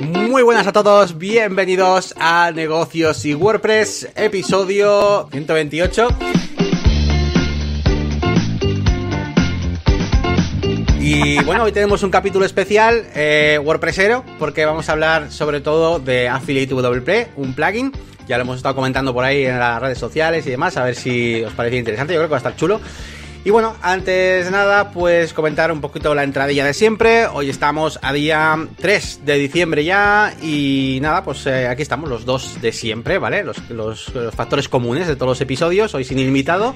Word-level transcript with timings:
Muy 0.00 0.42
buenas 0.42 0.66
a 0.66 0.72
todos, 0.72 1.18
bienvenidos 1.18 2.14
a 2.18 2.52
Negocios 2.52 3.24
y 3.24 3.34
WordPress, 3.34 4.10
episodio 4.14 5.28
128. 5.30 6.08
Y 11.00 11.42
bueno, 11.42 11.64
hoy 11.64 11.72
tenemos 11.72 12.02
un 12.02 12.10
capítulo 12.10 12.44
especial 12.44 13.08
eh, 13.14 13.58
WordPressero, 13.62 14.24
porque 14.38 14.64
vamos 14.64 14.88
a 14.88 14.92
hablar 14.92 15.32
sobre 15.32 15.60
todo 15.60 15.98
de 15.98 16.28
Affiliate 16.28 16.74
WP, 16.74 17.36
un 17.36 17.54
plugin. 17.54 17.92
Ya 18.28 18.36
lo 18.36 18.42
hemos 18.42 18.58
estado 18.58 18.76
comentando 18.76 19.12
por 19.12 19.24
ahí 19.24 19.46
en 19.46 19.58
las 19.58 19.80
redes 19.80 19.98
sociales 19.98 20.46
y 20.46 20.50
demás, 20.50 20.76
a 20.76 20.84
ver 20.84 20.94
si 20.94 21.42
os 21.42 21.52
parece 21.54 21.76
interesante. 21.76 22.12
Yo 22.12 22.20
creo 22.20 22.28
que 22.28 22.32
va 22.32 22.36
a 22.36 22.38
estar 22.38 22.56
chulo. 22.56 22.80
Y 23.44 23.50
bueno, 23.50 23.76
antes 23.82 24.44
de 24.44 24.50
nada, 24.50 24.90
pues 24.90 25.32
comentar 25.32 25.72
un 25.72 25.80
poquito 25.80 26.14
la 26.14 26.24
entradilla 26.24 26.64
de 26.64 26.74
siempre. 26.74 27.26
Hoy 27.26 27.48
estamos 27.48 27.98
a 28.02 28.12
día 28.12 28.68
3 28.78 29.20
de 29.24 29.34
diciembre 29.36 29.84
ya 29.84 30.34
y 30.42 30.98
nada, 31.00 31.22
pues 31.24 31.46
eh, 31.46 31.68
aquí 31.68 31.82
estamos 31.82 32.10
los 32.10 32.24
dos 32.24 32.60
de 32.60 32.72
siempre, 32.72 33.18
¿vale? 33.18 33.44
Los, 33.44 33.70
los, 33.70 34.12
los, 34.14 34.34
factores 34.34 34.68
comunes 34.68 35.06
de 35.06 35.14
todos 35.14 35.30
los 35.30 35.40
episodios, 35.40 35.94
hoy 35.94 36.04
sin 36.04 36.18
invitado. 36.18 36.74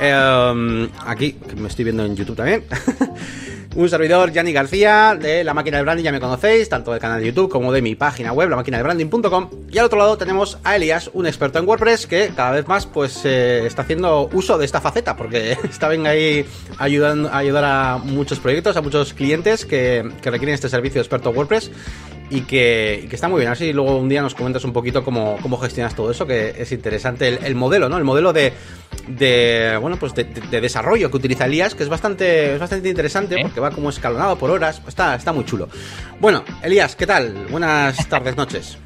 Eh, 0.00 0.88
aquí, 1.04 1.32
que 1.32 1.56
me 1.56 1.68
estoy 1.68 1.84
viendo 1.84 2.04
en 2.04 2.14
YouTube 2.14 2.36
también. 2.36 2.64
Un 3.76 3.90
servidor, 3.90 4.32
Yanni 4.32 4.54
García, 4.54 5.18
de 5.20 5.44
La 5.44 5.52
Máquina 5.52 5.76
de 5.76 5.82
Branding, 5.82 6.04
ya 6.04 6.10
me 6.10 6.18
conocéis, 6.18 6.66
tanto 6.70 6.92
del 6.92 6.98
canal 6.98 7.20
de 7.20 7.26
YouTube 7.26 7.50
como 7.50 7.70
de 7.74 7.82
mi 7.82 7.94
página 7.94 8.32
web, 8.32 8.48
la 8.48 8.56
máquina 8.56 8.78
de 8.78 8.82
branding.com. 8.82 9.50
Y 9.70 9.76
al 9.76 9.84
otro 9.84 9.98
lado 9.98 10.16
tenemos 10.16 10.56
a 10.64 10.76
Elias, 10.76 11.10
un 11.12 11.26
experto 11.26 11.58
en 11.58 11.68
WordPress 11.68 12.06
que 12.06 12.30
cada 12.34 12.52
vez 12.52 12.66
más 12.66 12.86
pues 12.86 13.20
eh, 13.26 13.66
está 13.66 13.82
haciendo 13.82 14.30
uso 14.32 14.56
de 14.56 14.64
esta 14.64 14.80
faceta, 14.80 15.14
porque 15.14 15.58
está 15.70 15.88
venga 15.88 16.08
ahí 16.08 16.46
ayudando 16.78 17.28
a 17.28 17.36
ayudar 17.36 17.64
a 17.66 17.98
muchos 17.98 18.38
proyectos, 18.38 18.78
a 18.78 18.80
muchos 18.80 19.12
clientes 19.12 19.66
que, 19.66 20.10
que 20.22 20.30
requieren 20.30 20.54
este 20.54 20.70
servicio 20.70 20.94
de 20.94 21.02
experto 21.02 21.28
WordPress 21.28 21.70
y 22.30 22.40
que, 22.40 23.06
que, 23.10 23.14
está 23.14 23.28
muy 23.28 23.40
bien. 23.40 23.52
Así 23.52 23.74
luego 23.74 23.98
un 23.98 24.08
día 24.08 24.22
nos 24.22 24.34
comentas 24.34 24.64
un 24.64 24.72
poquito 24.72 25.04
cómo, 25.04 25.36
cómo 25.42 25.58
gestionas 25.58 25.94
todo 25.94 26.10
eso, 26.10 26.26
que 26.26 26.54
es 26.58 26.72
interesante 26.72 27.28
el 27.28 27.54
modelo, 27.54 27.90
¿no? 27.90 27.98
El 27.98 28.04
modelo 28.04 28.32
de, 28.32 28.54
de 29.06 29.78
bueno, 29.80 29.96
pues 29.96 30.14
de, 30.14 30.24
de, 30.24 30.40
de, 30.40 30.60
desarrollo 30.60 31.10
que 31.10 31.16
utiliza 31.16 31.46
Elías, 31.46 31.74
que 31.74 31.82
es 31.82 31.88
bastante, 31.88 32.54
es 32.54 32.60
bastante 32.60 32.88
interesante 32.88 33.36
¿Eh? 33.36 33.38
porque 33.42 33.60
va 33.60 33.70
como 33.70 33.90
escalonado 33.90 34.36
por 34.36 34.50
horas. 34.50 34.82
Está, 34.86 35.14
está 35.14 35.32
muy 35.32 35.44
chulo. 35.44 35.68
Bueno, 36.20 36.44
Elías, 36.62 36.96
¿qué 36.96 37.06
tal? 37.06 37.46
Buenas 37.50 38.08
tardes, 38.08 38.36
noches. 38.36 38.78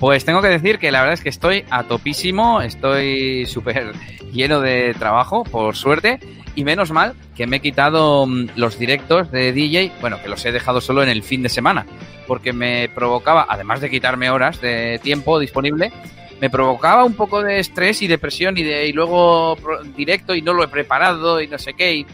Pues 0.00 0.24
tengo 0.24 0.42
que 0.42 0.48
decir 0.48 0.78
que 0.78 0.92
la 0.92 1.00
verdad 1.00 1.14
es 1.14 1.22
que 1.22 1.30
estoy 1.30 1.64
a 1.70 1.84
topísimo, 1.84 2.60
estoy 2.60 3.46
súper 3.46 3.92
lleno 4.32 4.60
de 4.60 4.94
trabajo, 4.98 5.42
por 5.44 5.74
suerte, 5.74 6.20
y 6.54 6.64
menos 6.64 6.90
mal 6.90 7.14
que 7.34 7.46
me 7.46 7.56
he 7.56 7.60
quitado 7.60 8.26
mm, 8.26 8.48
los 8.56 8.78
directos 8.78 9.30
de 9.30 9.52
DJ, 9.52 9.92
bueno, 10.00 10.20
que 10.22 10.28
los 10.28 10.44
he 10.44 10.52
dejado 10.52 10.82
solo 10.82 11.02
en 11.02 11.08
el 11.08 11.22
fin 11.22 11.42
de 11.42 11.48
semana, 11.48 11.86
porque 12.26 12.52
me 12.52 12.90
provocaba, 12.90 13.46
además 13.48 13.80
de 13.80 13.90
quitarme 13.90 14.28
horas 14.28 14.60
de 14.60 15.00
tiempo 15.02 15.38
disponible, 15.38 15.92
me 16.40 16.50
provocaba 16.50 17.04
un 17.04 17.14
poco 17.14 17.42
de 17.42 17.58
estrés 17.58 18.02
y 18.02 18.06
depresión 18.06 18.56
y, 18.58 18.62
de, 18.62 18.86
y 18.86 18.92
luego 18.92 19.56
directo 19.96 20.34
y 20.34 20.42
no 20.42 20.52
lo 20.52 20.64
he 20.64 20.68
preparado 20.68 21.40
y 21.40 21.48
no 21.48 21.58
sé 21.58 21.74
qué. 21.74 21.94
Y 21.94 22.06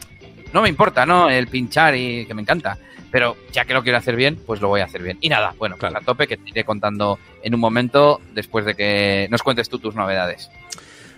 no 0.52 0.62
me 0.62 0.68
importa, 0.68 1.06
¿no? 1.06 1.28
El 1.28 1.48
pinchar 1.48 1.96
y 1.96 2.26
que 2.26 2.34
me 2.34 2.42
encanta. 2.42 2.78
Pero 3.10 3.36
ya 3.52 3.64
que 3.64 3.74
lo 3.74 3.82
quiero 3.82 3.98
hacer 3.98 4.16
bien, 4.16 4.38
pues 4.46 4.60
lo 4.60 4.68
voy 4.68 4.80
a 4.80 4.84
hacer 4.84 5.02
bien. 5.02 5.18
Y 5.20 5.28
nada, 5.28 5.54
bueno, 5.58 5.76
claro. 5.76 5.94
pues 5.94 6.02
a 6.02 6.06
tope 6.06 6.26
que 6.26 6.38
te 6.38 6.48
iré 6.48 6.64
contando 6.64 7.18
en 7.42 7.54
un 7.54 7.60
momento 7.60 8.20
después 8.32 8.64
de 8.64 8.74
que 8.74 9.28
nos 9.30 9.42
cuentes 9.42 9.68
tú 9.68 9.78
tus 9.78 9.94
novedades. 9.94 10.50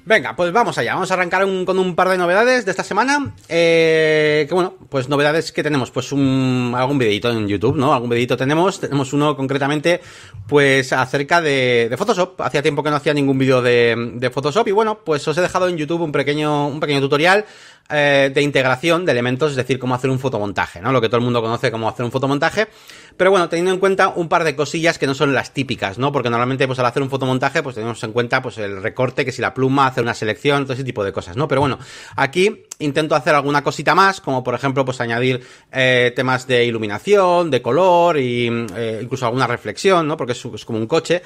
Venga, 0.07 0.37
pues 0.37 0.53
vamos 0.53 0.77
allá. 0.77 0.93
Vamos 0.93 1.11
a 1.11 1.15
arrancar 1.15 1.47
un, 1.47 1.65
con 1.65 1.79
un 1.79 1.97
par 1.97 2.11
de 2.11 2.19
novedades 2.19 2.67
de 2.67 2.71
esta 2.71 2.85
semana. 2.85 3.33
Eh, 3.49 4.45
que 4.47 4.55
bueno, 4.55 4.75
pues 4.91 5.09
novedades 5.09 5.51
que 5.51 5.63
tenemos, 5.63 5.91
pues 5.91 6.13
un, 6.13 6.75
algún 6.77 6.99
videito 6.99 7.31
en 7.31 7.49
YouTube, 7.49 7.77
¿no? 7.77 7.95
Algún 7.95 8.11
videito 8.11 8.37
tenemos. 8.37 8.81
Tenemos 8.81 9.15
uno 9.15 9.35
concretamente, 9.35 10.03
pues 10.47 10.93
acerca 10.93 11.41
de, 11.41 11.89
de 11.89 11.97
Photoshop. 11.97 12.39
Hacía 12.43 12.61
tiempo 12.61 12.83
que 12.83 12.91
no 12.91 12.97
hacía 12.97 13.15
ningún 13.15 13.39
vídeo 13.39 13.63
de, 13.63 14.13
de, 14.17 14.31
Photoshop 14.31 14.69
y 14.69 14.73
bueno, 14.73 14.99
pues 15.03 15.27
os 15.27 15.39
he 15.39 15.41
dejado 15.41 15.69
en 15.69 15.79
YouTube 15.79 16.03
un 16.03 16.13
pequeño, 16.13 16.69
un 16.69 16.81
pequeño 16.81 17.01
tutorial 17.01 17.47
eh, 17.91 18.31
de 18.35 18.41
integración 18.43 19.05
de 19.05 19.13
elementos, 19.13 19.51
es 19.51 19.57
decir, 19.57 19.79
cómo 19.79 19.95
hacer 19.95 20.09
un 20.09 20.19
fotomontaje, 20.19 20.81
¿no? 20.81 20.91
Lo 20.91 21.03
que 21.03 21.09
todo 21.09 21.19
el 21.19 21.25
mundo 21.25 21.43
conoce 21.43 21.71
como 21.71 21.89
hacer 21.89 22.05
un 22.05 22.11
fotomontaje. 22.11 22.69
Pero 23.17 23.31
bueno, 23.31 23.49
teniendo 23.49 23.73
en 23.73 23.79
cuenta 23.79 24.09
un 24.09 24.29
par 24.29 24.43
de 24.45 24.57
cosillas 24.57 24.99
que 24.99 25.07
no 25.07 25.15
son 25.15 25.35
las 25.35 25.53
típicas, 25.53 25.99
¿no? 25.99 26.11
Porque 26.11 26.31
normalmente, 26.31 26.67
pues 26.67 26.79
al 26.81 26.87
hacer 26.87 27.03
un 27.03 27.11
fotomontaje, 27.11 27.63
pues 27.63 27.77
tenemos 27.77 28.03
en 28.03 28.13
cuenta, 28.13 28.43
pues 28.43 28.59
el 28.59 28.83
recorte, 28.83 29.25
que 29.25 29.31
si 29.31 29.41
la 29.41 29.55
pluma, 29.55 29.87
hacer 29.87 30.03
una 30.03 30.15
selección, 30.15 30.65
todo 30.65 30.73
ese 30.73 30.85
tipo 30.85 31.05
de 31.05 31.13
cosas, 31.13 31.37
¿no? 31.37 31.47
Pero 31.47 31.61
bueno, 31.61 31.79
aquí 32.17 32.65
intento 32.81 33.15
hacer 33.15 33.35
alguna 33.35 33.63
cosita 33.63 33.95
más, 33.95 34.21
como 34.21 34.43
por 34.43 34.55
ejemplo, 34.55 34.85
pues 34.85 35.01
añadir 35.01 35.47
eh, 35.71 36.13
temas 36.17 36.47
de 36.49 36.65
iluminación, 36.65 37.51
de 37.51 37.63
color 37.63 38.19
y 38.19 38.49
eh, 38.75 39.01
incluso 39.03 39.27
alguna 39.27 39.47
reflexión, 39.47 40.09
¿no? 40.09 40.17
Porque 40.17 40.33
es, 40.33 40.45
es 40.45 40.65
como 40.65 40.79
un 40.79 40.87
coche. 40.87 41.23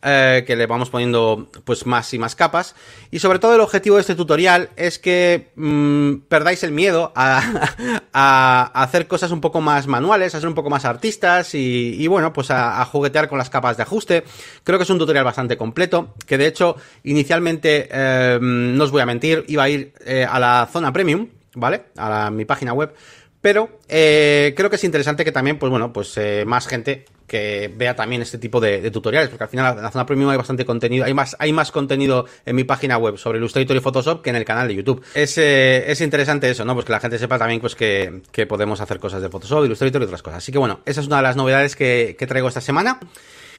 Eh, 0.00 0.44
que 0.46 0.54
le 0.54 0.66
vamos 0.66 0.90
poniendo 0.90 1.48
pues 1.64 1.84
más 1.84 2.14
y 2.14 2.18
más 2.20 2.36
capas. 2.36 2.76
Y 3.10 3.18
sobre 3.18 3.40
todo 3.40 3.56
el 3.56 3.60
objetivo 3.60 3.96
de 3.96 4.02
este 4.02 4.14
tutorial 4.14 4.70
es 4.76 5.00
que 5.00 5.48
mmm, 5.56 6.18
perdáis 6.28 6.62
el 6.62 6.70
miedo 6.70 7.12
a, 7.16 8.70
hacer 8.74 9.08
cosas 9.08 9.32
un 9.32 9.40
poco 9.40 9.60
más 9.60 9.88
manuales, 9.88 10.34
a 10.34 10.40
ser 10.40 10.48
un 10.48 10.54
poco 10.54 10.70
más 10.70 10.84
artistas 10.84 11.52
y, 11.54 12.06
bueno 12.06 12.32
pues 12.32 12.50
a, 12.52 12.84
juguetear 12.84 13.28
con 13.28 13.38
las 13.38 13.50
capas 13.50 13.76
de 13.76 13.82
ajuste. 13.82 14.22
Creo 14.62 14.78
que 14.78 14.84
es 14.84 14.90
un 14.90 14.98
tutorial 14.98 15.24
bastante 15.24 15.56
completo 15.56 16.14
que 16.26 16.38
de 16.38 16.46
hecho 16.46 16.76
inicialmente 17.02 17.88
eh, 17.90 18.38
no 18.40 18.84
os 18.84 18.92
voy 18.92 19.02
a 19.02 19.06
mentir 19.06 19.44
iba 19.48 19.64
a 19.64 19.68
ir 19.68 19.94
eh, 20.06 20.24
a 20.28 20.38
la 20.38 20.68
zona 20.72 20.92
premium 20.92 21.28
vale 21.54 21.86
a 21.96 22.30
mi 22.30 22.44
página 22.44 22.72
web. 22.72 22.94
Pero 23.40 23.78
creo 23.88 24.70
que 24.70 24.76
es 24.76 24.84
interesante 24.84 25.24
que 25.24 25.30
también, 25.30 25.60
pues 25.60 25.70
bueno, 25.70 25.92
pues 25.92 26.18
más 26.44 26.66
gente 26.66 27.04
que 27.28 27.72
vea 27.76 27.94
también 27.94 28.22
este 28.22 28.38
tipo 28.38 28.58
de, 28.60 28.80
de, 28.80 28.90
tutoriales, 28.90 29.28
porque 29.28 29.44
al 29.44 29.50
final 29.50 29.76
en 29.76 29.82
la 29.84 29.90
zona 29.90 30.06
premium 30.06 30.30
hay 30.30 30.36
bastante 30.36 30.64
contenido, 30.64 31.04
hay 31.04 31.14
más, 31.14 31.36
hay 31.38 31.52
más 31.52 31.70
contenido 31.70 32.26
en 32.44 32.56
mi 32.56 32.64
página 32.64 32.96
web 32.96 33.18
sobre 33.18 33.38
Illustrator 33.38 33.76
y 33.76 33.80
Photoshop 33.80 34.22
que 34.22 34.30
en 34.30 34.36
el 34.36 34.44
canal 34.44 34.66
de 34.66 34.74
YouTube. 34.74 35.04
Es, 35.14 35.36
eh, 35.38 35.90
es 35.90 36.00
interesante 36.00 36.50
eso, 36.50 36.64
¿no? 36.64 36.74
Pues 36.74 36.86
que 36.86 36.92
la 36.92 37.00
gente 37.00 37.18
sepa 37.18 37.38
también 37.38 37.60
pues 37.60 37.76
que, 37.76 38.22
que 38.32 38.46
podemos 38.46 38.80
hacer 38.80 38.98
cosas 38.98 39.22
de 39.22 39.28
Photoshop, 39.28 39.66
Illustrator 39.66 40.02
y 40.02 40.04
otras 40.06 40.22
cosas. 40.22 40.38
Así 40.38 40.50
que 40.50 40.58
bueno, 40.58 40.80
esa 40.86 41.02
es 41.02 41.06
una 41.06 41.18
de 41.18 41.22
las 41.22 41.36
novedades 41.36 41.76
que, 41.76 42.16
que 42.18 42.26
traigo 42.26 42.48
esta 42.48 42.62
semana. 42.62 42.98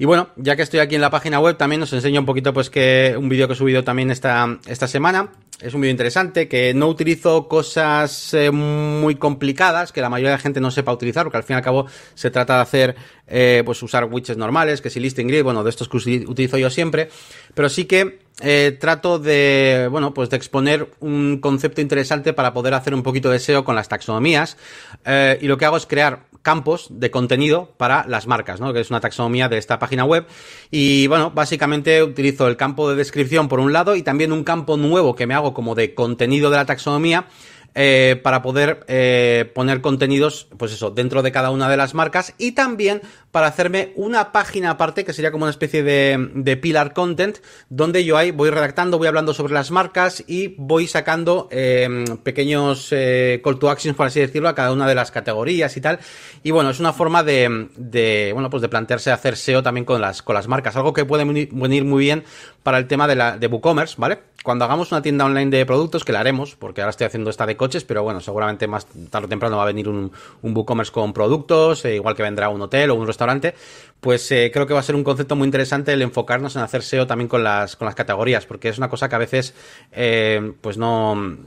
Y 0.01 0.05
bueno, 0.05 0.29
ya 0.37 0.55
que 0.55 0.61
estoy 0.61 0.79
aquí 0.79 0.95
en 0.95 1.01
la 1.01 1.09
página 1.09 1.41
web, 1.41 1.57
también 1.57 1.81
os 1.81 1.91
enseño 1.91 2.21
un 2.21 2.25
poquito, 2.25 2.53
pues, 2.53 2.69
que 2.69 3.15
un 3.17 3.27
vídeo 3.27 3.47
que 3.47 3.53
he 3.53 3.57
subido 3.57 3.83
también 3.83 4.11
esta, 4.11 4.57
esta 4.65 4.87
semana. 4.87 5.33
Es 5.59 5.73
un 5.73 5.81
vídeo 5.81 5.91
interesante, 5.91 6.47
que 6.47 6.73
no 6.73 6.87
utilizo 6.87 7.49
cosas 7.49 8.33
eh, 8.33 8.49
muy 8.49 9.15
complicadas, 9.15 9.91
que 9.91 9.99
la 9.99 10.07
mayoría 10.07 10.29
de 10.29 10.37
la 10.37 10.41
gente 10.41 10.61
no 10.61 10.71
sepa 10.71 10.93
utilizar, 10.93 11.25
porque 11.25 11.35
al 11.35 11.43
fin 11.43 11.55
y 11.55 11.57
al 11.57 11.63
cabo 11.63 11.85
se 12.13 12.31
trata 12.31 12.55
de 12.55 12.61
hacer, 12.61 12.95
eh, 13.27 13.61
pues, 13.65 13.83
usar 13.83 14.05
widgets 14.05 14.37
normales, 14.37 14.79
que 14.79 14.89
si 14.89 15.01
listing 15.01 15.27
grid, 15.27 15.43
bueno, 15.43 15.65
de 15.65 15.69
estos 15.69 15.89
que 15.89 15.97
utilizo 15.97 16.57
yo 16.57 16.69
siempre. 16.69 17.09
Pero 17.53 17.67
sí 17.67 17.83
que 17.83 18.19
eh, 18.41 18.77
trato 18.79 19.19
de, 19.19 19.87
bueno, 19.91 20.13
pues 20.13 20.29
de 20.29 20.37
exponer 20.37 20.89
un 20.99 21.39
concepto 21.39 21.81
interesante 21.81 22.33
para 22.33 22.53
poder 22.53 22.73
hacer 22.73 22.93
un 22.93 23.03
poquito 23.03 23.29
de 23.29 23.39
SEO 23.39 23.65
con 23.65 23.75
las 23.75 23.89
taxonomías. 23.89 24.57
Eh, 25.05 25.37
y 25.41 25.47
lo 25.47 25.57
que 25.57 25.65
hago 25.65 25.77
es 25.77 25.85
crear 25.85 26.27
campos 26.41 26.87
de 26.89 27.11
contenido 27.11 27.73
para 27.77 28.05
las 28.07 28.27
marcas, 28.27 28.61
¿no? 28.61 28.71
Que 28.71 28.79
es 28.79 28.89
una 28.89 29.01
taxonomía 29.01 29.49
de 29.49 29.57
esta 29.57 29.77
página 29.77 30.05
web. 30.05 30.25
Y 30.71 31.07
bueno, 31.07 31.31
básicamente 31.31 32.01
utilizo 32.01 32.47
el 32.47 32.55
campo 32.55 32.89
de 32.89 32.95
descripción 32.95 33.49
por 33.49 33.59
un 33.59 33.73
lado 33.73 33.95
y 33.95 34.03
también 34.03 34.31
un 34.31 34.43
campo 34.43 34.77
nuevo 34.77 35.15
que 35.15 35.27
me 35.27 35.33
hago 35.33 35.53
como 35.53 35.75
de 35.75 35.93
contenido 35.93 36.49
de 36.49 36.57
la 36.57 36.65
taxonomía 36.65 37.27
eh, 37.75 38.19
para 38.23 38.41
poder 38.41 38.83
eh, 38.87 39.51
poner 39.53 39.81
contenidos, 39.81 40.47
pues 40.57 40.71
eso, 40.71 40.91
dentro 40.91 41.21
de 41.21 41.31
cada 41.31 41.51
una 41.51 41.69
de 41.69 41.77
las 41.77 41.93
marcas 41.93 42.33
y 42.37 42.53
también 42.53 43.01
para 43.31 43.47
hacerme 43.47 43.93
una 43.95 44.31
página 44.31 44.71
aparte 44.71 45.05
que 45.05 45.13
sería 45.13 45.31
como 45.31 45.43
una 45.43 45.51
especie 45.51 45.83
de, 45.83 46.31
de 46.33 46.57
pillar 46.57 46.93
content 46.93 47.37
donde 47.69 48.03
yo 48.03 48.17
ahí 48.17 48.31
voy 48.31 48.49
redactando, 48.49 48.97
voy 48.97 49.07
hablando 49.07 49.33
sobre 49.33 49.53
las 49.53 49.69
marcas 49.69 50.23
y 50.25 50.55
voy 50.57 50.87
sacando 50.87 51.47
eh, 51.51 52.05
pequeños 52.23 52.89
call 52.89 53.59
to 53.59 53.69
actions, 53.69 53.95
por 53.95 54.07
así 54.07 54.19
decirlo, 54.19 54.49
a 54.49 54.55
cada 54.55 54.71
una 54.71 54.87
de 54.87 54.95
las 54.95 55.11
categorías 55.11 55.77
y 55.77 55.81
tal. 55.81 55.99
Y 56.43 56.51
bueno, 56.51 56.71
es 56.71 56.79
una 56.79 56.93
forma 56.93 57.23
de, 57.23 57.69
de 57.75 58.31
bueno, 58.33 58.49
pues 58.49 58.61
de 58.61 58.69
plantearse 58.69 59.11
hacer 59.11 59.37
SEO 59.37 59.61
también 59.61 59.85
con 59.85 60.01
las, 60.01 60.21
con 60.21 60.33
las 60.33 60.47
marcas, 60.47 60.75
algo 60.75 60.93
que 60.93 61.05
puede 61.05 61.23
venir 61.23 61.85
muy 61.85 62.03
bien 62.03 62.23
para 62.63 62.77
el 62.77 62.87
tema 62.87 63.07
de 63.07 63.15
la 63.15 63.37
de 63.37 63.47
WooCommerce, 63.47 63.95
¿vale? 63.97 64.19
Cuando 64.43 64.63
hagamos 64.63 64.91
una 64.91 65.01
tienda 65.01 65.25
online 65.25 65.51
de 65.51 65.65
productos, 65.65 66.05
que 66.05 66.13
la 66.13 66.21
haremos, 66.21 66.55
porque 66.55 66.81
ahora 66.81 66.91
estoy 66.91 67.07
haciendo 67.07 67.29
esta 67.29 67.45
de 67.45 67.57
coches, 67.57 67.83
pero 67.83 68.03
bueno, 68.03 68.21
seguramente 68.21 68.67
más 68.67 68.85
tarde 69.09 69.25
o 69.25 69.29
temprano 69.29 69.57
va 69.57 69.63
a 69.63 69.65
venir 69.65 69.89
un, 69.89 70.11
un 70.41 70.55
WooCommerce 70.55 70.91
con 70.91 71.11
productos, 71.11 71.83
eh, 71.85 71.95
igual 71.95 72.15
que 72.15 72.23
vendrá 72.23 72.49
un 72.49 72.61
hotel 72.61 72.91
o 72.91 72.95
un 72.95 73.05
restaurante, 73.05 73.53
pues 73.99 74.31
eh, 74.31 74.49
creo 74.53 74.65
que 74.65 74.73
va 74.73 74.79
a 74.79 74.83
ser 74.83 74.95
un 74.95 75.03
concepto 75.03 75.35
muy 75.35 75.45
interesante 75.45 75.91
el 75.91 76.01
enfocarnos 76.01 76.55
en 76.55 76.61
hacer 76.61 76.83
SEO 76.83 77.05
también 77.05 77.27
con 77.27 77.43
las, 77.43 77.75
con 77.75 77.85
las 77.85 77.95
categorías, 77.95 78.45
porque 78.45 78.69
es 78.69 78.77
una 78.77 78.89
cosa 78.89 79.09
que 79.09 79.15
a 79.15 79.19
veces, 79.19 79.53
eh, 79.91 80.53
pues 80.61 80.77
no, 80.77 81.37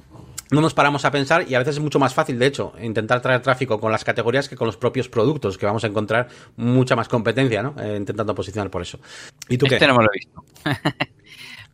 no 0.53 0.61
nos 0.61 0.75
paramos 0.75 1.05
a 1.05 1.11
pensar 1.11 1.49
y 1.49 1.55
a 1.55 1.59
veces 1.59 1.77
es 1.77 1.83
mucho 1.83 1.99
más 1.99 2.15
fácil, 2.15 2.39
de 2.39 2.47
hecho, 2.47 2.75
intentar 2.81 3.21
traer 3.21 3.41
tráfico 3.41 3.81
con 3.81 3.91
las 3.91 4.05
categorías 4.05 4.49
que 4.49 4.57
con 4.57 4.67
los 4.67 4.77
propios 4.77 5.09
productos, 5.09 5.59
que 5.59 5.67
vamos 5.67 5.83
a 5.83 5.87
encontrar 5.87 6.29
mucha 6.57 6.95
más 6.95 7.09
competencia, 7.09 7.63
¿no? 7.63 7.75
Eh, 7.81 7.97
intentando 7.97 8.35
posicionar 8.35 8.71
por 8.71 8.83
eso. 8.83 8.99
¿Y 9.49 9.57
tú 9.57 9.67
este 9.67 9.79
qué? 9.79 9.87
no 9.87 9.97
me 9.97 10.05
lo 10.05 10.11
he 10.13 10.19
visto. 10.19 10.45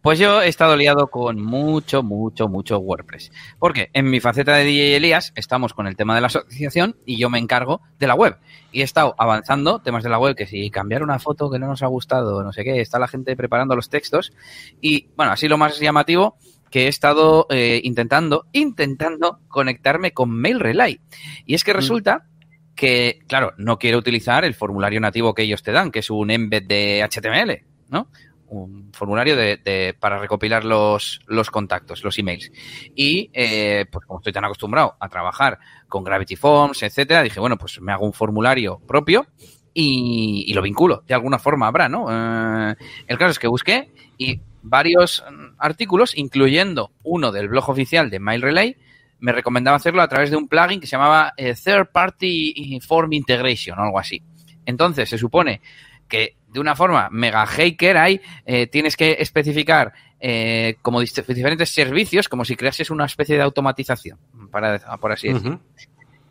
Pues 0.00 0.20
yo 0.20 0.40
he 0.40 0.48
estado 0.48 0.76
liado 0.76 1.08
con 1.08 1.42
mucho, 1.42 2.04
mucho, 2.04 2.46
mucho 2.48 2.78
WordPress. 2.78 3.32
Porque 3.58 3.90
en 3.92 4.08
mi 4.08 4.20
faceta 4.20 4.54
de 4.54 4.64
DJ 4.64 4.96
Elías 4.96 5.32
estamos 5.34 5.74
con 5.74 5.88
el 5.88 5.96
tema 5.96 6.14
de 6.14 6.20
la 6.20 6.28
asociación 6.28 6.96
y 7.04 7.18
yo 7.18 7.28
me 7.30 7.40
encargo 7.40 7.82
de 7.98 8.06
la 8.06 8.14
web. 8.14 8.38
Y 8.70 8.82
he 8.82 8.84
estado 8.84 9.16
avanzando 9.18 9.80
temas 9.80 10.04
de 10.04 10.10
la 10.10 10.20
web, 10.20 10.36
que 10.36 10.46
si 10.46 10.70
cambiar 10.70 11.02
una 11.02 11.18
foto 11.18 11.50
que 11.50 11.58
no 11.58 11.66
nos 11.66 11.82
ha 11.82 11.88
gustado, 11.88 12.44
no 12.44 12.52
sé 12.52 12.62
qué, 12.62 12.80
está 12.80 13.00
la 13.00 13.08
gente 13.08 13.34
preparando 13.34 13.74
los 13.74 13.88
textos. 13.88 14.32
Y 14.80 15.08
bueno, 15.16 15.32
así 15.32 15.48
lo 15.48 15.58
más 15.58 15.80
llamativo 15.80 16.36
que 16.70 16.84
he 16.84 16.88
estado 16.88 17.46
eh, 17.50 17.80
intentando, 17.84 18.46
intentando 18.52 19.40
conectarme 19.48 20.12
con 20.12 20.30
Mail 20.30 20.60
Relay. 20.60 21.00
Y 21.46 21.54
es 21.54 21.64
que 21.64 21.72
mm. 21.72 21.76
resulta 21.76 22.26
que, 22.74 23.20
claro, 23.26 23.54
no 23.58 23.78
quiero 23.78 23.98
utilizar 23.98 24.44
el 24.44 24.54
formulario 24.54 25.00
nativo 25.00 25.34
que 25.34 25.42
ellos 25.42 25.62
te 25.62 25.72
dan, 25.72 25.90
que 25.90 25.98
es 25.98 26.10
un 26.10 26.30
embed 26.30 26.62
de 26.62 27.02
HTML, 27.02 27.64
¿no? 27.88 28.08
Un 28.46 28.92
formulario 28.94 29.36
de, 29.36 29.96
para 29.98 30.18
recopilar 30.18 30.64
los, 30.64 31.20
los 31.26 31.50
contactos, 31.50 32.02
los 32.02 32.18
emails. 32.18 32.50
Y, 32.94 33.30
eh, 33.34 33.84
pues 33.90 34.06
como 34.06 34.20
estoy 34.20 34.32
tan 34.32 34.44
acostumbrado 34.44 34.96
a 35.00 35.08
trabajar 35.08 35.58
con 35.88 36.04
Gravity 36.04 36.36
Forms, 36.36 36.82
etcétera, 36.82 37.22
dije, 37.22 37.40
bueno, 37.40 37.58
pues 37.58 37.80
me 37.80 37.92
hago 37.92 38.06
un 38.06 38.14
formulario 38.14 38.78
propio 38.86 39.26
y, 39.74 40.52
lo 40.54 40.62
vinculo. 40.62 41.02
De 41.06 41.14
alguna 41.14 41.38
forma 41.38 41.66
habrá, 41.66 41.88
¿no? 41.88 42.06
Eh, 42.10 42.74
el 43.06 43.18
caso 43.18 43.32
es 43.32 43.38
que 43.38 43.48
busqué 43.48 43.92
y 44.16 44.40
varios 44.68 45.24
mm, 45.30 45.54
artículos, 45.58 46.16
incluyendo 46.16 46.92
uno 47.02 47.32
del 47.32 47.48
blog 47.48 47.68
oficial 47.70 48.10
de 48.10 48.18
MailRelay, 48.18 48.76
me 49.20 49.32
recomendaba 49.32 49.76
hacerlo 49.76 50.02
a 50.02 50.08
través 50.08 50.30
de 50.30 50.36
un 50.36 50.48
plugin 50.48 50.80
que 50.80 50.86
se 50.86 50.92
llamaba 50.92 51.34
eh, 51.36 51.54
Third 51.54 51.90
Party 51.92 52.78
Form 52.86 53.12
Integration 53.12 53.78
o 53.78 53.82
algo 53.82 53.98
así. 53.98 54.22
Entonces, 54.64 55.08
se 55.08 55.18
supone 55.18 55.60
que 56.08 56.36
de 56.48 56.60
una 56.60 56.76
forma 56.76 57.08
mega 57.10 57.44
hacker 57.44 57.96
ahí 57.96 58.20
eh, 58.46 58.66
tienes 58.68 58.96
que 58.96 59.16
especificar 59.18 59.92
eh, 60.20 60.76
como 60.82 61.00
diferentes 61.00 61.70
servicios, 61.70 62.28
como 62.28 62.44
si 62.44 62.56
creases 62.56 62.90
una 62.90 63.06
especie 63.06 63.36
de 63.36 63.42
automatización, 63.42 64.18
para, 64.50 64.78
por 64.98 65.12
así 65.12 65.28
decirlo 65.32 65.60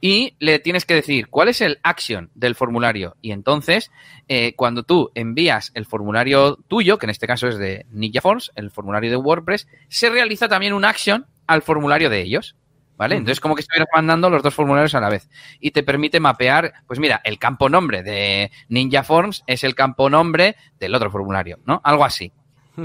y 0.02 0.36
le 0.40 0.60
tienes 0.60 0.86
que 0.86 0.94
decir 0.94 1.28
cuál 1.28 1.50
es 1.50 1.62
el 1.62 1.80
action 1.84 2.30
del 2.36 2.56
formulario. 2.56 3.16
Y 3.22 3.32
entonces, 3.32 3.92
eh, 4.28 4.54
cuando 4.56 4.84
tú 4.84 5.12
envías 5.16 5.72
el 5.74 5.86
formulario 5.86 6.58
tuyo, 6.68 6.98
que 6.98 7.06
en 7.06 7.12
este 7.12 7.28
caso 7.28 7.48
es 7.48 7.58
de 7.58 7.86
Ninja 7.92 8.22
Forms, 8.22 8.52
el 8.56 8.72
formulario 8.72 9.10
de 9.10 9.18
WordPress, 9.18 9.68
se 9.88 10.10
realiza 10.10 10.48
también 10.48 10.74
un 10.74 10.86
action 10.86 11.26
al 11.48 11.62
formulario 11.62 12.10
de 12.10 12.22
ellos. 12.22 12.56
¿Vale? 12.98 13.16
Entonces, 13.16 13.40
como 13.40 13.54
que 13.54 13.62
estuvieras 13.62 13.90
mandando 13.94 14.28
los 14.28 14.42
dos 14.42 14.56
formularios 14.56 14.96
a 14.96 15.00
la 15.00 15.10
vez. 15.10 15.30
Y 15.60 15.70
te 15.70 15.84
permite 15.84 16.20
mapear, 16.20 16.74
pues 16.88 17.00
mira, 17.00 17.22
el 17.24 17.38
campo 17.38 17.70
nombre 17.70 18.02
de 18.02 18.50
Ninja 18.70 19.04
Forms 19.04 19.44
es 19.46 19.64
el 19.64 19.76
campo 19.76 20.10
nombre 20.10 20.56
del 20.80 20.96
otro 20.96 21.12
formulario, 21.12 21.60
¿no? 21.64 21.80
Algo 21.84 22.04
así. 22.04 22.34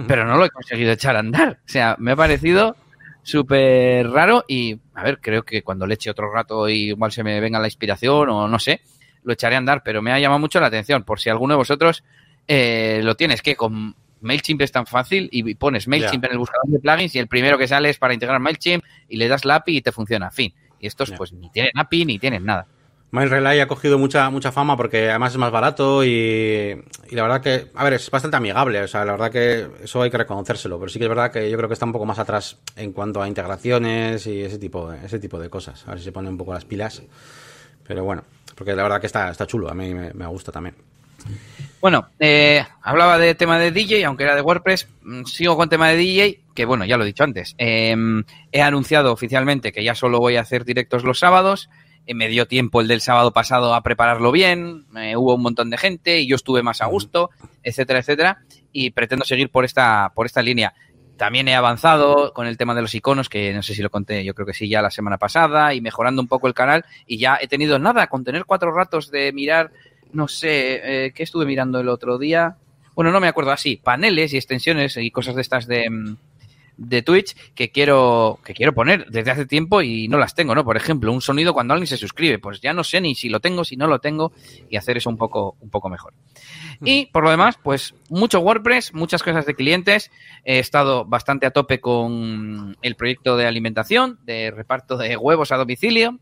Pero 0.06 0.26
no 0.26 0.36
lo 0.36 0.44
he 0.44 0.50
conseguido 0.50 0.92
echar 0.92 1.16
a 1.16 1.20
andar. 1.20 1.60
O 1.64 1.68
sea, 1.68 1.96
me 1.98 2.12
ha 2.12 2.16
parecido 2.16 2.76
súper 3.22 4.08
raro 4.10 4.44
y, 4.48 4.78
a 4.94 5.04
ver, 5.04 5.20
creo 5.20 5.44
que 5.44 5.62
cuando 5.62 5.86
le 5.86 5.94
eche 5.94 6.10
otro 6.10 6.32
rato 6.32 6.68
y 6.68 6.88
igual 6.88 7.12
se 7.12 7.22
me 7.22 7.40
venga 7.40 7.58
la 7.58 7.68
inspiración 7.68 8.28
o 8.28 8.48
no 8.48 8.58
sé, 8.58 8.80
lo 9.22 9.32
echaré 9.32 9.54
a 9.54 9.58
andar, 9.58 9.82
pero 9.84 10.02
me 10.02 10.12
ha 10.12 10.18
llamado 10.18 10.40
mucho 10.40 10.60
la 10.60 10.66
atención 10.66 11.04
por 11.04 11.20
si 11.20 11.30
alguno 11.30 11.54
de 11.54 11.58
vosotros 11.58 12.02
eh, 12.48 13.00
lo 13.02 13.14
tienes, 13.14 13.42
que 13.42 13.56
con 13.56 13.94
MailChimp 14.20 14.62
es 14.62 14.72
tan 14.72 14.86
fácil 14.86 15.28
y 15.32 15.54
pones 15.54 15.88
MailChimp 15.88 16.24
en 16.24 16.32
el 16.32 16.38
buscador 16.38 16.68
de 16.68 16.78
plugins 16.78 17.14
y 17.14 17.18
el 17.18 17.28
primero 17.28 17.58
que 17.58 17.68
sale 17.68 17.90
es 17.90 17.98
para 17.98 18.14
integrar 18.14 18.40
MailChimp 18.40 18.84
y 19.08 19.16
le 19.16 19.28
das 19.28 19.44
la 19.44 19.56
API 19.56 19.78
y 19.78 19.82
te 19.82 19.92
funciona, 19.92 20.30
fin. 20.30 20.52
Y 20.80 20.86
estos 20.86 21.12
pues 21.12 21.32
ni 21.32 21.48
tienen 21.50 21.72
API 21.76 22.04
ni 22.04 22.18
tienen 22.18 22.44
nada. 22.44 22.66
MyRelay 23.12 23.60
ha 23.60 23.68
cogido 23.68 23.98
mucha, 23.98 24.30
mucha 24.30 24.52
fama 24.52 24.74
porque 24.74 25.10
además 25.10 25.32
es 25.32 25.38
más 25.38 25.52
barato 25.52 26.02
y, 26.02 26.82
la 27.10 27.22
verdad 27.22 27.42
que, 27.42 27.70
a 27.74 27.84
ver, 27.84 27.92
es 27.92 28.10
bastante 28.10 28.38
amigable. 28.38 28.80
O 28.80 28.88
sea, 28.88 29.04
la 29.04 29.12
verdad 29.12 29.30
que 29.30 29.68
eso 29.84 30.00
hay 30.00 30.10
que 30.10 30.16
reconocérselo. 30.16 30.78
Pero 30.78 30.88
sí 30.88 30.98
que 30.98 31.04
es 31.04 31.08
verdad 31.10 31.30
que 31.30 31.50
yo 31.50 31.58
creo 31.58 31.68
que 31.68 31.74
está 31.74 31.84
un 31.84 31.92
poco 31.92 32.06
más 32.06 32.18
atrás 32.18 32.56
en 32.74 32.92
cuanto 32.92 33.20
a 33.20 33.28
integraciones 33.28 34.26
y 34.26 34.40
ese 34.40 34.58
tipo, 34.58 34.90
ese 34.90 35.18
tipo 35.18 35.38
de 35.38 35.50
cosas. 35.50 35.86
A 35.86 35.90
ver 35.90 35.98
si 35.98 36.06
se 36.06 36.12
pone 36.12 36.30
un 36.30 36.38
poco 36.38 36.54
las 36.54 36.64
pilas. 36.64 37.02
Pero 37.86 38.02
bueno, 38.02 38.24
porque 38.56 38.74
la 38.74 38.82
verdad 38.82 38.98
que 38.98 39.08
está, 39.08 39.30
está 39.30 39.46
chulo. 39.46 39.70
A 39.70 39.74
mí 39.74 39.92
me, 39.92 40.26
gusta 40.28 40.50
también. 40.50 40.74
Bueno, 41.82 42.08
eh, 42.18 42.64
hablaba 42.80 43.18
de 43.18 43.34
tema 43.34 43.58
de 43.58 43.72
DJ, 43.72 44.06
aunque 44.06 44.24
era 44.24 44.34
de 44.34 44.40
WordPress. 44.40 44.88
Mm, 45.02 45.24
sigo 45.24 45.54
con 45.58 45.68
tema 45.68 45.88
de 45.88 45.96
DJ, 45.98 46.40
que 46.54 46.64
bueno, 46.64 46.86
ya 46.86 46.96
lo 46.96 47.02
he 47.02 47.08
dicho 47.08 47.24
antes. 47.24 47.54
Em, 47.58 48.24
he 48.50 48.62
anunciado 48.62 49.12
oficialmente 49.12 49.70
que 49.70 49.84
ya 49.84 49.94
solo 49.94 50.18
voy 50.18 50.36
a 50.36 50.40
hacer 50.40 50.64
directos 50.64 51.04
los 51.04 51.18
sábados. 51.18 51.68
Eh, 52.06 52.14
me 52.14 52.28
dio 52.28 52.46
tiempo 52.46 52.80
el 52.80 52.88
del 52.88 53.00
sábado 53.00 53.32
pasado 53.32 53.74
a 53.74 53.82
prepararlo 53.82 54.32
bien, 54.32 54.86
hubo 55.16 55.36
un 55.36 55.42
montón 55.42 55.70
de 55.70 55.78
gente 55.78 56.20
y 56.20 56.26
yo 56.26 56.36
estuve 56.36 56.62
más 56.62 56.80
a 56.82 56.86
gusto, 56.86 57.30
etcétera, 57.62 58.00
etcétera, 58.00 58.42
y 58.72 58.90
pretendo 58.90 59.24
seguir 59.24 59.50
por 59.50 59.64
esta, 59.64 60.12
por 60.14 60.26
esta 60.26 60.42
línea. 60.42 60.74
También 61.16 61.46
he 61.46 61.54
avanzado 61.54 62.32
con 62.32 62.48
el 62.48 62.56
tema 62.56 62.74
de 62.74 62.82
los 62.82 62.94
iconos, 62.94 63.28
que 63.28 63.52
no 63.52 63.62
sé 63.62 63.74
si 63.74 63.82
lo 63.82 63.90
conté, 63.90 64.24
yo 64.24 64.34
creo 64.34 64.46
que 64.46 64.54
sí, 64.54 64.68
ya 64.68 64.82
la 64.82 64.90
semana 64.90 65.18
pasada, 65.18 65.74
y 65.74 65.80
mejorando 65.80 66.20
un 66.20 66.26
poco 66.26 66.48
el 66.48 66.54
canal, 66.54 66.84
y 67.06 67.18
ya 67.18 67.38
he 67.40 67.46
tenido 67.46 67.78
nada, 67.78 68.08
con 68.08 68.24
tener 68.24 68.44
cuatro 68.44 68.72
ratos 68.72 69.10
de 69.10 69.32
mirar, 69.32 69.70
no 70.12 70.26
sé, 70.26 70.80
eh, 71.06 71.12
¿qué 71.12 71.22
estuve 71.22 71.46
mirando 71.46 71.78
el 71.78 71.88
otro 71.88 72.18
día? 72.18 72.56
Bueno, 72.94 73.12
no 73.12 73.20
me 73.20 73.28
acuerdo 73.28 73.52
así, 73.52 73.76
paneles 73.76 74.32
y 74.32 74.36
extensiones 74.36 74.96
y 74.96 75.10
cosas 75.12 75.36
de 75.36 75.42
estas 75.42 75.68
de, 75.68 75.88
mm, 75.88 76.16
de 76.88 77.02
Twitch 77.02 77.34
que 77.54 77.70
quiero, 77.70 78.38
que 78.44 78.54
quiero 78.54 78.74
poner 78.74 79.06
desde 79.10 79.30
hace 79.30 79.46
tiempo 79.46 79.82
y 79.82 80.08
no 80.08 80.18
las 80.18 80.34
tengo, 80.34 80.54
¿no? 80.54 80.64
Por 80.64 80.76
ejemplo, 80.76 81.12
un 81.12 81.20
sonido 81.20 81.54
cuando 81.54 81.74
alguien 81.74 81.86
se 81.86 81.96
suscribe, 81.96 82.38
pues 82.38 82.60
ya 82.60 82.72
no 82.72 82.84
sé 82.84 83.00
ni 83.00 83.14
si 83.14 83.28
lo 83.28 83.40
tengo, 83.40 83.64
si 83.64 83.76
no 83.76 83.86
lo 83.86 84.00
tengo, 84.00 84.32
y 84.68 84.76
hacer 84.76 84.96
eso 84.96 85.10
un 85.10 85.16
poco, 85.16 85.56
un 85.60 85.70
poco 85.70 85.88
mejor. 85.88 86.14
Y 86.84 87.06
por 87.06 87.22
lo 87.24 87.30
demás, 87.30 87.58
pues 87.62 87.94
mucho 88.08 88.40
WordPress, 88.40 88.92
muchas 88.94 89.22
cosas 89.22 89.46
de 89.46 89.54
clientes. 89.54 90.10
He 90.44 90.58
estado 90.58 91.04
bastante 91.04 91.46
a 91.46 91.50
tope 91.50 91.80
con 91.80 92.76
el 92.82 92.96
proyecto 92.96 93.36
de 93.36 93.46
alimentación, 93.46 94.18
de 94.24 94.50
reparto 94.50 94.96
de 94.96 95.16
huevos 95.16 95.52
a 95.52 95.56
domicilio. 95.56 96.18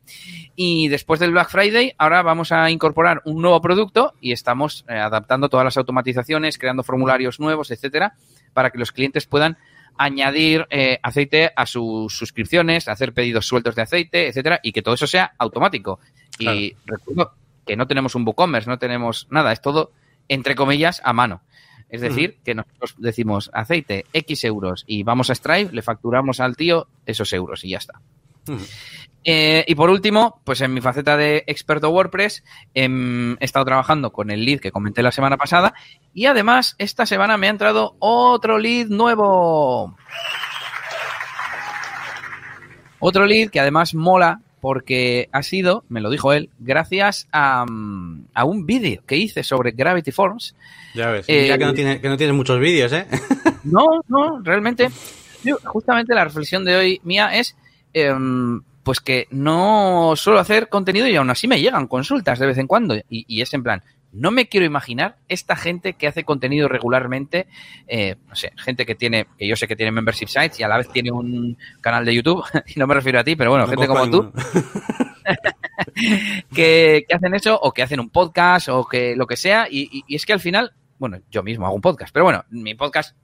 Y 0.57 0.89
después 0.89 1.21
del 1.21 1.33
Black 1.33 1.51
Friday, 1.51 1.95
ahora 1.97 2.23
vamos 2.23 2.53
a 2.53 2.71
incorporar 2.71 3.23
un 3.25 3.41
nuevo 3.41 3.61
producto 3.61 4.13
y 4.21 4.33
estamos 4.33 4.85
eh, 4.89 4.95
adaptando 4.95 5.49
todas 5.49 5.65
las 5.65 5.77
automatizaciones, 5.77 6.59
creando 6.59 6.83
formularios 6.83 7.41
nuevos, 7.41 7.71
etcétera, 7.71 8.15
para 8.53 8.71
que 8.71 8.79
los 8.79 8.93
clientes 8.93 9.27
puedan 9.27 9.57
añadir 9.97 10.67
eh, 10.71 10.99
aceite 11.03 11.53
a 11.55 11.67
sus 11.67 12.17
suscripciones, 12.17 12.89
hacer 12.89 13.13
pedidos 13.13 13.47
sueltos 13.47 13.75
de 13.75 13.83
aceite, 13.83 14.29
etcétera, 14.29 14.61
y 14.63 14.73
que 14.73 14.83
todo 14.83 14.95
eso 14.95 15.07
sea 15.07 15.35
automático. 15.39 16.01
Y 16.39 16.75
recuerdo 16.87 17.35
que 17.67 17.77
no 17.77 17.87
tenemos 17.87 18.15
un 18.15 18.27
WooCommerce, 18.27 18.69
no 18.69 18.79
tenemos 18.79 19.27
nada, 19.31 19.53
es 19.53 19.61
todo, 19.61 19.93
entre 20.29 20.55
comillas, 20.55 21.01
a 21.05 21.13
mano. 21.13 21.43
Es 21.91 22.01
decir, 22.01 22.39
que 22.45 22.55
nosotros 22.55 22.95
decimos 22.99 23.51
aceite 23.53 24.07
X 24.13 24.45
euros 24.45 24.85
y 24.87 25.03
vamos 25.03 25.29
a 25.29 25.35
Stripe, 25.35 25.75
le 25.75 25.83
facturamos 25.83 26.39
al 26.39 26.57
tío 26.57 26.87
esos 27.05 27.33
euros 27.33 27.65
y 27.65 27.71
ya 27.71 27.79
está. 27.79 28.01
Eh, 29.25 29.65
y 29.67 29.75
por 29.75 29.91
último, 29.91 30.41
pues 30.45 30.61
en 30.63 30.73
mi 30.73 30.81
faceta 30.81 31.17
de 31.17 31.45
experto 31.47 31.91
WordPress 31.91 32.43
em, 32.73 33.35
he 33.35 33.45
estado 33.45 33.67
trabajando 33.67 34.13
con 34.13 34.31
el 34.31 34.47
lead 34.47 34.61
que 34.61 34.73
comenté 34.73 35.03
la 35.03 35.13
semana 35.13 35.37
pasada 35.37 35.75
y 36.15 36.25
además 36.25 36.75
esta 36.79 37.05
semana 37.05 37.37
me 37.37 37.47
ha 37.47 37.51
entrado 37.51 37.97
otro 37.99 38.59
lead 38.59 38.87
nuevo. 38.87 39.95
Otro 42.99 43.27
lead 43.27 43.51
que 43.51 43.61
además 43.61 43.95
mola 43.95 44.41
porque 44.61 45.29
ha 45.33 45.43
sido, 45.43 45.85
me 45.89 46.01
lo 46.01 46.11
dijo 46.11 46.33
él, 46.33 46.51
gracias 46.59 47.29
a, 47.33 47.65
a 48.35 48.45
un 48.45 48.67
vídeo 48.67 49.03
que 49.07 49.17
hice 49.17 49.43
sobre 49.43 49.73
Gravity 49.73 50.13
Forms. 50.13 50.55
Ya 50.95 51.11
ves, 51.11 51.27
eh, 51.29 51.57
que 51.57 51.65
no 51.65 51.75
tiene, 51.75 52.01
que 52.01 52.09
no 52.09 52.17
tiene 52.17 52.33
muchos 52.33 52.59
vídeos, 52.61 52.93
¿eh? 52.93 53.07
No, 53.65 53.85
no, 54.09 54.41
realmente, 54.43 54.89
justamente 55.65 56.15
la 56.15 56.25
reflexión 56.25 56.65
de 56.65 56.77
hoy 56.77 57.01
mía 57.05 57.37
es 57.37 57.55
em, 57.93 58.63
pues 58.83 59.01
que 59.01 59.29
no 59.31 60.15
suelo 60.17 60.41
hacer 60.41 60.69
contenido 60.69 61.07
y 61.07 61.17
aún 61.17 61.31
así 61.31 61.47
me 61.47 61.61
llegan 61.61 61.87
consultas 61.87 62.39
de 62.39 62.47
vez 62.47 62.59
en 62.59 62.67
cuando. 62.67 62.97
Y, 63.09 63.41
es 63.41 63.53
en 63.55 63.63
plan, 63.63 63.83
no 64.13 64.31
me 64.31 64.49
quiero 64.49 64.67
imaginar 64.67 65.17
esta 65.29 65.55
gente 65.55 65.95
que 65.95 66.07
hace 66.07 66.25
contenido 66.25 66.69
regularmente, 66.69 67.47
eh, 67.87 68.17
no 68.29 68.35
sé, 68.35 68.53
gente 68.57 68.87
que 68.87 68.95
tiene, 68.95 69.27
que 69.39 69.47
yo 69.47 69.57
sé 69.57 69.69
que 69.69 69.77
tiene 69.77 69.93
membership 69.93 70.27
sites 70.27 70.61
y 70.61 70.63
a 70.63 70.69
la 70.69 70.79
vez 70.79 70.91
tiene 70.91 71.13
un 71.13 71.57
canal 71.81 72.05
de 72.05 72.15
YouTube, 72.15 72.43
y 72.75 72.79
no 72.79 72.87
me 72.87 72.95
refiero 72.95 73.21
a 73.21 73.25
ti, 73.25 73.37
pero 73.37 73.51
bueno, 73.51 73.67
gente 73.67 73.87
como 73.87 74.11
tú, 74.11 74.33
que, 76.55 77.07
hacen 77.13 77.35
eso 77.35 77.59
o 77.61 77.73
que 77.73 77.83
hacen 77.83 78.01
un 78.01 78.11
podcast 78.11 78.69
o 78.69 78.87
que 78.87 79.15
lo 79.17 79.27
que 79.27 79.37
sea. 79.37 79.67
Y, 79.71 80.05
es 80.09 80.27
que 80.27 80.33
al 80.33 80.41
final, 80.41 80.73
bueno, 80.99 81.19
yo 81.31 81.43
mismo 81.43 81.67
hago 81.67 81.75
un 81.75 81.81
podcast, 81.81 82.13
pero 82.13 82.25
bueno, 82.25 82.45
mi 82.51 82.75
podcast 82.75 83.17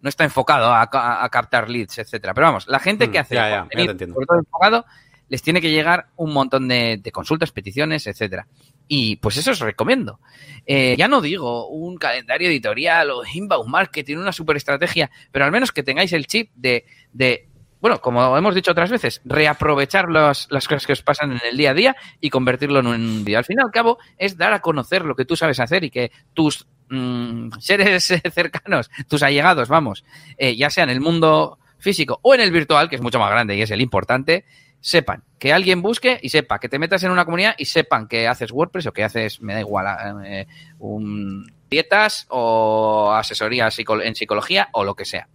no 0.00 0.08
está 0.08 0.24
enfocado 0.24 0.72
a, 0.72 1.28
captar 1.30 1.68
leads, 1.68 1.98
etcétera. 1.98 2.34
Pero 2.34 2.46
vamos, 2.48 2.66
la 2.68 2.78
gente 2.78 3.08
mm, 3.08 3.10
que 3.10 3.18
hace 3.18 3.34
sobre 3.36 4.26
todo 4.26 4.38
enfocado, 4.38 4.84
les 5.28 5.42
tiene 5.42 5.60
que 5.60 5.70
llegar 5.70 6.08
un 6.16 6.32
montón 6.32 6.68
de, 6.68 7.02
consultas, 7.12 7.52
peticiones, 7.52 8.06
etcétera. 8.06 8.46
Y 8.86 9.16
pues 9.16 9.36
eso 9.36 9.50
os 9.50 9.60
recomiendo. 9.60 10.20
Eh, 10.66 10.94
ya 10.96 11.08
no 11.08 11.20
digo 11.20 11.68
un 11.68 11.96
calendario 11.98 12.48
editorial 12.48 13.10
o 13.10 13.22
inbound 13.24 13.68
marketing, 13.68 14.16
una 14.16 14.32
super 14.32 14.56
estrategia, 14.56 15.10
pero 15.30 15.44
al 15.44 15.52
menos 15.52 15.72
que 15.72 15.82
tengáis 15.82 16.12
el 16.12 16.26
chip 16.26 16.50
de, 16.54 16.86
de 17.12 17.48
bueno, 17.80 18.00
como 18.00 18.36
hemos 18.36 18.54
dicho 18.54 18.72
otras 18.72 18.90
veces, 18.90 19.20
reaprovechar 19.24 20.08
las 20.10 20.48
cosas 20.48 20.86
que 20.86 20.92
os 20.92 21.02
pasan 21.02 21.32
en 21.32 21.40
el 21.48 21.56
día 21.56 21.70
a 21.70 21.74
día 21.74 21.96
y 22.20 22.30
convertirlo 22.30 22.80
en 22.80 22.86
un 22.86 23.24
día. 23.24 23.38
Al 23.38 23.44
fin 23.44 23.58
y 23.60 23.62
al 23.62 23.70
cabo, 23.70 23.98
es 24.16 24.36
dar 24.36 24.52
a 24.52 24.60
conocer 24.60 25.04
lo 25.04 25.14
que 25.14 25.24
tú 25.24 25.36
sabes 25.36 25.60
hacer 25.60 25.84
y 25.84 25.90
que 25.90 26.10
tus 26.34 26.66
mm, 26.90 27.58
seres 27.58 28.12
cercanos, 28.32 28.90
tus 29.08 29.22
allegados, 29.22 29.68
vamos, 29.68 30.04
eh, 30.36 30.56
ya 30.56 30.70
sea 30.70 30.84
en 30.84 30.90
el 30.90 31.00
mundo 31.00 31.58
físico 31.78 32.18
o 32.22 32.34
en 32.34 32.40
el 32.40 32.50
virtual, 32.50 32.88
que 32.88 32.96
es 32.96 33.02
mucho 33.02 33.18
más 33.18 33.30
grande 33.30 33.56
y 33.56 33.62
es 33.62 33.70
el 33.70 33.80
importante, 33.80 34.44
sepan 34.80 35.22
que 35.38 35.52
alguien 35.52 35.82
busque 35.82 36.18
y 36.22 36.28
sepa 36.28 36.58
que 36.58 36.68
te 36.68 36.78
metas 36.78 37.02
en 37.04 37.10
una 37.10 37.24
comunidad 37.24 37.54
y 37.58 37.64
sepan 37.64 38.08
que 38.08 38.26
haces 38.26 38.52
WordPress 38.52 38.86
o 38.86 38.92
que 38.92 39.04
haces, 39.04 39.40
me 39.40 39.54
da 39.54 39.60
igual, 39.60 39.86
eh, 40.24 40.46
un, 40.78 41.50
dietas 41.70 42.26
o 42.30 43.12
asesoría 43.12 43.68
en 44.02 44.14
psicología 44.14 44.68
o 44.72 44.84
lo 44.84 44.94
que 44.94 45.04
sea. 45.04 45.28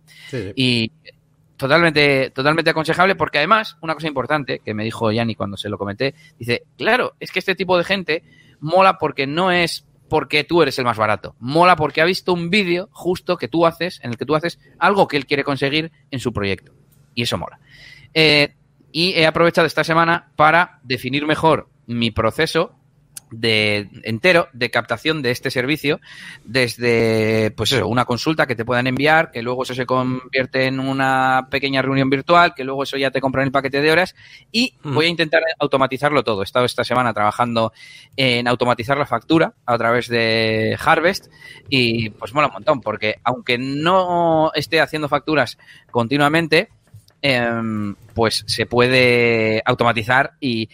Y 0.56 0.92
totalmente, 1.58 2.32
totalmente 2.32 2.72
aconsejable 2.72 3.16
porque 3.16 3.38
además, 3.38 3.78
una 3.82 3.94
cosa 3.94 4.08
importante 4.08 4.60
que 4.60 4.74
me 4.74 4.84
dijo 4.84 5.12
Yanni 5.12 5.36
cuando 5.36 5.58
se 5.58 5.70
lo 5.70 5.78
comenté, 5.78 6.16
dice, 6.40 6.64
claro, 6.78 7.14
es 7.20 7.32
que 7.32 7.40
este 7.40 7.56
tipo 7.56 7.78
de 7.78 7.84
gente 7.84 8.24
mola 8.60 8.98
porque 8.98 9.28
no 9.28 9.52
es 9.52 9.86
porque 10.14 10.44
tú 10.44 10.62
eres 10.62 10.78
el 10.78 10.86
más 10.86 10.96
barato. 10.96 11.36
Mola 11.40 11.76
porque 11.76 12.00
ha 12.00 12.06
visto 12.06 12.34
un 12.34 12.52
vídeo 12.52 12.88
justo 12.92 13.36
que 13.36 13.48
tú 13.48 13.66
haces, 13.66 14.00
en 14.04 14.12
el 14.12 14.16
que 14.16 14.28
tú 14.28 14.36
haces 14.36 14.60
algo 14.78 15.08
que 15.08 15.18
él 15.18 15.26
quiere 15.26 15.44
conseguir 15.44 15.92
en 16.12 16.20
su 16.20 16.32
proyecto. 16.32 16.72
Y 17.16 17.24
eso 17.24 17.36
mola. 17.40 17.60
Eh, 18.14 18.54
y 18.92 19.14
he 19.14 19.26
aprovechado 19.26 19.66
esta 19.66 19.84
semana 19.84 20.32
para 20.36 20.80
definir 20.84 21.26
mejor 21.26 21.68
mi 21.88 22.12
proceso 22.12 22.76
de 23.40 23.90
entero 24.04 24.48
de 24.54 24.70
captación 24.70 25.22
de 25.22 25.32
este 25.32 25.52
servicio 25.52 26.00
desde 26.44 27.52
pues 27.52 27.72
eso, 27.72 27.88
una 27.88 28.06
consulta 28.06 28.46
que 28.46 28.56
te 28.56 28.66
puedan 28.66 28.88
enviar, 28.88 29.32
que 29.32 29.42
luego 29.42 29.64
eso 29.64 29.74
se 29.74 29.86
convierte 29.86 30.66
en 30.66 30.80
una 30.80 31.48
pequeña 31.50 31.82
reunión 31.82 32.10
virtual, 32.10 32.54
que 32.56 32.64
luego 32.64 32.84
eso 32.84 32.98
ya 32.98 33.12
te 33.12 33.22
compran 33.22 33.46
el 33.46 33.52
paquete 33.52 33.82
de 33.82 33.92
horas 33.92 34.16
y 34.52 34.76
mm. 34.84 34.94
voy 34.94 35.06
a 35.08 35.10
intentar 35.10 35.42
automatizarlo 35.60 36.24
todo. 36.24 36.42
He 36.42 36.46
estado 36.46 36.66
esta 36.66 36.84
semana 36.84 37.14
trabajando 37.14 37.74
en 38.16 38.48
automatizar 38.48 38.98
la 38.98 39.06
factura 39.06 39.54
a 39.66 39.78
través 39.78 40.08
de 40.08 40.78
Harvest 40.84 41.28
y 41.70 42.10
pues 42.12 42.34
mola 42.34 42.48
un 42.48 42.54
montón 42.54 42.82
porque 42.82 43.20
aunque 43.24 43.58
no 43.58 44.52
esté 44.54 44.82
haciendo 44.82 45.10
facturas 45.10 45.58
continuamente, 45.92 46.70
em, 47.22 47.96
pues 48.14 48.44
se 48.48 48.66
puede 48.66 49.62
automatizar 49.66 50.34
y 50.40 50.70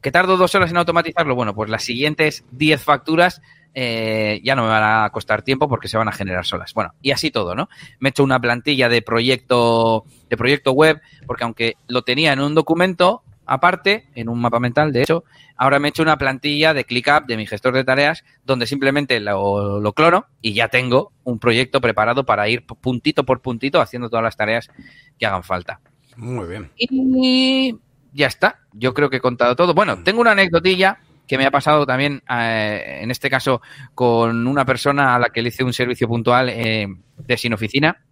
¿Que 0.00 0.10
tardo 0.10 0.36
dos 0.36 0.54
horas 0.54 0.70
en 0.70 0.76
automatizarlo? 0.76 1.34
Bueno, 1.34 1.54
pues 1.54 1.70
las 1.70 1.82
siguientes 1.82 2.44
10 2.52 2.82
facturas 2.82 3.42
eh, 3.74 4.40
ya 4.42 4.56
no 4.56 4.62
me 4.62 4.68
van 4.68 5.04
a 5.04 5.10
costar 5.10 5.42
tiempo 5.42 5.68
porque 5.68 5.88
se 5.88 5.96
van 5.96 6.08
a 6.08 6.12
generar 6.12 6.44
solas. 6.44 6.74
Bueno, 6.74 6.94
y 7.02 7.10
así 7.10 7.30
todo, 7.30 7.54
¿no? 7.54 7.68
Me 7.98 8.08
he 8.08 8.10
hecho 8.10 8.24
una 8.24 8.40
plantilla 8.40 8.88
de 8.88 9.02
proyecto, 9.02 10.04
de 10.28 10.36
proyecto 10.36 10.72
web, 10.72 11.00
porque 11.26 11.44
aunque 11.44 11.76
lo 11.86 12.02
tenía 12.02 12.32
en 12.32 12.40
un 12.40 12.54
documento 12.54 13.22
aparte, 13.46 14.08
en 14.14 14.28
un 14.28 14.40
mapa 14.40 14.60
mental, 14.60 14.92
de 14.92 15.02
hecho, 15.02 15.24
ahora 15.56 15.78
me 15.80 15.88
he 15.88 15.90
hecho 15.90 16.02
una 16.02 16.18
plantilla 16.18 16.72
de 16.72 16.84
ClickUp 16.84 17.26
de 17.26 17.36
mi 17.36 17.46
gestor 17.46 17.74
de 17.74 17.84
tareas, 17.84 18.24
donde 18.44 18.66
simplemente 18.66 19.18
lo, 19.18 19.80
lo 19.80 19.92
clono 19.92 20.26
y 20.40 20.54
ya 20.54 20.68
tengo 20.68 21.12
un 21.24 21.38
proyecto 21.38 21.80
preparado 21.80 22.24
para 22.24 22.48
ir 22.48 22.64
puntito 22.64 23.24
por 23.24 23.40
puntito 23.40 23.80
haciendo 23.80 24.08
todas 24.08 24.22
las 24.22 24.36
tareas 24.36 24.70
que 25.18 25.26
hagan 25.26 25.42
falta. 25.42 25.80
Muy 26.16 26.46
bien. 26.46 26.70
Y 26.76 27.76
ya 28.12 28.26
está. 28.26 28.60
Yo 28.72 28.94
creo 28.94 29.10
que 29.10 29.16
he 29.16 29.20
contado 29.20 29.56
todo. 29.56 29.74
Bueno, 29.74 29.96
mm. 29.96 30.04
tengo 30.04 30.20
una 30.20 30.32
anécdotilla 30.32 30.98
que 31.26 31.38
me 31.38 31.46
ha 31.46 31.50
pasado 31.50 31.86
también, 31.86 32.22
eh, 32.28 32.98
en 33.02 33.10
este 33.10 33.30
caso, 33.30 33.62
con 33.94 34.48
una 34.48 34.64
persona 34.64 35.14
a 35.14 35.18
la 35.18 35.28
que 35.28 35.42
le 35.42 35.50
hice 35.50 35.62
un 35.62 35.72
servicio 35.72 36.08
puntual 36.08 36.48
eh, 36.48 36.88
de 37.16 37.36
sin 37.36 37.52
oficina. 37.52 38.02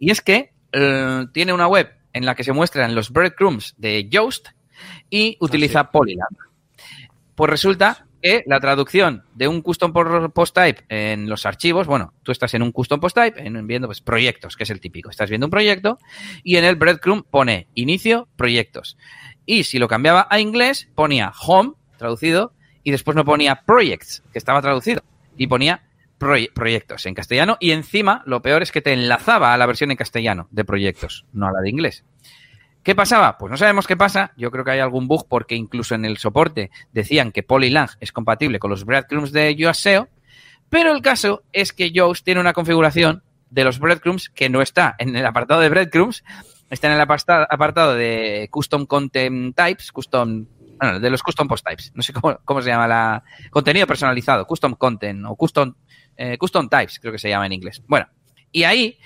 Y 0.00 0.10
es 0.10 0.20
que 0.20 0.52
eh, 0.72 1.26
tiene 1.32 1.52
una 1.52 1.68
web 1.68 1.92
en 2.12 2.26
la 2.26 2.34
que 2.34 2.42
se 2.42 2.52
muestran 2.52 2.94
los 2.94 3.10
breadcrumbs 3.10 3.74
de 3.76 4.08
Yoast 4.08 4.48
y 5.08 5.36
utiliza 5.40 5.80
ah, 5.80 5.90
Polyland. 5.92 6.36
Pues 7.36 7.50
resulta 7.50 8.03
que 8.24 8.42
la 8.46 8.58
traducción 8.58 9.22
de 9.34 9.48
un 9.48 9.60
custom 9.60 9.92
post 9.92 10.54
type 10.54 10.82
en 10.88 11.28
los 11.28 11.44
archivos, 11.44 11.86
bueno, 11.86 12.14
tú 12.22 12.32
estás 12.32 12.54
en 12.54 12.62
un 12.62 12.72
custom 12.72 12.98
post 12.98 13.14
type, 13.14 13.46
en, 13.46 13.66
viendo 13.66 13.86
pues, 13.86 14.00
proyectos, 14.00 14.56
que 14.56 14.62
es 14.62 14.70
el 14.70 14.80
típico. 14.80 15.10
Estás 15.10 15.28
viendo 15.28 15.46
un 15.46 15.50
proyecto 15.50 15.98
y 16.42 16.56
en 16.56 16.64
el 16.64 16.76
breadcrumb 16.76 17.26
pone 17.30 17.68
inicio, 17.74 18.26
proyectos. 18.36 18.96
Y 19.44 19.64
si 19.64 19.78
lo 19.78 19.88
cambiaba 19.88 20.26
a 20.30 20.40
inglés, 20.40 20.88
ponía 20.94 21.32
home, 21.38 21.72
traducido, 21.98 22.54
y 22.82 22.92
después 22.92 23.14
no 23.14 23.26
ponía 23.26 23.62
projects, 23.66 24.22
que 24.32 24.38
estaba 24.38 24.62
traducido, 24.62 25.02
y 25.36 25.46
ponía 25.46 25.82
proyectos 26.16 27.04
en 27.04 27.12
castellano. 27.12 27.58
Y 27.60 27.72
encima, 27.72 28.22
lo 28.24 28.40
peor 28.40 28.62
es 28.62 28.72
que 28.72 28.80
te 28.80 28.94
enlazaba 28.94 29.52
a 29.52 29.58
la 29.58 29.66
versión 29.66 29.90
en 29.90 29.98
castellano 29.98 30.48
de 30.50 30.64
proyectos, 30.64 31.26
no 31.34 31.46
a 31.46 31.52
la 31.52 31.60
de 31.60 31.68
inglés. 31.68 32.04
¿Qué 32.84 32.94
pasaba? 32.94 33.38
Pues 33.38 33.50
no 33.50 33.56
sabemos 33.56 33.86
qué 33.86 33.96
pasa. 33.96 34.32
Yo 34.36 34.50
creo 34.50 34.62
que 34.62 34.72
hay 34.72 34.78
algún 34.78 35.08
bug 35.08 35.26
porque 35.26 35.54
incluso 35.54 35.94
en 35.94 36.04
el 36.04 36.18
soporte 36.18 36.70
decían 36.92 37.32
que 37.32 37.42
Polylang 37.42 37.88
es 37.98 38.12
compatible 38.12 38.58
con 38.58 38.70
los 38.70 38.84
breadcrumbs 38.84 39.32
de 39.32 39.56
Yoast 39.56 39.86
pero 40.68 40.92
el 40.92 41.00
caso 41.00 41.44
es 41.52 41.72
que 41.72 41.92
Yoast 41.92 42.24
tiene 42.24 42.40
una 42.40 42.52
configuración 42.52 43.22
de 43.48 43.64
los 43.64 43.78
breadcrumbs 43.78 44.28
que 44.28 44.50
no 44.50 44.60
está 44.60 44.96
en 44.98 45.16
el 45.16 45.24
apartado 45.24 45.60
de 45.60 45.70
breadcrumbs, 45.70 46.24
está 46.68 46.88
en 46.88 46.94
el 46.94 47.00
apartado 47.00 47.94
de 47.94 48.48
custom 48.50 48.84
content 48.84 49.56
types, 49.56 49.92
custom, 49.92 50.46
bueno, 50.78 51.00
de 51.00 51.10
los 51.10 51.22
custom 51.22 51.48
post 51.48 51.64
types, 51.66 51.92
no 51.94 52.02
sé 52.02 52.12
cómo, 52.12 52.62
se 52.62 52.68
llama 52.68 52.88
la 52.88 53.22
contenido 53.50 53.86
personalizado, 53.86 54.46
custom 54.46 54.74
content 54.74 55.24
o 55.26 55.36
custom, 55.36 55.74
eh, 56.16 56.36
custom 56.36 56.68
types, 56.68 56.98
creo 56.98 57.12
que 57.12 57.18
se 57.18 57.28
llama 57.28 57.46
en 57.46 57.52
inglés. 57.52 57.82
Bueno, 57.86 58.08
y 58.50 58.64
ahí 58.64 58.98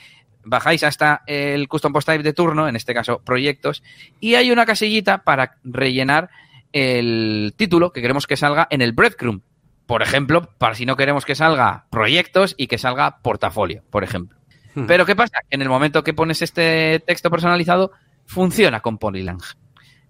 bajáis 0.48 0.82
hasta 0.82 1.22
el 1.26 1.68
custom 1.68 1.92
post 1.92 2.08
type 2.08 2.22
de 2.22 2.32
turno, 2.32 2.68
en 2.68 2.76
este 2.76 2.94
caso 2.94 3.20
proyectos, 3.24 3.82
y 4.20 4.34
hay 4.34 4.50
una 4.50 4.66
casillita 4.66 5.18
para 5.18 5.58
rellenar 5.64 6.30
el 6.72 7.54
título 7.56 7.92
que 7.92 8.02
queremos 8.02 8.26
que 8.26 8.36
salga 8.36 8.66
en 8.70 8.82
el 8.82 8.92
breadcrumb. 8.92 9.42
Por 9.86 10.02
ejemplo, 10.02 10.50
para 10.58 10.74
si 10.74 10.84
no 10.84 10.96
queremos 10.96 11.24
que 11.24 11.34
salga 11.34 11.86
proyectos 11.90 12.54
y 12.58 12.66
que 12.66 12.78
salga 12.78 13.18
portafolio, 13.22 13.82
por 13.90 14.04
ejemplo. 14.04 14.38
Hmm. 14.74 14.86
Pero 14.86 15.06
¿qué 15.06 15.16
pasa? 15.16 15.38
En 15.50 15.62
el 15.62 15.68
momento 15.68 16.04
que 16.04 16.12
pones 16.12 16.42
este 16.42 17.02
texto 17.06 17.30
personalizado, 17.30 17.92
funciona 18.26 18.80
con 18.80 18.98
Polylang. 18.98 19.40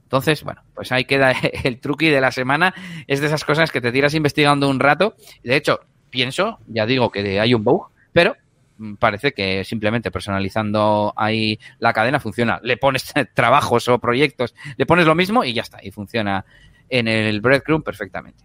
Entonces, 0.02 0.42
bueno, 0.42 0.62
pues 0.74 0.90
ahí 0.90 1.04
queda 1.04 1.32
el 1.64 1.80
truqui 1.80 2.08
de 2.08 2.20
la 2.20 2.32
semana. 2.32 2.74
Es 3.06 3.20
de 3.20 3.26
esas 3.26 3.44
cosas 3.44 3.70
que 3.70 3.80
te 3.80 3.92
tiras 3.92 4.14
investigando 4.14 4.68
un 4.68 4.80
rato. 4.80 5.14
De 5.44 5.54
hecho, 5.54 5.80
pienso, 6.10 6.58
ya 6.66 6.86
digo 6.86 7.10
que 7.10 7.38
hay 7.38 7.54
un 7.54 7.62
bug, 7.62 7.90
pero 8.12 8.34
parece 8.98 9.32
que 9.32 9.64
simplemente 9.64 10.10
personalizando 10.10 11.12
ahí 11.16 11.58
la 11.78 11.92
cadena 11.92 12.20
funciona. 12.20 12.60
Le 12.62 12.76
pones 12.76 13.12
trabajos 13.34 13.88
o 13.88 13.98
proyectos, 13.98 14.54
le 14.76 14.86
pones 14.86 15.06
lo 15.06 15.14
mismo 15.14 15.44
y 15.44 15.52
ya 15.52 15.62
está, 15.62 15.78
y 15.82 15.90
funciona 15.90 16.44
en 16.88 17.08
el 17.08 17.40
breadcrumb 17.40 17.84
perfectamente. 17.84 18.44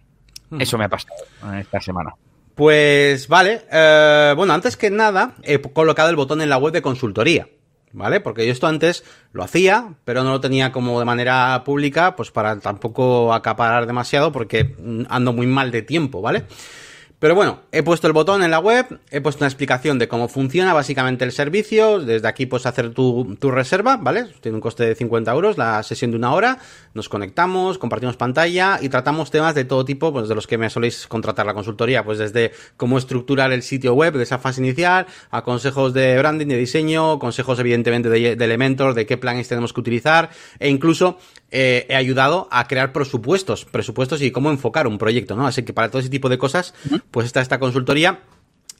Eso 0.58 0.78
me 0.78 0.84
ha 0.84 0.88
pasado 0.88 1.14
esta 1.58 1.80
semana. 1.80 2.14
Pues 2.54 3.26
vale, 3.26 3.62
eh, 3.70 4.34
bueno, 4.36 4.52
antes 4.52 4.76
que 4.76 4.90
nada 4.90 5.34
he 5.42 5.60
colocado 5.60 6.10
el 6.10 6.16
botón 6.16 6.40
en 6.40 6.48
la 6.48 6.58
web 6.58 6.72
de 6.72 6.82
consultoría. 6.82 7.48
¿Vale? 7.96 8.18
Porque 8.18 8.44
yo 8.44 8.50
esto 8.50 8.66
antes 8.66 9.04
lo 9.32 9.44
hacía, 9.44 9.94
pero 10.04 10.24
no 10.24 10.32
lo 10.32 10.40
tenía 10.40 10.72
como 10.72 10.98
de 10.98 11.04
manera 11.04 11.62
pública, 11.64 12.16
pues 12.16 12.32
para 12.32 12.58
tampoco 12.58 13.32
acaparar 13.32 13.86
demasiado, 13.86 14.32
porque 14.32 14.74
ando 15.08 15.32
muy 15.32 15.46
mal 15.46 15.70
de 15.70 15.82
tiempo, 15.82 16.20
¿vale? 16.20 16.42
Pero 17.24 17.34
bueno, 17.34 17.60
he 17.72 17.82
puesto 17.82 18.06
el 18.06 18.12
botón 18.12 18.42
en 18.42 18.50
la 18.50 18.58
web, 18.58 19.00
he 19.10 19.22
puesto 19.22 19.42
una 19.42 19.48
explicación 19.48 19.98
de 19.98 20.08
cómo 20.08 20.28
funciona 20.28 20.74
básicamente 20.74 21.24
el 21.24 21.32
servicio. 21.32 21.98
Desde 21.98 22.28
aquí 22.28 22.44
puedes 22.44 22.66
hacer 22.66 22.92
tu, 22.92 23.34
reserva, 23.50 23.96
¿vale? 23.96 24.26
Tiene 24.42 24.56
un 24.56 24.60
coste 24.60 24.84
de 24.84 24.94
50 24.94 25.32
euros 25.32 25.56
la 25.56 25.82
sesión 25.84 26.10
de 26.10 26.18
una 26.18 26.34
hora. 26.34 26.58
Nos 26.92 27.08
conectamos, 27.08 27.78
compartimos 27.78 28.18
pantalla 28.18 28.78
y 28.78 28.90
tratamos 28.90 29.30
temas 29.30 29.54
de 29.54 29.64
todo 29.64 29.86
tipo, 29.86 30.12
pues 30.12 30.28
de 30.28 30.34
los 30.34 30.46
que 30.46 30.58
me 30.58 30.68
soléis 30.68 31.06
contratar 31.06 31.46
la 31.46 31.54
consultoría, 31.54 32.04
pues 32.04 32.18
desde 32.18 32.52
cómo 32.76 32.98
estructurar 32.98 33.52
el 33.52 33.62
sitio 33.62 33.94
web 33.94 34.12
de 34.12 34.22
esa 34.22 34.38
fase 34.38 34.60
inicial, 34.60 35.06
a 35.30 35.44
consejos 35.44 35.94
de 35.94 36.18
branding, 36.18 36.48
de 36.48 36.58
diseño, 36.58 37.18
consejos 37.18 37.58
evidentemente 37.58 38.10
de, 38.10 38.32
Elementor, 38.32 38.92
de 38.92 39.06
qué 39.06 39.16
planes 39.16 39.48
tenemos 39.48 39.72
que 39.72 39.80
utilizar 39.80 40.28
e 40.58 40.68
incluso 40.68 41.16
eh, 41.50 41.86
he 41.88 41.94
ayudado 41.94 42.48
a 42.50 42.66
crear 42.66 42.92
presupuestos, 42.92 43.64
presupuestos 43.64 44.20
y 44.20 44.30
cómo 44.30 44.50
enfocar 44.50 44.86
un 44.88 44.98
proyecto, 44.98 45.36
¿no? 45.36 45.46
Así 45.46 45.62
que 45.62 45.72
para 45.72 45.88
todo 45.88 46.00
ese 46.00 46.10
tipo 46.10 46.28
de 46.28 46.36
cosas, 46.36 46.74
pues 47.14 47.26
está 47.26 47.40
esta 47.40 47.60
consultoría 47.60 48.18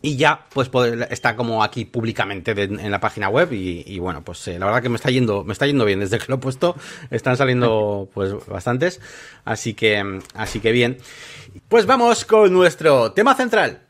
y 0.02 0.16
ya 0.16 0.46
pues 0.52 0.68
está 1.08 1.36
como 1.36 1.62
aquí 1.62 1.84
públicamente 1.84 2.50
en 2.50 2.90
la 2.90 2.98
página 2.98 3.28
web 3.28 3.52
y, 3.52 3.96
bueno 4.00 4.24
pues 4.24 4.48
eh, 4.48 4.58
la 4.58 4.66
verdad 4.66 4.82
que 4.82 4.88
me 4.88 4.96
está 4.96 5.08
yendo 5.08 5.44
me 5.44 5.52
está 5.52 5.68
yendo 5.68 5.84
bien. 5.84 6.00
Desde 6.00 6.18
que 6.18 6.24
lo 6.26 6.34
he 6.34 6.38
puesto 6.38 6.74
están 7.12 7.36
saliendo 7.36 8.08
pues 8.12 8.34
bastantes. 8.48 9.00
Así 9.44 9.74
que 9.74 10.20
así 10.34 10.58
que 10.58 10.72
bien. 10.72 10.98
Pues 11.68 11.86
vamos 11.86 12.24
con 12.24 12.52
nuestro 12.52 13.12
tema 13.12 13.36
central. 13.36 13.82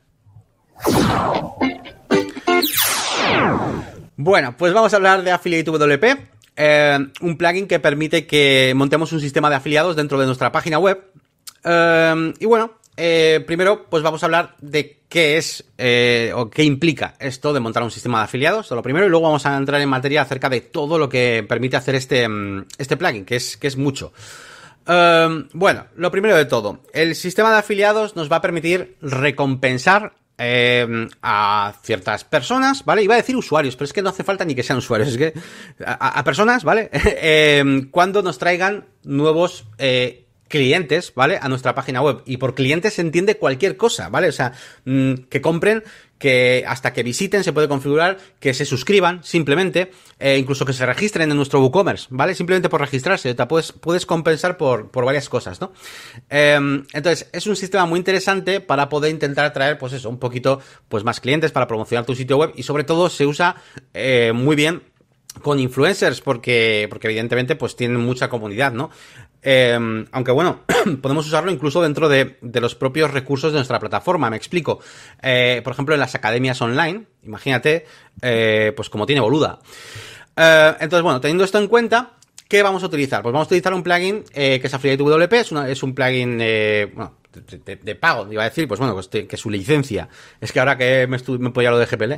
Bueno 4.18 4.54
pues 4.58 4.74
vamos 4.74 4.92
a 4.92 4.96
hablar 4.96 5.24
de 5.24 5.30
Affiliate 5.30 5.70
WP 5.70 6.04
eh, 6.56 6.98
un 7.22 7.38
plugin 7.38 7.66
que 7.66 7.80
permite 7.80 8.26
que 8.26 8.74
montemos 8.76 9.10
un 9.12 9.20
sistema 9.20 9.48
de 9.48 9.56
afiliados 9.56 9.96
dentro 9.96 10.20
de 10.20 10.26
nuestra 10.26 10.52
página 10.52 10.78
web. 10.78 11.02
Eh, 11.64 12.34
y 12.40 12.44
bueno, 12.44 12.74
eh, 12.96 13.42
primero, 13.46 13.86
pues 13.90 14.02
vamos 14.02 14.22
a 14.22 14.26
hablar 14.26 14.56
de 14.60 15.00
qué 15.08 15.36
es 15.36 15.64
o 16.34 16.50
qué 16.50 16.64
implica 16.64 17.14
esto 17.18 17.52
de 17.52 17.60
montar 17.60 17.82
un 17.82 17.90
sistema 17.90 18.18
de 18.18 18.24
afiliados, 18.24 18.70
lo 18.70 18.82
primero, 18.82 19.06
y 19.06 19.08
luego 19.08 19.26
vamos 19.26 19.46
a 19.46 19.56
entrar 19.56 19.80
en 19.80 19.88
materia 19.88 20.22
acerca 20.22 20.48
de 20.48 20.60
todo 20.60 20.98
lo 20.98 21.08
que 21.08 21.44
permite 21.48 21.76
hacer 21.76 21.94
este, 21.94 22.28
mm, 22.28 22.66
este 22.78 22.96
plugin, 22.96 23.24
que 23.24 23.36
es, 23.36 23.56
que 23.56 23.68
es 23.68 23.76
mucho. 23.76 24.12
bueno, 24.86 25.86
lo 25.96 26.10
primero 26.10 26.36
de 26.36 26.44
todo, 26.44 26.82
el 26.92 27.14
sistema 27.14 27.52
de 27.52 27.58
afiliados 27.58 28.16
nos 28.16 28.30
va 28.30 28.36
a 28.36 28.42
permitir 28.42 28.96
recompensar 29.00 30.12
eh, 30.36 31.08
a 31.22 31.74
ciertas 31.82 32.24
personas, 32.24 32.84
¿vale? 32.84 33.04
Iba 33.04 33.14
a 33.14 33.18
decir 33.18 33.36
usuarios, 33.36 33.76
pero 33.76 33.84
es 33.84 33.92
que 33.92 34.02
no 34.02 34.10
hace 34.10 34.24
falta 34.24 34.44
ni 34.44 34.56
que 34.56 34.64
sean 34.64 34.78
usuarios, 34.78 35.10
es 35.10 35.16
que 35.16 35.32
a, 35.86 36.24
personas, 36.24 36.64
¿vale? 36.64 36.90
eh, 36.92 37.86
cuando 37.92 38.20
nos 38.20 38.38
traigan 38.38 38.86
nuevos 39.04 39.64
eh, 39.78 40.23
clientes, 40.48 41.12
¿vale? 41.14 41.38
A 41.40 41.48
nuestra 41.48 41.74
página 41.74 42.00
web. 42.00 42.22
Y 42.26 42.36
por 42.36 42.54
clientes 42.54 42.94
se 42.94 43.02
entiende 43.02 43.36
cualquier 43.36 43.76
cosa, 43.76 44.08
¿vale? 44.08 44.28
O 44.28 44.32
sea, 44.32 44.52
mmm, 44.84 45.14
que 45.28 45.40
compren, 45.40 45.82
que 46.18 46.64
hasta 46.66 46.92
que 46.92 47.02
visiten 47.02 47.44
se 47.44 47.52
puede 47.52 47.68
configurar, 47.68 48.18
que 48.40 48.54
se 48.54 48.64
suscriban 48.64 49.22
simplemente, 49.24 49.90
eh, 50.18 50.38
incluso 50.38 50.64
que 50.64 50.72
se 50.72 50.86
registren 50.86 51.30
en 51.30 51.36
nuestro 51.36 51.60
WooCommerce, 51.60 52.06
¿vale? 52.10 52.34
Simplemente 52.34 52.68
por 52.68 52.80
registrarse, 52.80 53.34
te 53.34 53.46
puedes, 53.46 53.72
puedes 53.72 54.06
compensar 54.06 54.56
por, 54.56 54.90
por 54.90 55.04
varias 55.04 55.28
cosas, 55.28 55.60
¿no? 55.60 55.72
Eh, 56.30 56.54
entonces, 56.92 57.28
es 57.32 57.46
un 57.46 57.56
sistema 57.56 57.84
muy 57.86 57.98
interesante 57.98 58.60
para 58.60 58.88
poder 58.88 59.10
intentar 59.10 59.44
atraer, 59.44 59.76
pues 59.76 59.92
eso, 59.92 60.08
un 60.08 60.18
poquito, 60.18 60.60
pues 60.88 61.04
más 61.04 61.20
clientes 61.20 61.52
para 61.52 61.66
promocionar 61.66 62.06
tu 62.06 62.14
sitio 62.14 62.38
web 62.38 62.52
y 62.54 62.62
sobre 62.62 62.84
todo 62.84 63.10
se 63.10 63.26
usa 63.26 63.56
eh, 63.92 64.32
muy 64.34 64.56
bien 64.56 64.82
con 65.42 65.58
influencers 65.58 66.20
porque, 66.20 66.86
porque 66.88 67.08
evidentemente 67.08 67.56
pues 67.56 67.76
tienen 67.76 68.00
mucha 68.00 68.28
comunidad, 68.28 68.72
¿no? 68.72 68.90
Eh, 69.46 70.06
aunque 70.10 70.32
bueno, 70.32 70.60
podemos 71.02 71.26
usarlo 71.26 71.52
incluso 71.52 71.82
dentro 71.82 72.08
de, 72.08 72.38
los 72.40 72.74
propios 72.74 73.10
recursos 73.12 73.52
de 73.52 73.58
nuestra 73.58 73.78
plataforma. 73.78 74.30
Me 74.30 74.36
explico. 74.36 74.80
Eh, 75.22 75.60
por 75.62 75.74
ejemplo, 75.74 75.94
en 75.94 76.00
las 76.00 76.14
academias 76.14 76.60
online, 76.62 77.04
imagínate, 77.22 77.86
eh, 78.22 78.72
pues 78.74 78.88
como 78.88 79.06
tiene 79.06 79.20
boluda. 79.20 79.60
Eh, 80.36 80.74
entonces, 80.80 81.02
bueno, 81.02 81.20
teniendo 81.20 81.44
esto 81.44 81.58
en 81.58 81.68
cuenta, 81.68 82.12
¿qué 82.48 82.62
vamos 82.62 82.82
a 82.82 82.86
utilizar? 82.86 83.22
Pues 83.22 83.32
vamos 83.34 83.46
a 83.46 83.48
utilizar 83.48 83.74
un 83.74 83.82
plugin 83.82 84.24
que 84.24 84.60
es 84.62 84.74
Affiliate 84.74 85.02
WP, 85.02 85.32
es, 85.34 85.52
es 85.52 85.82
un 85.82 85.94
plugin, 85.94 86.38
bueno, 86.94 87.18
de, 87.34 87.94
pago, 87.94 88.32
iba 88.32 88.42
a 88.42 88.48
decir, 88.48 88.68
pues 88.68 88.80
bueno, 88.80 88.94
pues 88.94 89.08
que 89.08 89.36
su 89.36 89.50
licencia. 89.50 90.08
Es 90.40 90.52
que 90.52 90.60
ahora 90.60 90.76
que 90.76 91.06
me, 91.06 91.18
me 91.38 91.50
he 91.54 91.70
lo 91.70 91.78
de 91.78 91.86
GPL, 91.86 92.14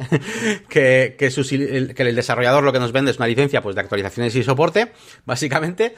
que, 0.68 1.16
que, 1.18 1.26
el, 1.26 2.16
desarrollador 2.16 2.64
lo 2.64 2.73
que 2.73 2.78
nos 2.78 2.92
vende 2.92 3.11
es 3.11 3.18
una 3.18 3.26
licencia 3.26 3.62
pues 3.62 3.75
de 3.75 3.80
actualizaciones 3.80 4.35
y 4.37 4.42
soporte, 4.42 4.92
básicamente. 5.25 5.94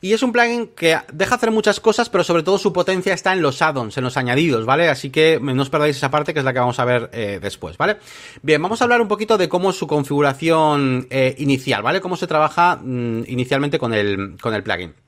Y 0.00 0.12
es 0.12 0.22
un 0.22 0.32
plugin 0.32 0.68
que 0.68 0.98
deja 1.12 1.34
hacer 1.34 1.50
muchas 1.50 1.80
cosas, 1.80 2.10
pero 2.10 2.24
sobre 2.24 2.42
todo 2.42 2.58
su 2.58 2.72
potencia 2.72 3.14
está 3.14 3.32
en 3.32 3.42
los 3.42 3.62
add-ons, 3.62 3.96
en 3.96 4.04
los 4.04 4.16
añadidos, 4.16 4.66
¿vale? 4.66 4.88
Así 4.88 5.10
que 5.10 5.38
no 5.40 5.62
os 5.62 5.70
perdáis 5.70 5.96
esa 5.96 6.10
parte 6.10 6.32
que 6.32 6.40
es 6.40 6.44
la 6.44 6.52
que 6.52 6.58
vamos 6.58 6.78
a 6.78 6.84
ver 6.84 7.10
eh, 7.12 7.38
después, 7.40 7.76
¿vale? 7.76 7.96
Bien, 8.42 8.60
vamos 8.60 8.80
a 8.80 8.84
hablar 8.84 9.00
un 9.00 9.08
poquito 9.08 9.38
de 9.38 9.48
cómo 9.48 9.72
su 9.72 9.86
configuración 9.86 11.06
eh, 11.10 11.34
inicial, 11.38 11.82
¿vale? 11.82 12.00
Cómo 12.00 12.16
se 12.16 12.26
trabaja 12.26 12.76
mmm, 12.82 13.22
inicialmente 13.26 13.78
con 13.78 13.94
el, 13.94 14.36
con 14.40 14.54
el 14.54 14.62
plugin. 14.62 15.03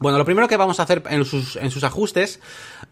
Bueno, 0.00 0.16
lo 0.16 0.24
primero 0.24 0.48
que 0.48 0.56
vamos 0.56 0.80
a 0.80 0.84
hacer 0.84 1.02
en 1.10 1.26
sus, 1.26 1.56
en 1.56 1.70
sus 1.70 1.84
ajustes 1.84 2.40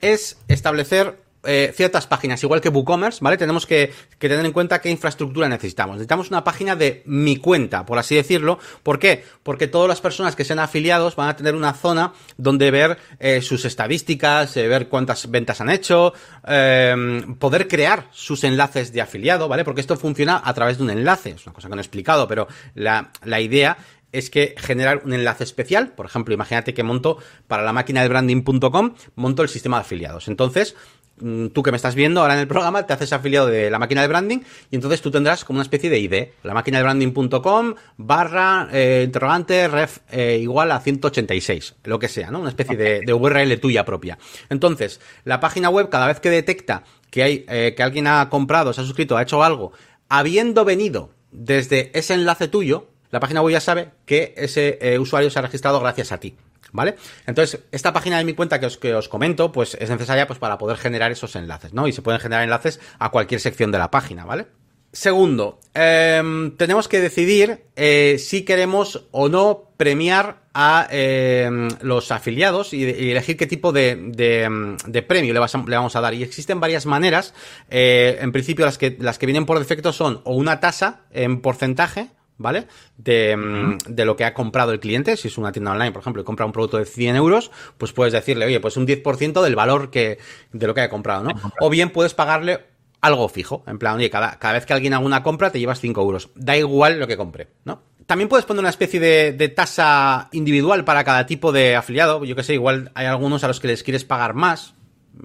es 0.03 0.37
establecer 0.47 1.19
eh, 1.43 1.73
ciertas 1.75 2.07
páginas, 2.07 2.43
igual 2.43 2.61
que 2.61 2.69
WooCommerce, 2.69 3.21
¿vale? 3.23 3.39
Tenemos 3.39 3.65
que, 3.65 3.95
que, 4.19 4.29
tener 4.29 4.45
en 4.45 4.53
cuenta 4.53 4.83
qué 4.83 4.91
infraestructura 4.91 5.49
necesitamos. 5.49 5.97
Necesitamos 5.97 6.29
una 6.29 6.45
página 6.45 6.77
de 6.77 7.03
mi 7.07 7.39
cuenta, 7.39 7.87
por 7.87 7.99
así 7.99 8.15
decirlo. 8.15 8.59
¿Por 8.83 8.99
qué? 8.99 9.25
Porque 9.43 9.69
todas 9.69 9.89
las 9.89 10.03
personas 10.03 10.37
que 10.37 10.45
sean 10.45 10.59
afiliados 10.59 11.17
van 11.17 11.31
a 11.31 11.37
tener 11.37 11.55
una 11.55 11.73
zona 11.73 12.13
donde 12.37 12.71
ver 12.71 12.99
eh, 13.21 13.41
sus 13.41 13.65
estadísticas, 13.65 14.55
eh, 14.59 14.69
ver 14.69 14.89
cuántas 14.89 15.31
ventas 15.31 15.63
han 15.63 15.71
hecho, 15.71 16.13
eh, 16.47 17.25
poder 17.39 17.69
crear 17.69 18.09
sus 18.11 18.45
enlaces 18.45 18.93
de 18.93 19.01
afiliado, 19.01 19.49
¿vale? 19.49 19.65
Porque 19.65 19.81
esto 19.81 19.97
funciona 19.97 20.43
a 20.45 20.53
través 20.53 20.77
de 20.77 20.85
un 20.85 20.91
enlace. 20.91 21.31
Es 21.31 21.47
una 21.47 21.55
cosa 21.55 21.69
que 21.69 21.75
no 21.75 21.81
he 21.81 21.85
explicado, 21.85 22.29
pero 22.29 22.49
la, 22.75 23.11
la 23.25 23.41
idea 23.41 23.79
es 24.19 24.31
que 24.31 24.55
generar 24.59 25.03
un 25.05 25.13
enlace 25.13 25.45
especial, 25.45 25.89
por 25.91 26.07
ejemplo, 26.07 26.35
imagínate 26.35 26.75
que 26.75 26.83
monto 26.83 27.19
para 27.47 27.63
la 27.63 27.73
máquina 27.73 28.03
de 28.03 28.09
branding.com, 28.09 28.95
monto 29.17 29.43
el 29.43 29.49
sistema 29.49 29.79
de 29.79 29.83
afiliados. 29.83 30.29
Entonces, 30.29 30.77
mm, 31.21 31.49
tú 31.49 31.63
que 31.63 31.71
me 31.71 31.77
estás 31.77 31.95
viendo 31.95 32.21
ahora 32.21 32.35
en 32.35 32.41
el 32.41 32.49
programa, 32.49 32.87
te 32.87 32.93
haces 32.93 33.13
afiliado 33.13 33.47
de 33.47 33.71
la 33.71 33.79
máquina 33.79 34.03
de 34.03 34.09
branding 34.09 34.39
y 34.71 34.77
entonces 34.77 35.01
tú 35.01 35.11
tendrás 35.11 35.45
como 35.45 35.59
una 35.59 35.63
especie 35.63 35.91
de 35.91 35.99
ID, 35.99 36.29
la 36.43 36.55
máquina 36.55 36.79
de 36.79 36.85
branding.com 36.85 37.75
barra 37.97 38.69
eh, 38.73 39.03
interrogante 39.05 39.69
ref 39.69 39.99
eh, 40.11 40.39
igual 40.41 40.73
a 40.73 40.81
186, 40.81 41.77
lo 41.85 41.99
que 41.99 42.09
sea, 42.09 42.31
¿no? 42.31 42.41
Una 42.41 42.51
especie 42.51 42.77
de, 42.77 43.01
de, 43.01 43.13
URL 43.13 43.59
tuya 43.61 43.85
propia. 43.85 44.19
Entonces, 44.51 45.01
la 45.25 45.41
página 45.41 45.71
web 45.71 45.89
cada 45.89 46.07
vez 46.07 46.21
que 46.21 46.31
detecta 46.31 46.85
que 47.11 47.23
hay 47.23 47.45
eh, 47.49 47.75
que 47.77 47.83
alguien 47.83 48.07
ha 48.07 48.29
comprado, 48.29 48.73
se 48.73 48.81
ha 48.81 48.85
suscrito, 48.85 49.17
ha 49.17 49.23
hecho 49.23 49.43
algo, 49.43 49.73
habiendo 50.09 50.65
venido 50.65 51.11
desde 51.31 51.91
ese 51.99 52.15
enlace 52.15 52.49
tuyo, 52.49 52.89
la 53.11 53.21
página 53.21 53.43
web 53.43 53.53
ya 53.53 53.61
sabe 53.61 53.91
que 54.07 54.35
ese 54.37 54.79
eh, 54.81 54.99
usuario 54.99 55.31
se 55.31 55.39
ha 55.39 55.43
registrado 55.43 55.81
gracias 55.81 56.13
a 56.13 56.19
ti. 56.19 56.37
¿Vale? 56.71 56.97
Entonces, 57.27 57.61
esta 57.73 57.95
página 57.95 58.19
de 58.19 58.25
mi 58.25 58.35
cuenta 58.35 58.61
que 58.61 58.67
os, 58.67 58.77
que 58.77 58.95
os 58.95 59.09
comento, 59.09 59.53
pues 59.53 59.75
es 59.81 59.89
necesaria 59.89 60.27
pues, 60.27 60.39
para 60.39 60.59
poder 60.59 60.77
generar 60.77 61.11
esos 61.11 61.35
enlaces, 61.35 61.73
¿no? 61.73 61.89
Y 61.89 61.93
se 61.93 62.03
pueden 62.03 62.21
generar 62.21 62.45
enlaces 62.45 62.79
a 62.99 63.11
cualquier 63.11 63.41
sección 63.41 63.73
de 63.73 63.79
la 63.79 63.91
página, 63.91 64.27
¿vale? 64.27 64.49
Segundo, 64.93 65.61
eh, 65.75 66.53
tenemos 66.57 66.89
que 66.89 67.01
decidir 67.01 67.65
eh, 67.77 68.17
si 68.19 68.43
queremos 68.43 69.07
o 69.13 69.29
no 69.29 69.69
premiar 69.77 70.43
a 70.61 70.89
eh, 70.91 71.69
los 71.83 72.11
afiliados 72.11 72.73
y, 72.73 72.83
elegir 73.11 73.37
qué 73.37 73.47
tipo 73.47 73.71
de, 73.71 73.95
de 73.95 75.03
premio 75.03 75.33
le, 75.33 75.41
le, 75.41 75.77
vamos 75.77 75.95
a 75.95 76.01
dar. 76.01 76.15
Y 76.15 76.25
existen 76.25 76.59
varias 76.59 76.85
maneras. 76.85 77.33
Eh, 77.71 78.19
en 78.21 78.33
principio, 78.33 78.65
las 78.65 78.77
que, 78.77 78.97
las 78.99 79.19
que 79.19 79.27
vienen 79.27 79.47
por 79.47 79.59
defecto 79.59 79.93
son 79.93 80.21
o 80.25 80.35
una 80.35 80.59
tasa 80.59 81.03
en 81.13 81.43
porcentaje, 81.43 82.09
¿vale? 82.39 82.67
De, 82.97 83.37
mm, 83.37 83.79
de, 83.89 84.05
lo 84.05 84.17
que 84.17 84.25
ha 84.25 84.33
comprado 84.33 84.73
el 84.73 84.81
cliente. 84.81 85.17
Si 85.17 85.29
es 85.29 85.37
una 85.37 85.53
tienda 85.53 85.73
online, 85.73 85.93
por 85.93 86.01
ejemplo, 86.01 86.23
y 86.23 86.25
compra 86.25 86.47
un 86.47 86.53
producto 86.53 86.79
de 86.79 86.87
100 86.87 87.17
euros, 87.17 87.51
pues 87.77 87.93
puedes 87.93 88.13
decirle, 88.13 88.47
oye, 88.47 88.61
pues 88.61 88.77
un 88.77 88.87
10% 88.87 89.43
del 89.43 89.57
valor 89.57 89.91
que, 89.91 90.19
de 90.53 90.67
lo 90.67 90.75
que 90.75 90.81
haya 90.81 90.91
comprado, 90.91 91.25
¿no? 91.25 91.31
O 91.61 91.69
bien 91.69 91.91
puedes 91.91 92.15
pagarle 92.15 92.61
algo 93.01 93.29
fijo, 93.29 93.63
en 93.67 93.79
plan, 93.79 93.97
oye, 93.97 94.11
cada, 94.11 94.39
cada 94.39 94.55
vez 94.55 94.67
que 94.67 94.73
alguien 94.73 94.95
haga 94.95 95.05
una 95.05 95.23
compra 95.23 95.51
te 95.51 95.61
llevas 95.61 95.81
5 95.81 96.01
euros. 96.01 96.31
Da 96.35 96.57
igual 96.57 96.99
lo 96.99 97.07
que 97.07 97.17
compre, 97.17 97.49
¿no? 97.65 97.83
También 98.07 98.29
puedes 98.29 98.47
poner 98.47 98.61
una 98.61 98.71
especie 98.71 99.01
de, 99.01 99.33
de 99.33 99.49
tasa 99.51 100.31
individual 100.33 100.85
para 100.85 101.05
cada 101.05 101.27
tipo 101.27 101.53
de 101.53 101.77
afiliado. 101.77 102.25
Yo 102.25 102.35
que 102.35 102.43
sé, 102.43 102.55
igual 102.55 102.91
hay 102.95 103.05
algunos 103.05 103.45
a 103.45 103.49
los 103.49 103.61
que 103.61 103.69
les 103.69 103.83
quieres 103.83 104.05
pagar 104.05 104.33
más, 104.33 104.75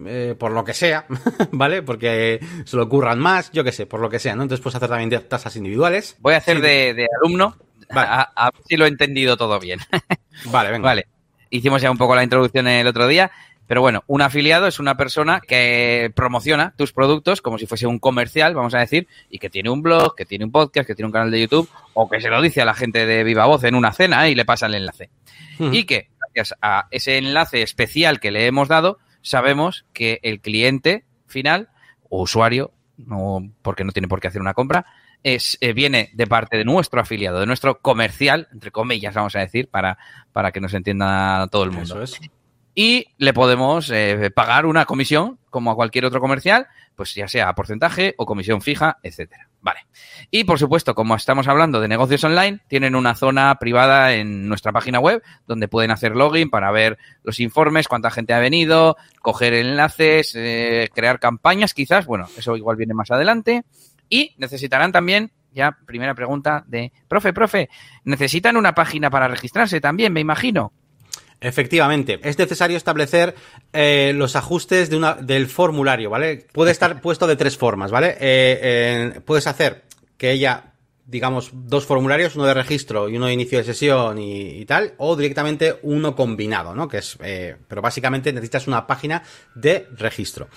eh, 0.06 0.36
por 0.38 0.52
lo 0.52 0.64
que 0.64 0.74
sea, 0.74 1.06
¿vale? 1.52 1.82
Porque 1.82 2.40
se 2.66 2.78
lo 2.78 2.84
ocurran 2.84 3.20
más, 3.20 3.52
yo 3.52 3.64
qué 3.64 3.72
sé, 3.72 3.86
por 3.86 4.00
lo 4.00 4.10
que 4.10 4.20
sea, 4.20 4.36
¿no? 4.36 4.44
Entonces 4.44 4.64
puedes 4.64 4.76
hacer 4.76 4.90
también 4.90 5.28
tasas 5.28 5.56
individuales. 5.56 6.16
Voy 6.20 6.34
a 6.34 6.38
hacer 6.38 6.58
sí. 6.58 6.62
de, 6.62 6.94
de, 6.94 7.08
alumno, 7.22 7.58
vale. 7.94 8.08
a, 8.10 8.22
a, 8.36 8.52
ver 8.52 8.62
si 8.68 8.78
lo 8.78 8.86
he 8.86 8.90
entendido 8.90 9.38
todo 9.38 9.60
bien. 9.60 9.80
vale, 10.46 10.72
venga. 10.72 10.86
Vale. 10.86 11.08
Hicimos 11.50 11.82
ya 11.82 11.92
un 11.92 11.98
poco 11.98 12.16
la 12.16 12.24
introducción 12.24 12.68
el 12.68 12.88
otro 12.88 13.08
día, 13.08 13.32
pero 13.68 13.82
bueno, 13.82 14.04
un 14.08 14.22
afiliado 14.22 14.68
es 14.68 14.80
una 14.80 14.98
persona 14.98 15.40
que 15.40 16.12
promociona 16.16 16.74
tus 16.76 16.92
productos 16.92 17.42
como 17.42 17.58
si 17.58 17.66
fuese 17.66 17.88
un 17.88 18.00
comercial, 18.00 18.56
vamos 18.56 18.74
a 18.74 18.80
decir, 18.80 19.08
y 19.30 19.40
que 19.40 19.50
tiene 19.50 19.70
un 19.70 19.82
blog, 19.82 20.16
que 20.16 20.26
tiene 20.26 20.46
un 20.46 20.52
podcast, 20.52 20.86
que 20.86 20.96
tiene 20.96 21.08
un 21.08 21.14
canal 21.14 21.32
de 21.32 21.42
YouTube, 21.42 21.70
o 21.94 22.10
que 22.10 22.20
se 22.20 22.30
lo 22.30 22.42
dice 22.42 22.62
a 22.62 22.66
la 22.66 22.74
gente 22.74 23.06
de 23.06 23.24
viva 23.24 23.46
voz 23.46 23.64
en 23.64 23.76
una 23.76 23.94
cena 23.94 24.28
¿eh? 24.28 24.32
y 24.32 24.36
le 24.36 24.46
pasa 24.46 24.66
el 24.66 24.76
enlace. 24.76 25.10
Uh 25.60 25.66
-huh. 25.66 25.76
Y 25.76 25.86
que, 25.86 26.10
gracias 26.20 26.56
a 26.62 26.88
ese 26.92 27.18
enlace 27.18 27.62
especial 27.62 28.20
que 28.20 28.32
le 28.32 28.48
hemos 28.48 28.68
dado, 28.68 29.00
sabemos 29.24 29.86
que 29.94 30.20
el 30.22 30.40
cliente 30.40 31.06
final 31.26 31.70
o 32.10 32.22
usuario, 32.22 32.72
no, 32.98 33.52
porque 33.64 33.84
no 33.84 33.92
tiene 33.92 34.08
por 34.08 34.20
qué 34.20 34.28
hacer 34.28 34.42
una 34.42 34.54
compra, 34.54 34.86
es, 35.24 35.58
eh, 35.62 35.74
viene 35.74 36.12
de 36.14 36.28
parte 36.28 36.58
de 36.58 36.66
nuestro 36.66 37.02
afiliado, 37.02 37.40
de 37.40 37.48
nuestro 37.48 37.80
comercial, 37.80 38.48
entre 38.52 38.72
comillas, 38.72 39.16
vamos 39.16 39.36
a 39.36 39.40
decir, 39.40 39.70
para, 39.70 39.98
para 40.32 40.52
que 40.52 40.60
nos 40.60 40.74
entienda 40.74 41.48
todo 41.48 41.64
el 41.64 41.72
mundo. 41.72 42.04
Eso 42.04 42.20
es. 42.20 42.30
Y 42.76 43.08
le 43.18 43.34
podemos 43.34 43.90
eh, 43.92 44.32
pagar 44.34 44.66
una 44.66 44.86
comisión, 44.86 45.40
como 45.50 45.72
a 45.72 45.76
cualquier 45.76 46.06
otro 46.06 46.20
comercial, 46.20 46.68
pues 46.96 47.14
ya 47.14 47.28
sea 47.28 47.54
porcentaje 47.54 48.16
o 48.18 48.26
comisión 48.26 48.62
fija, 48.62 48.98
etcétera. 49.04 49.50
Vale. 49.62 49.82
Y 50.30 50.44
por 50.44 50.60
supuesto, 50.60 50.94
como 50.94 51.16
estamos 51.16 51.48
hablando 51.48 51.80
de 51.80 51.88
negocios 51.88 52.24
online, 52.24 52.60
tienen 52.68 52.96
una 52.96 53.16
zona 53.16 53.56
privada 53.60 54.14
en 54.14 54.48
nuestra 54.50 54.72
página 54.72 55.00
web 55.00 55.24
donde 55.48 55.68
pueden 55.68 55.92
hacer 55.92 56.16
login 56.16 56.50
para 56.50 56.72
ver 56.72 56.98
los 57.24 57.40
informes, 57.40 57.88
cuánta 57.88 58.12
gente 58.12 58.34
ha 58.34 58.40
venido, 58.40 58.98
coger 59.22 59.54
enlaces, 59.54 60.34
eh, 60.36 60.90
crear 60.94 61.20
campañas, 61.20 61.74
quizás. 61.74 62.06
Bueno, 62.06 62.28
eso 62.38 62.58
igual 62.58 62.76
viene 62.76 62.94
más 62.94 63.12
adelante. 63.12 63.64
Y 64.10 64.36
necesitarán 64.38 64.92
también, 64.92 65.32
ya 65.54 65.78
primera 65.86 66.14
pregunta 66.14 66.66
de, 66.68 66.92
profe, 67.08 67.32
profe, 67.32 67.70
¿necesitan 68.04 68.58
una 68.58 68.74
página 68.76 69.10
para 69.10 69.28
registrarse 69.28 69.80
también, 69.80 70.12
me 70.12 70.20
imagino? 70.20 70.74
Efectivamente, 71.44 72.22
es 72.24 72.40
necesario 72.40 72.78
establecer 72.78 73.36
eh, 73.74 74.14
los 74.16 74.38
ajustes 74.38 74.90
de 74.90 74.96
una, 74.96 75.16
del 75.16 75.48
formulario, 75.48 76.10
¿vale? 76.10 76.48
Puede 76.54 76.72
estar 76.72 77.02
puesto 77.02 77.28
de 77.28 77.36
tres 77.36 77.58
formas, 77.58 77.92
¿vale? 77.92 78.12
Eh, 78.12 78.16
eh, 78.22 79.22
puedes 79.26 79.46
hacer 79.46 79.84
que 80.18 80.32
ella, 80.32 80.74
digamos, 81.06 81.50
dos 81.52 81.86
formularios, 81.86 82.38
uno 82.38 82.46
de 82.46 82.54
registro 82.54 83.10
y 83.10 83.18
uno 83.18 83.26
de 83.26 83.34
inicio 83.34 83.58
de 83.58 83.66
sesión 83.66 84.20
y, 84.20 84.52
y 84.52 84.66
tal, 84.66 84.94
o 84.98 85.18
directamente 85.18 85.80
uno 85.82 86.16
combinado, 86.16 86.74
¿no? 86.74 86.88
Que 86.88 87.00
es, 87.00 87.18
eh, 87.22 87.58
pero 87.68 87.82
básicamente 87.82 88.32
necesitas 88.32 88.66
una 88.68 88.88
página 88.88 89.22
de 89.54 89.90
registro. 89.98 90.48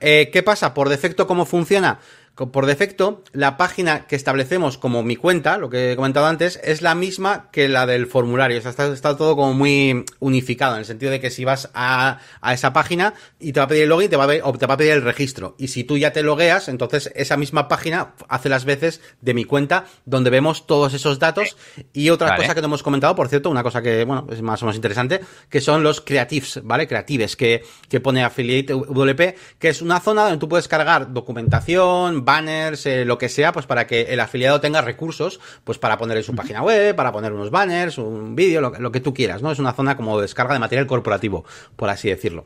Eh, 0.00 0.28
¿Qué 0.32 0.42
pasa? 0.42 0.74
Por 0.74 0.88
defecto, 0.88 1.28
¿cómo 1.28 1.46
funciona? 1.46 2.00
Por 2.34 2.64
defecto, 2.64 3.22
la 3.32 3.58
página 3.58 4.06
que 4.06 4.16
establecemos 4.16 4.78
como 4.78 5.02
mi 5.02 5.16
cuenta, 5.16 5.58
lo 5.58 5.68
que 5.68 5.92
he 5.92 5.96
comentado 5.96 6.26
antes, 6.26 6.58
es 6.64 6.80
la 6.80 6.94
misma 6.94 7.50
que 7.52 7.68
la 7.68 7.84
del 7.84 8.06
formulario. 8.06 8.58
O 8.58 8.62
sea, 8.62 8.70
está, 8.70 8.86
está, 8.86 9.16
todo 9.16 9.36
como 9.36 9.52
muy 9.52 10.04
unificado, 10.18 10.74
en 10.74 10.80
el 10.80 10.86
sentido 10.86 11.12
de 11.12 11.20
que 11.20 11.30
si 11.30 11.44
vas 11.44 11.70
a, 11.74 12.20
a, 12.40 12.54
esa 12.54 12.72
página 12.72 13.12
y 13.38 13.52
te 13.52 13.60
va 13.60 13.64
a 13.64 13.68
pedir 13.68 13.82
el 13.82 13.90
login, 13.90 14.08
te 14.08 14.16
va 14.16 14.24
a, 14.24 14.28
o 14.44 14.52
te 14.54 14.66
va 14.66 14.74
a 14.74 14.76
pedir 14.78 14.92
el 14.92 15.02
registro. 15.02 15.54
Y 15.58 15.68
si 15.68 15.84
tú 15.84 15.98
ya 15.98 16.12
te 16.12 16.22
logueas, 16.22 16.68
entonces 16.68 17.12
esa 17.14 17.36
misma 17.36 17.68
página 17.68 18.14
hace 18.28 18.48
las 18.48 18.64
veces 18.64 19.02
de 19.20 19.34
mi 19.34 19.44
cuenta 19.44 19.84
donde 20.06 20.30
vemos 20.30 20.66
todos 20.66 20.94
esos 20.94 21.18
datos. 21.18 21.56
Y 21.92 22.08
otra 22.08 22.28
vale. 22.28 22.42
cosa 22.42 22.54
que 22.54 22.62
no 22.62 22.68
hemos 22.68 22.82
comentado, 22.82 23.14
por 23.14 23.28
cierto, 23.28 23.50
una 23.50 23.62
cosa 23.62 23.82
que, 23.82 24.04
bueno, 24.04 24.26
es 24.30 24.40
más 24.40 24.62
o 24.62 24.66
menos 24.66 24.76
interesante, 24.76 25.20
que 25.50 25.60
son 25.60 25.82
los 25.82 26.00
creatives, 26.00 26.60
¿vale? 26.64 26.88
Creatives, 26.88 27.36
que, 27.36 27.62
que 27.90 28.00
pone 28.00 28.24
Affiliate 28.24 28.72
WP, 28.72 29.36
que 29.58 29.68
es 29.68 29.82
una 29.82 30.00
zona 30.00 30.22
donde 30.22 30.38
tú 30.38 30.48
puedes 30.48 30.66
cargar 30.66 31.12
documentación, 31.12 32.21
banners, 32.24 32.86
eh, 32.86 33.04
lo 33.04 33.18
que 33.18 33.28
sea, 33.28 33.52
pues 33.52 33.66
para 33.66 33.86
que 33.86 34.02
el 34.02 34.20
afiliado 34.20 34.60
tenga 34.60 34.80
recursos, 34.80 35.40
pues 35.64 35.78
para 35.78 35.98
poner 35.98 36.16
en 36.16 36.24
su 36.24 36.34
página 36.34 36.62
web, 36.62 36.94
para 36.94 37.12
poner 37.12 37.32
unos 37.32 37.50
banners, 37.50 37.98
un 37.98 38.34
vídeo, 38.34 38.60
lo, 38.60 38.70
lo, 38.70 38.92
que 38.92 39.00
tú 39.00 39.12
quieras, 39.14 39.42
¿no? 39.42 39.50
Es 39.52 39.58
una 39.58 39.72
zona 39.72 39.96
como 39.96 40.16
de 40.16 40.22
descarga 40.22 40.54
de 40.54 40.60
material 40.60 40.86
corporativo, 40.86 41.44
por 41.76 41.90
así 41.90 42.08
decirlo. 42.08 42.44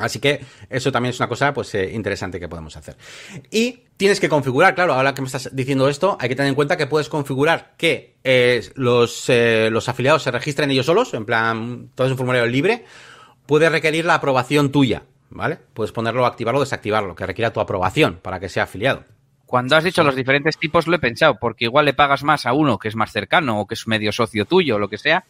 Así 0.00 0.18
que 0.18 0.40
eso 0.68 0.90
también 0.90 1.10
es 1.10 1.20
una 1.20 1.28
cosa 1.28 1.52
pues 1.52 1.74
eh, 1.74 1.90
interesante 1.92 2.40
que 2.40 2.48
podemos 2.48 2.76
hacer. 2.76 2.96
Y 3.50 3.82
tienes 3.96 4.18
que 4.18 4.28
configurar, 4.28 4.74
claro, 4.74 4.94
ahora 4.94 5.14
que 5.14 5.20
me 5.20 5.26
estás 5.26 5.54
diciendo 5.54 5.88
esto, 5.88 6.16
hay 6.20 6.28
que 6.28 6.36
tener 6.36 6.48
en 6.48 6.54
cuenta 6.54 6.76
que 6.76 6.86
puedes 6.86 7.08
configurar 7.08 7.74
que 7.76 8.16
eh, 8.24 8.62
los, 8.74 9.28
eh, 9.28 9.68
los 9.70 9.88
afiliados 9.88 10.22
se 10.22 10.30
registren 10.30 10.70
ellos 10.70 10.86
solos, 10.86 11.12
en 11.14 11.26
plan, 11.26 11.90
todo 11.94 12.06
es 12.06 12.12
un 12.12 12.16
formulario 12.16 12.46
libre, 12.50 12.84
puede 13.46 13.68
requerir 13.68 14.06
la 14.06 14.14
aprobación 14.14 14.72
tuya, 14.72 15.02
¿vale? 15.30 15.58
Puedes 15.74 15.92
ponerlo, 15.92 16.26
activarlo 16.26 16.58
o 16.58 16.62
desactivarlo, 16.62 17.14
que 17.14 17.26
requiera 17.26 17.52
tu 17.52 17.60
aprobación 17.60 18.18
para 18.22 18.38
que 18.38 18.48
sea 18.48 18.64
afiliado. 18.64 19.04
Cuando 19.46 19.74
has 19.74 19.82
dicho 19.82 20.04
los 20.04 20.14
diferentes 20.14 20.58
tipos 20.58 20.86
lo 20.86 20.94
he 20.94 21.00
pensado, 21.00 21.36
porque 21.40 21.64
igual 21.64 21.84
le 21.84 21.92
pagas 21.92 22.22
más 22.22 22.46
a 22.46 22.52
uno 22.52 22.78
que 22.78 22.86
es 22.86 22.94
más 22.94 23.10
cercano 23.10 23.60
o 23.60 23.66
que 23.66 23.74
es 23.74 23.88
medio 23.88 24.12
socio 24.12 24.44
tuyo 24.44 24.76
o 24.76 24.78
lo 24.78 24.88
que 24.88 24.96
sea. 24.96 25.24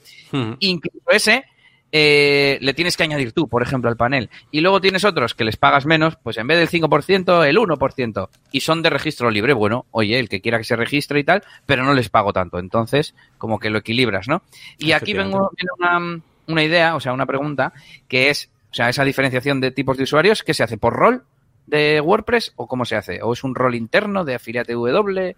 Incluso 0.59 1.11
ese 1.11 1.47
eh, 1.93 2.59
le 2.61 2.75
tienes 2.75 2.97
que 2.97 3.03
añadir 3.03 3.33
tú, 3.33 3.49
por 3.49 3.63
ejemplo, 3.63 3.91
al 3.91 3.97
panel. 3.97 4.31
Y 4.51 4.61
luego 4.61 4.81
tienes 4.81 5.05
otros 5.05 5.35
que 5.35 5.45
les 5.45 5.57
pagas 5.57 5.87
menos, 5.87 6.17
pues 6.23 6.37
en 6.37 6.47
vez 6.47 6.59
del 6.59 6.69
5%, 6.69 7.47
el 7.47 7.57
1%. 7.57 8.29
Y 8.53 8.61
son 8.61 8.83
de 8.83 8.91
registro 8.91 9.31
libre. 9.31 9.55
Bueno, 9.55 9.87
oye, 9.91 10.19
el 10.19 10.29
que 10.29 10.41
quiera 10.41 10.59
que 10.59 10.65
se 10.65 10.77
registre 10.77 11.21
y 11.21 11.25
tal, 11.25 11.43
pero 11.67 11.85
no 11.85 11.95
les 11.95 12.09
pago 12.09 12.33
tanto. 12.33 12.59
Entonces, 12.59 13.15
como 13.39 13.59
que 13.59 13.71
lo 13.71 13.79
equilibras, 13.79 14.29
¿no? 14.29 14.43
Y 14.79 14.93
aquí 14.93 15.15
vengo, 15.15 15.51
viene 15.57 15.71
una, 15.79 16.23
una 16.47 16.63
idea, 16.63 16.95
o 16.95 17.01
sea, 17.01 17.13
una 17.13 17.27
pregunta, 17.27 17.73
que 18.07 18.31
es, 18.31 18.51
o 18.71 18.75
sea, 18.75 18.89
esa 18.89 19.05
diferenciación 19.05 19.61
de 19.61 19.71
tipos 19.71 19.97
de 19.97 20.05
usuarios, 20.05 20.43
¿qué 20.43 20.55
se 20.55 20.63
hace? 20.63 20.79
¿Por 20.79 20.95
rol 20.95 21.25
de 21.67 22.01
WordPress 22.01 22.53
o 22.57 22.67
cómo 22.67 22.85
se 22.85 22.97
hace? 22.97 23.23
¿O 23.23 23.33
es 23.33 23.45
un 23.45 23.55
rol 23.55 23.75
interno 23.75 24.25
de 24.25 24.35
Affiliate 24.35 24.73
W? 24.75 25.37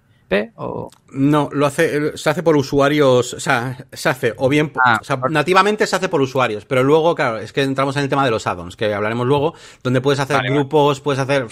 O... 0.56 0.90
No, 1.12 1.50
lo 1.52 1.66
hace, 1.66 2.16
se 2.16 2.30
hace 2.30 2.42
por 2.42 2.56
usuarios, 2.56 3.34
o 3.34 3.40
sea, 3.40 3.86
se 3.92 4.08
hace, 4.08 4.34
o 4.38 4.48
bien, 4.48 4.72
ah, 4.84 4.98
o 5.00 5.04
sea, 5.04 5.16
nativamente 5.28 5.86
se 5.86 5.96
hace 5.96 6.08
por 6.08 6.22
usuarios, 6.22 6.64
pero 6.64 6.82
luego, 6.82 7.14
claro, 7.14 7.38
es 7.38 7.52
que 7.52 7.62
entramos 7.62 7.96
en 7.96 8.04
el 8.04 8.08
tema 8.08 8.24
de 8.24 8.30
los 8.30 8.46
add-ons, 8.46 8.76
que 8.76 8.94
hablaremos 8.94 9.26
luego, 9.26 9.54
donde 9.82 10.00
puedes 10.00 10.20
hacer 10.20 10.38
vale, 10.38 10.50
grupos, 10.50 10.98
vale. 10.98 11.04
puedes 11.04 11.20
hacer, 11.20 11.46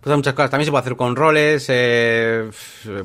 puedes 0.00 0.12
hacer 0.12 0.16
muchas 0.16 0.34
cosas, 0.34 0.50
también 0.50 0.66
se 0.66 0.70
puede 0.70 0.80
hacer 0.80 0.96
con 0.96 1.16
roles, 1.16 1.66
eh, 1.68 2.48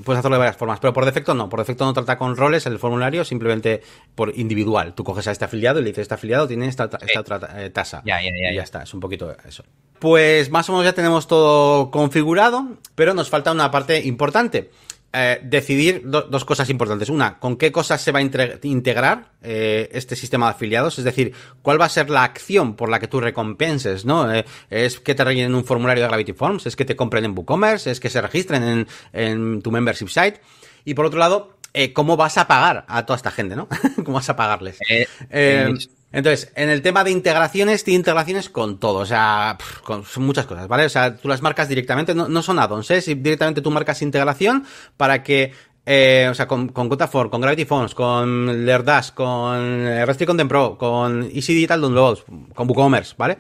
puedes 0.04 0.20
hacerlo 0.20 0.36
de 0.36 0.40
varias 0.40 0.58
formas, 0.58 0.80
pero 0.80 0.94
por 0.94 1.06
defecto 1.06 1.34
no, 1.34 1.50
por 1.50 1.60
defecto 1.60 1.86
no 1.86 1.94
trata 1.94 2.18
con 2.18 2.36
roles 2.36 2.66
el 2.66 2.80
formulario, 2.80 3.26
simplemente 3.26 3.82
por 4.16 4.38
individual, 4.38 4.94
tú 4.94 5.04
coges 5.04 5.28
a 5.28 5.32
este 5.32 5.46
afiliado 5.46 5.80
y 5.80 5.84
le 5.84 5.90
dices, 5.90 6.04
este 6.04 6.14
afiliado 6.14 6.48
tiene 6.48 6.68
esta, 6.68 6.90
otra 7.20 7.64
eh, 7.64 7.70
tasa, 7.70 8.02
ya, 8.06 8.22
ya, 8.22 8.30
ya, 8.30 8.52
y 8.52 8.56
ya. 8.56 8.64
está, 8.64 8.84
es 8.84 8.94
un 8.94 9.00
poquito 9.00 9.36
eso. 9.48 9.64
Pues 10.00 10.50
más 10.50 10.68
o 10.70 10.74
menos 10.74 10.86
ya 10.86 10.94
tenemos 10.94 11.28
todo 11.28 11.90
configurado, 11.90 12.78
pero 12.96 13.14
nos 13.14 13.30
falta 13.30 13.52
una 13.52 13.72
parte 13.72 14.02
importante 14.06 14.70
eh, 15.14 15.40
decidir 15.44 16.02
do, 16.06 16.24
dos 16.24 16.44
cosas 16.44 16.70
importantes. 16.70 17.10
Una, 17.10 17.40
con 17.40 17.56
qué 17.56 17.72
cosas 17.72 18.02
se 18.02 18.12
va 18.12 18.20
a 18.20 18.22
integrar 18.22 19.32
eh, 19.42 19.90
este 19.94 20.16
sistema 20.16 20.48
de 20.48 20.52
afiliados, 20.52 20.98
es 20.98 21.06
decir, 21.06 21.34
cuál 21.62 21.80
va 21.80 21.86
a 21.86 21.90
ser 21.90 22.10
la 22.10 22.24
acción 22.24 22.76
por 22.76 22.90
la 22.90 23.00
que 23.00 23.08
tú 23.08 23.20
recompenses, 23.20 24.06
¿no? 24.06 24.34
Eh, 24.34 24.46
es 24.70 25.00
que 25.00 25.16
te 25.16 25.24
rellenen 25.24 25.56
un 25.56 25.66
formulario 25.66 26.04
de 26.04 26.10
Gravity 26.10 26.34
Forms, 26.34 26.66
es 26.66 26.76
que 26.76 26.86
te 26.86 26.96
compren 26.96 27.26
en 27.26 27.38
WooCommerce, 27.38 27.92
es 27.92 28.00
que 28.00 28.10
se 28.10 28.22
registren 28.22 28.64
en, 28.64 28.88
en 29.14 29.62
tu 29.62 29.72
membership 29.72 30.10
site. 30.10 30.42
Y 30.86 30.96
por 30.96 31.06
otro 31.06 31.20
lado, 31.20 31.58
eh, 31.74 31.92
cómo 31.92 32.16
vas 32.16 32.38
a 32.38 32.48
pagar 32.48 32.86
a 32.88 33.06
toda 33.06 33.18
esta 33.18 33.32
gente, 33.32 33.56
¿no? 33.56 33.68
¿Cómo 34.04 34.14
vas 34.14 34.30
a 34.30 34.36
pagarles? 34.36 34.78
Eh, 34.88 35.08
eh, 35.32 35.74
entonces, 36.14 36.52
en 36.56 36.70
el 36.70 36.82
tema 36.82 37.04
de 37.04 37.12
integraciones, 37.12 37.84
tiene 37.84 37.98
integraciones 37.98 38.50
con 38.50 38.80
todo, 38.80 39.00
o 39.00 39.06
sea, 39.06 39.58
con 39.84 40.06
muchas 40.18 40.46
cosas, 40.46 40.68
¿vale? 40.70 40.86
O 40.86 40.90
sea, 40.90 41.18
tú 41.18 41.28
las 41.28 41.42
marcas 41.42 41.68
directamente, 41.68 42.16
no, 42.16 42.30
no 42.30 42.42
son 42.42 42.60
add-ons, 42.60 42.90
¿eh? 42.92 43.02
Si 43.02 43.16
directamente 43.16 43.62
tú 43.62 43.72
marcas 43.72 44.02
integración 44.02 44.66
para 44.96 45.24
que 45.24 45.52
eh, 45.86 46.30
o 46.32 46.34
sea, 46.34 46.48
con, 46.48 46.70
con 46.70 46.88
Cotafor, 46.88 47.30
con 47.30 47.42
Gravity 47.42 47.66
Phones, 47.66 47.94
con 47.94 48.66
Lerdash, 48.66 49.12
con 49.12 49.86
Restrict 49.86 50.28
Content 50.28 50.50
Pro, 50.50 50.78
con 50.78 51.24
Easy 51.24 51.54
Digital 51.54 51.82
Downloads, 51.82 52.24
con 52.54 52.70
WooCommerce, 52.70 53.16
¿vale? 53.18 53.38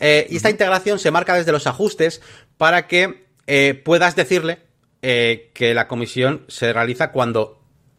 Eh, 0.00 0.26
y 0.28 0.36
esta 0.36 0.50
integración 0.50 0.98
se 0.98 1.10
marca 1.10 1.34
desde 1.34 1.52
los 1.52 1.66
ajustes 1.66 2.20
para 2.58 2.86
que 2.86 3.26
eh, 3.46 3.80
puedas 3.82 4.16
decirle 4.16 4.58
eh, 5.00 5.50
que 5.54 5.74
la 5.74 5.88
comisión 5.88 6.44
se 6.48 6.72
realiza 6.72 7.10
cuando 7.10 7.57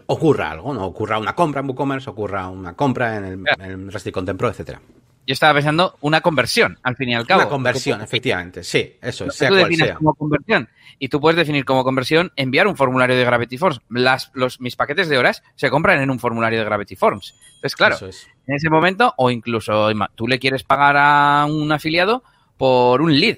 ocurra 0.10 0.52
algo, 0.52 0.74
¿no? 0.74 0.86
Ocurra 0.86 1.20
una 1.20 1.36
compra 1.36 1.62
en 1.62 1.68
WooCommerce, 1.68 2.10
ocurra 2.10 2.48
una 2.48 2.74
compra 2.74 3.18
en 3.18 3.26
el, 3.26 3.44
en 3.60 4.12
Content 4.12 4.40
Pro, 4.40 4.50
etcétera. 4.50 4.82
Yo 5.28 5.34
estaba 5.34 5.54
pensando 5.54 5.96
una 6.02 6.22
conversión, 6.22 6.80
al 6.82 6.96
fin 6.96 7.10
y 7.10 7.14
al 7.14 7.28
cabo. 7.28 7.42
Una 7.42 7.50
conversión, 7.50 8.02
efectivamente, 8.02 8.64
sí, 8.64 8.98
eso 9.00 9.26
es, 9.26 9.36
sea 9.36 9.50
tú 9.50 9.60
cual 9.60 9.76
sea. 9.76 9.96
como 9.96 10.16
conversión. 10.16 10.68
Y 10.98 11.10
tú 11.10 11.22
puedes 11.22 11.38
definir 11.38 11.64
como 11.64 11.84
conversión 11.84 12.32
enviar 12.36 12.66
un 12.66 12.76
formulario 12.76 13.16
de 13.16 13.24
Gravity 13.24 13.60
Forms. 13.60 13.82
Las, 13.90 14.32
los, 14.34 14.60
mis 14.60 14.76
paquetes 14.76 15.08
de 15.10 15.20
horas 15.20 15.44
se 15.56 15.70
compran 15.70 16.02
en 16.02 16.10
un 16.10 16.18
formulario 16.18 16.58
de 16.58 16.66
Gravity 16.66 16.96
Forms. 16.96 17.36
Entonces, 17.56 17.76
claro, 17.76 18.08
es. 18.08 18.28
en 18.48 18.56
ese 18.56 18.72
momento, 18.72 19.14
o 19.18 19.30
incluso 19.30 19.90
tú 20.16 20.28
le 20.28 20.40
quieres 20.40 20.64
pagar 20.64 20.98
a 20.98 21.46
un 21.48 21.72
afiliado 21.72 22.24
por 22.58 23.04
un 23.04 23.20
lead. 23.20 23.38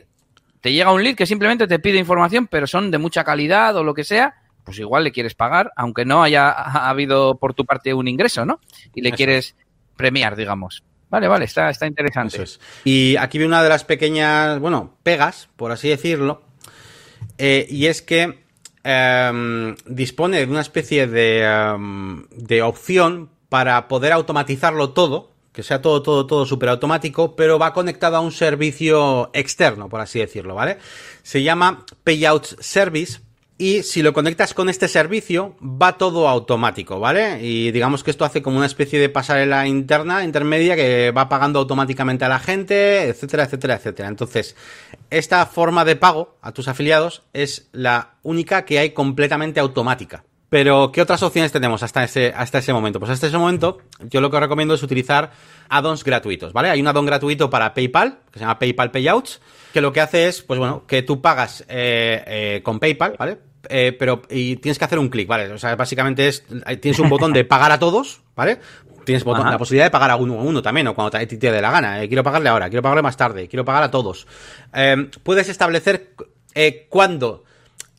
Te 0.61 0.71
llega 0.71 0.93
un 0.93 1.03
lead 1.03 1.15
que 1.15 1.25
simplemente 1.25 1.67
te 1.67 1.79
pide 1.79 1.97
información, 1.97 2.47
pero 2.47 2.65
son 2.65 2.91
de 2.91 2.97
mucha 2.97 3.25
calidad 3.25 3.75
o 3.75 3.83
lo 3.83 3.93
que 3.93 4.05
sea, 4.05 4.40
pues 4.71 4.79
igual 4.79 5.03
le 5.03 5.11
quieres 5.11 5.35
pagar, 5.35 5.73
aunque 5.75 6.05
no 6.05 6.23
haya 6.23 6.49
ha 6.49 6.89
habido 6.89 7.35
por 7.35 7.53
tu 7.53 7.65
parte 7.65 7.93
un 7.93 8.07
ingreso, 8.07 8.45
¿no? 8.45 8.61
Y 8.95 9.01
le 9.01 9.09
Eso. 9.09 9.17
quieres 9.17 9.55
premiar, 9.97 10.37
digamos. 10.37 10.81
Vale, 11.09 11.27
vale, 11.27 11.43
está, 11.43 11.69
está 11.69 11.87
interesante. 11.87 12.41
Es. 12.41 12.57
Y 12.85 13.17
aquí 13.17 13.37
viene 13.37 13.49
una 13.49 13.63
de 13.63 13.67
las 13.67 13.83
pequeñas, 13.83 14.59
bueno, 14.61 14.95
pegas, 15.03 15.49
por 15.57 15.73
así 15.73 15.89
decirlo, 15.89 16.43
eh, 17.37 17.67
y 17.69 17.87
es 17.87 18.01
que 18.01 18.45
eh, 18.85 19.75
dispone 19.87 20.37
de 20.37 20.45
una 20.45 20.61
especie 20.61 21.05
de, 21.05 21.73
um, 21.75 22.23
de 22.29 22.61
opción 22.61 23.29
para 23.49 23.89
poder 23.89 24.13
automatizarlo 24.13 24.91
todo, 24.91 25.33
que 25.51 25.63
sea 25.63 25.81
todo, 25.81 26.01
todo, 26.01 26.27
todo 26.27 26.45
súper 26.45 26.69
automático, 26.69 27.35
pero 27.35 27.59
va 27.59 27.73
conectado 27.73 28.15
a 28.15 28.21
un 28.21 28.31
servicio 28.31 29.31
externo, 29.33 29.89
por 29.89 29.99
así 29.99 30.19
decirlo, 30.19 30.55
¿vale? 30.55 30.77
Se 31.23 31.43
llama 31.43 31.85
Payout 32.05 32.45
Service 32.61 33.19
y 33.61 33.83
si 33.83 34.01
lo 34.01 34.11
conectas 34.11 34.55
con 34.55 34.69
este 34.69 34.87
servicio 34.87 35.55
va 35.61 35.95
todo 35.95 36.27
automático, 36.27 36.99
¿vale? 36.99 37.45
Y 37.45 37.69
digamos 37.69 38.03
que 38.03 38.09
esto 38.09 38.25
hace 38.25 38.41
como 38.41 38.57
una 38.57 38.65
especie 38.65 38.99
de 38.99 39.07
pasarela 39.07 39.67
interna, 39.67 40.23
intermedia, 40.23 40.75
que 40.75 41.11
va 41.11 41.29
pagando 41.29 41.59
automáticamente 41.59 42.25
a 42.25 42.27
la 42.27 42.39
gente, 42.39 43.03
etcétera, 43.03 43.43
etcétera, 43.43 43.75
etcétera. 43.75 44.09
Entonces, 44.09 44.55
esta 45.11 45.45
forma 45.45 45.85
de 45.85 45.95
pago 45.95 46.39
a 46.41 46.53
tus 46.53 46.67
afiliados 46.67 47.21
es 47.33 47.69
la 47.71 48.15
única 48.23 48.65
que 48.65 48.79
hay 48.79 48.89
completamente 48.93 49.59
automática. 49.59 50.23
Pero, 50.49 50.91
¿qué 50.91 51.03
otras 51.03 51.21
opciones 51.21 51.51
tenemos 51.51 51.83
hasta 51.83 52.03
ese, 52.03 52.33
hasta 52.35 52.57
ese 52.57 52.73
momento? 52.73 52.99
Pues 52.99 53.11
hasta 53.11 53.27
ese 53.27 53.37
momento, 53.37 53.77
yo 54.09 54.21
lo 54.21 54.31
que 54.31 54.37
os 54.37 54.41
recomiendo 54.41 54.73
es 54.73 54.81
utilizar 54.81 55.33
add-ons 55.69 56.03
gratuitos, 56.03 56.51
¿vale? 56.51 56.71
Hay 56.71 56.81
un 56.81 56.87
add-on 56.87 57.05
gratuito 57.05 57.47
para 57.51 57.75
PayPal, 57.75 58.21
que 58.31 58.39
se 58.39 58.43
llama 58.43 58.57
PayPal 58.57 58.89
Payouts, 58.89 59.39
que 59.71 59.81
lo 59.81 59.93
que 59.93 60.01
hace 60.01 60.27
es, 60.27 60.41
pues 60.41 60.59
bueno, 60.59 60.83
que 60.87 61.03
tú 61.03 61.21
pagas 61.21 61.63
eh, 61.69 62.23
eh, 62.25 62.61
con 62.63 62.79
PayPal, 62.79 63.15
¿vale? 63.19 63.50
Eh, 63.69 63.95
pero 63.97 64.21
y 64.29 64.57
tienes 64.57 64.77
que 64.77 64.85
hacer 64.85 64.99
un 64.99 65.09
clic, 65.09 65.27
¿vale? 65.27 65.51
O 65.51 65.57
sea, 65.57 65.75
básicamente 65.75 66.27
es 66.27 66.43
tienes 66.79 66.99
un 66.99 67.09
botón 67.09 67.33
de 67.33 67.43
pagar 67.45 67.71
a 67.71 67.79
todos, 67.79 68.21
¿vale? 68.35 68.59
Tienes 69.05 69.23
botón, 69.23 69.49
la 69.49 69.57
posibilidad 69.57 69.85
de 69.85 69.91
pagar 69.91 70.11
a 70.11 70.15
uno 70.15 70.39
a 70.39 70.43
uno 70.43 70.61
también, 70.61 70.87
o 70.87 70.93
cuando 70.93 71.11
te, 71.11 71.25
te 71.25 71.51
dé 71.51 71.61
la 71.61 71.71
gana. 71.71 72.03
Eh, 72.03 72.07
quiero 72.07 72.23
pagarle 72.23 72.49
ahora, 72.49 72.69
quiero 72.69 72.83
pagarle 72.83 73.01
más 73.01 73.17
tarde, 73.17 73.47
quiero 73.47 73.65
pagar 73.65 73.83
a 73.83 73.91
todos. 73.91 74.27
Eh, 74.73 75.09
puedes 75.23 75.49
establecer 75.49 76.13
eh, 76.53 76.85
cuándo 76.89 77.43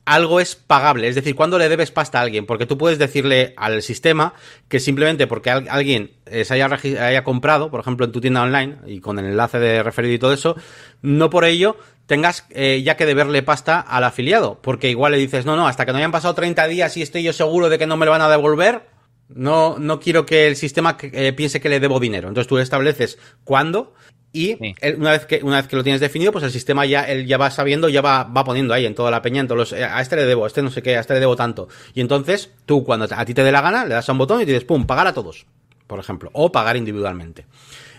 algo 0.05 0.41
es 0.41 0.57
pagable, 0.57 1.07
es 1.07 1.15
decir, 1.15 1.37
cuándo 1.37 1.59
le 1.59 1.69
debes 1.69 1.93
pasta 1.93 2.19
a 2.19 2.23
alguien, 2.23 2.45
porque 2.45 2.67
tú 2.67 2.77
puedes 2.77 2.99
decirle 2.99 3.55
al 3.57 3.83
sistema 3.83 4.35
que 4.69 4.81
simplemente 4.81 5.27
porque 5.29 5.51
alguien 5.51 6.11
eh, 6.27 6.45
se 6.45 6.55
haya, 6.55 6.67
haya 6.67 7.25
comprado, 7.25 7.71
por 7.71 7.81
ejemplo, 7.81 8.05
en 8.05 8.13
tu 8.13 8.21
tienda 8.21 8.43
online 8.43 8.79
y 8.87 9.01
con 9.01 9.19
el 9.19 9.27
enlace 9.27 9.61
de 9.61 9.83
referido 9.83 10.15
y 10.15 10.19
todo 10.19 10.33
eso, 10.33 10.57
no 11.03 11.31
por 11.31 11.45
ello 11.45 11.77
tengas 12.07 12.47
eh, 12.51 12.83
ya 12.85 12.97
que 12.97 13.07
deberle 13.07 13.43
pasta 13.43 13.81
al 13.81 14.05
afiliado, 14.05 14.61
porque 14.63 14.91
igual 14.91 15.13
le 15.13 15.19
dices, 15.19 15.47
no, 15.47 15.57
no, 15.57 15.67
hasta 15.67 15.87
que 15.87 15.93
no 15.93 15.99
hayan 15.99 16.13
pasado 16.13 16.35
30 16.35 16.67
días 16.69 16.97
y 16.97 17.03
estoy 17.03 17.23
yo 17.23 17.33
seguro 17.33 17.69
de 17.69 17.79
que 17.79 17.87
no 17.87 17.97
me 17.97 18.07
lo 18.07 18.13
van 18.13 18.23
a 18.23 18.29
devolver, 18.29 18.87
no, 19.29 19.79
no 19.79 20.01
quiero 20.01 20.27
que 20.27 20.47
el 20.47 20.57
sistema 20.57 20.97
eh, 21.01 21.33
piense 21.33 21.61
que 21.61 21.69
le 21.69 21.81
debo 21.81 22.01
dinero. 22.01 22.29
Entonces 22.29 22.49
tú 22.49 22.59
estableces 22.59 23.19
cuándo 23.45 23.95
Y 24.35 24.57
una, 24.97 25.13
vez 25.13 25.27
que, 25.27 25.41
una 25.43 25.57
vez 25.57 25.69
que 25.69 25.77
lo 25.77 25.83
tienes 25.83 26.01
definido, 26.01 26.33
pues 26.33 26.45
el 26.45 26.51
sistema 26.51 26.87
ya, 26.87 27.03
él 27.03 27.27
ya 27.27 27.37
va 27.37 27.51
sabiendo, 27.51 27.89
ya 27.89 28.01
va, 28.01 28.25
va 28.25 28.45
poniendo 28.45 28.73
ahí 28.73 28.87
en 28.87 28.95
toda 28.95 29.11
la 29.11 29.21
peña, 29.21 29.41
en 29.41 29.47
todos 29.47 29.59
los, 29.59 29.73
eh, 29.73 29.85
a 29.85 30.01
este 30.01 30.17
le 30.17 30.25
debo, 30.25 30.45
a 30.45 30.47
este 30.47 30.63
no 30.63 30.71
sé 30.71 30.83
qué, 30.83 30.97
a 30.97 31.01
este 31.01 31.15
le 31.15 31.21
debo 31.21 31.37
tanto. 31.37 31.69
Y 31.95 32.01
entonces, 32.01 32.51
tú 32.65 32.83
cuando 32.83 33.07
a 33.11 33.25
ti 33.25 33.35
te 33.35 33.45
dé 33.45 33.53
la 33.53 33.61
gana, 33.61 33.85
le 33.85 33.95
das 33.95 34.09
a 34.09 34.13
un 34.13 34.19
botón 34.19 34.41
y 34.41 34.45
dices, 34.45 34.65
pum, 34.65 34.87
pagar 34.87 35.07
a 35.07 35.13
todos, 35.13 35.47
por 35.87 35.99
ejemplo, 35.99 36.31
o 36.33 36.51
pagar 36.51 36.77
individualmente. 36.77 37.47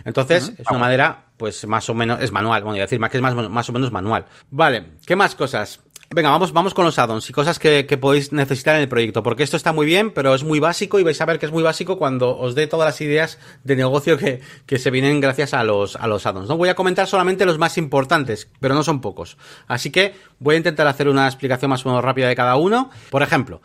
Entonces, 0.06 0.54
es 0.58 0.68
una 0.70 0.80
manera, 0.80 1.26
pues 1.38 1.66
más 1.68 1.90
o 1.90 1.94
menos, 1.94 2.22
es 2.22 2.32
manual, 2.32 2.64
bueno, 2.64 2.80
decir, 2.80 3.00
más 3.00 3.10
que 3.10 3.18
es 3.18 3.24
más, 3.24 3.36
más 3.50 3.70
o 3.70 3.74
menos 3.74 3.92
manual. 3.92 4.26
Vale, 4.52 4.94
¿qué 5.06 5.16
más 5.16 5.36
cosas? 5.36 5.80
Venga, 6.14 6.30
vamos, 6.30 6.54
vamos 6.54 6.76
con 6.76 6.86
los 6.86 7.00
addons 7.00 7.28
y 7.28 7.34
cosas 7.34 7.58
que, 7.58 7.86
podéis 8.00 8.32
necesitar 8.32 8.76
en 8.76 8.82
el 8.84 8.88
proyecto, 8.88 9.24
porque 9.24 9.42
esto 9.42 9.58
está 9.58 9.74
muy 9.74 9.88
bien, 9.88 10.12
pero 10.12 10.36
es 10.36 10.44
muy 10.44 10.60
básico 10.60 11.00
y 11.00 11.04
vais 11.04 11.20
a 11.20 11.26
ver 11.26 11.40
que 11.40 11.48
es 11.48 11.52
muy 11.52 11.64
básico 11.64 11.98
cuando 11.98 12.38
os 12.38 12.54
dé 12.54 12.68
todas 12.68 12.86
las 12.86 13.02
ideas 13.02 13.40
de 13.64 13.76
negocio 13.76 14.18
que, 14.18 14.42
se 14.78 14.92
vienen 14.92 15.22
gracias 15.22 15.56
a 15.56 15.64
los, 15.64 15.96
a 15.96 16.06
los 16.06 16.28
addons. 16.28 16.48
¿no? 16.48 16.58
Voy 16.58 16.70
a 16.70 16.76
comentar 16.76 17.08
solamente 17.08 17.46
los 17.46 17.58
más 17.58 17.80
importantes, 17.80 18.48
pero 18.60 18.76
no 18.76 18.84
son 18.84 19.02
pocos. 19.02 19.38
Así 19.68 19.90
que 19.90 20.14
voy 20.38 20.54
a 20.54 20.58
intentar 20.60 20.86
hacer 20.86 21.08
una 21.08 21.26
explicación 21.26 21.70
más 21.70 21.84
o 21.84 21.90
menos 21.90 22.04
rápida 22.04 22.28
de 22.28 22.36
cada 22.36 22.58
uno. 22.58 22.92
Por 23.10 23.24
ejemplo, 23.24 23.62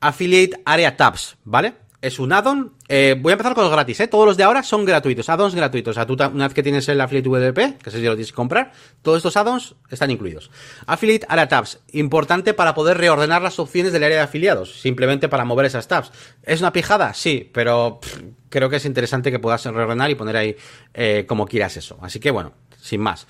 Affiliate 0.00 0.62
Area 0.64 0.96
Tabs, 0.96 1.36
¿vale? 1.44 1.74
Es 2.02 2.18
un 2.18 2.32
addon. 2.32 2.72
Eh, 2.88 3.16
voy 3.20 3.32
a 3.32 3.34
empezar 3.34 3.54
con 3.54 3.64
los 3.64 3.72
gratis, 3.72 4.00
¿eh? 4.00 4.08
Todos 4.08 4.26
los 4.26 4.36
de 4.36 4.42
ahora 4.42 4.62
son 4.62 4.84
gratuitos, 4.84 5.28
addons 5.28 5.54
gratuitos. 5.54 5.92
O 5.92 5.94
sea, 5.94 6.06
tú 6.06 6.14
una 6.14 6.46
vez 6.46 6.54
que 6.54 6.62
tienes 6.62 6.88
el 6.88 7.00
Affiliate 7.00 7.28
VDP, 7.28 7.82
que 7.82 7.90
sé 7.90 7.98
si 7.98 8.04
lo 8.04 8.12
tienes 8.12 8.32
que 8.32 8.36
comprar, 8.36 8.72
todos 9.02 9.18
estos 9.18 9.36
addons 9.36 9.74
están 9.90 10.10
incluidos. 10.10 10.50
Affiliate 10.86 11.26
Area 11.28 11.48
Tabs, 11.48 11.80
importante 11.92 12.54
para 12.54 12.74
poder 12.74 12.98
reordenar 12.98 13.42
las 13.42 13.58
opciones 13.58 13.92
del 13.92 14.04
área 14.04 14.18
de 14.18 14.22
afiliados, 14.22 14.80
simplemente 14.80 15.28
para 15.28 15.44
mover 15.44 15.66
esas 15.66 15.88
tabs. 15.88 16.10
¿Es 16.42 16.60
una 16.60 16.72
pijada? 16.72 17.12
Sí, 17.14 17.50
pero 17.52 18.00
creo 18.48 18.70
que 18.70 18.76
es 18.76 18.84
interesante 18.84 19.30
que 19.30 19.38
puedas 19.38 19.64
reordenar 19.64 20.10
y 20.10 20.14
poner 20.14 20.36
ahí 20.36 20.56
eh, 20.94 21.24
como 21.28 21.46
quieras 21.46 21.76
eso. 21.76 21.98
Así 22.00 22.18
que 22.18 22.30
bueno, 22.30 22.54
sin 22.80 23.00
más. 23.00 23.26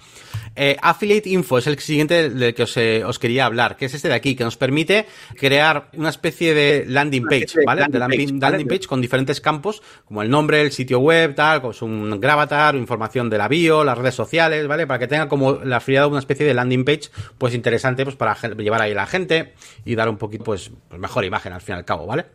Eh, 0.56 0.76
Affiliate 0.82 1.28
Info 1.30 1.58
es 1.58 1.66
el 1.66 1.78
siguiente 1.78 2.28
del 2.28 2.54
que 2.54 2.66
eh, 2.76 3.04
os, 3.04 3.18
quería 3.18 3.46
hablar, 3.46 3.76
que 3.76 3.86
es 3.86 3.94
este 3.94 4.08
de 4.08 4.14
aquí, 4.14 4.34
que 4.34 4.44
nos 4.44 4.56
permite 4.56 5.06
crear 5.36 5.88
una 5.94 6.08
especie 6.08 6.54
de 6.54 6.84
landing 6.86 7.24
page, 7.24 7.64
¿vale? 7.64 7.86
De 7.88 7.98
landing, 7.98 8.66
page, 8.66 8.86
con 8.86 9.00
diferentes 9.00 9.40
campos, 9.40 9.82
como 10.04 10.22
el 10.22 10.30
nombre, 10.30 10.60
el 10.60 10.72
sitio 10.72 10.98
web, 10.98 11.34
tal, 11.34 11.62
con 11.62 11.74
un 11.82 12.20
gravatar, 12.20 12.74
información 12.74 13.30
de 13.30 13.38
la 13.38 13.48
bio, 13.48 13.84
las 13.84 13.96
redes 13.96 14.14
sociales, 14.14 14.66
¿vale? 14.66 14.86
Para 14.86 14.98
que 14.98 15.06
tenga 15.06 15.28
como 15.28 15.54
la 15.54 15.76
afiliado 15.76 16.08
una 16.08 16.18
especie 16.18 16.46
de 16.46 16.54
landing 16.54 16.84
page, 16.84 17.10
pues 17.38 17.54
interesante, 17.54 18.04
pues 18.04 18.16
para 18.16 18.34
llevar 18.34 18.82
ahí 18.82 18.92
a 18.92 18.96
la 18.96 19.06
gente 19.06 19.54
y 19.84 19.94
dar 19.94 20.08
un 20.08 20.18
poquito, 20.18 20.44
pues, 20.44 20.70
mejor 20.98 21.24
imagen 21.24 21.52
al 21.52 21.60
fin 21.60 21.76
y 21.76 21.78
al 21.78 21.84
cabo, 21.84 22.06
¿vale? 22.06 22.26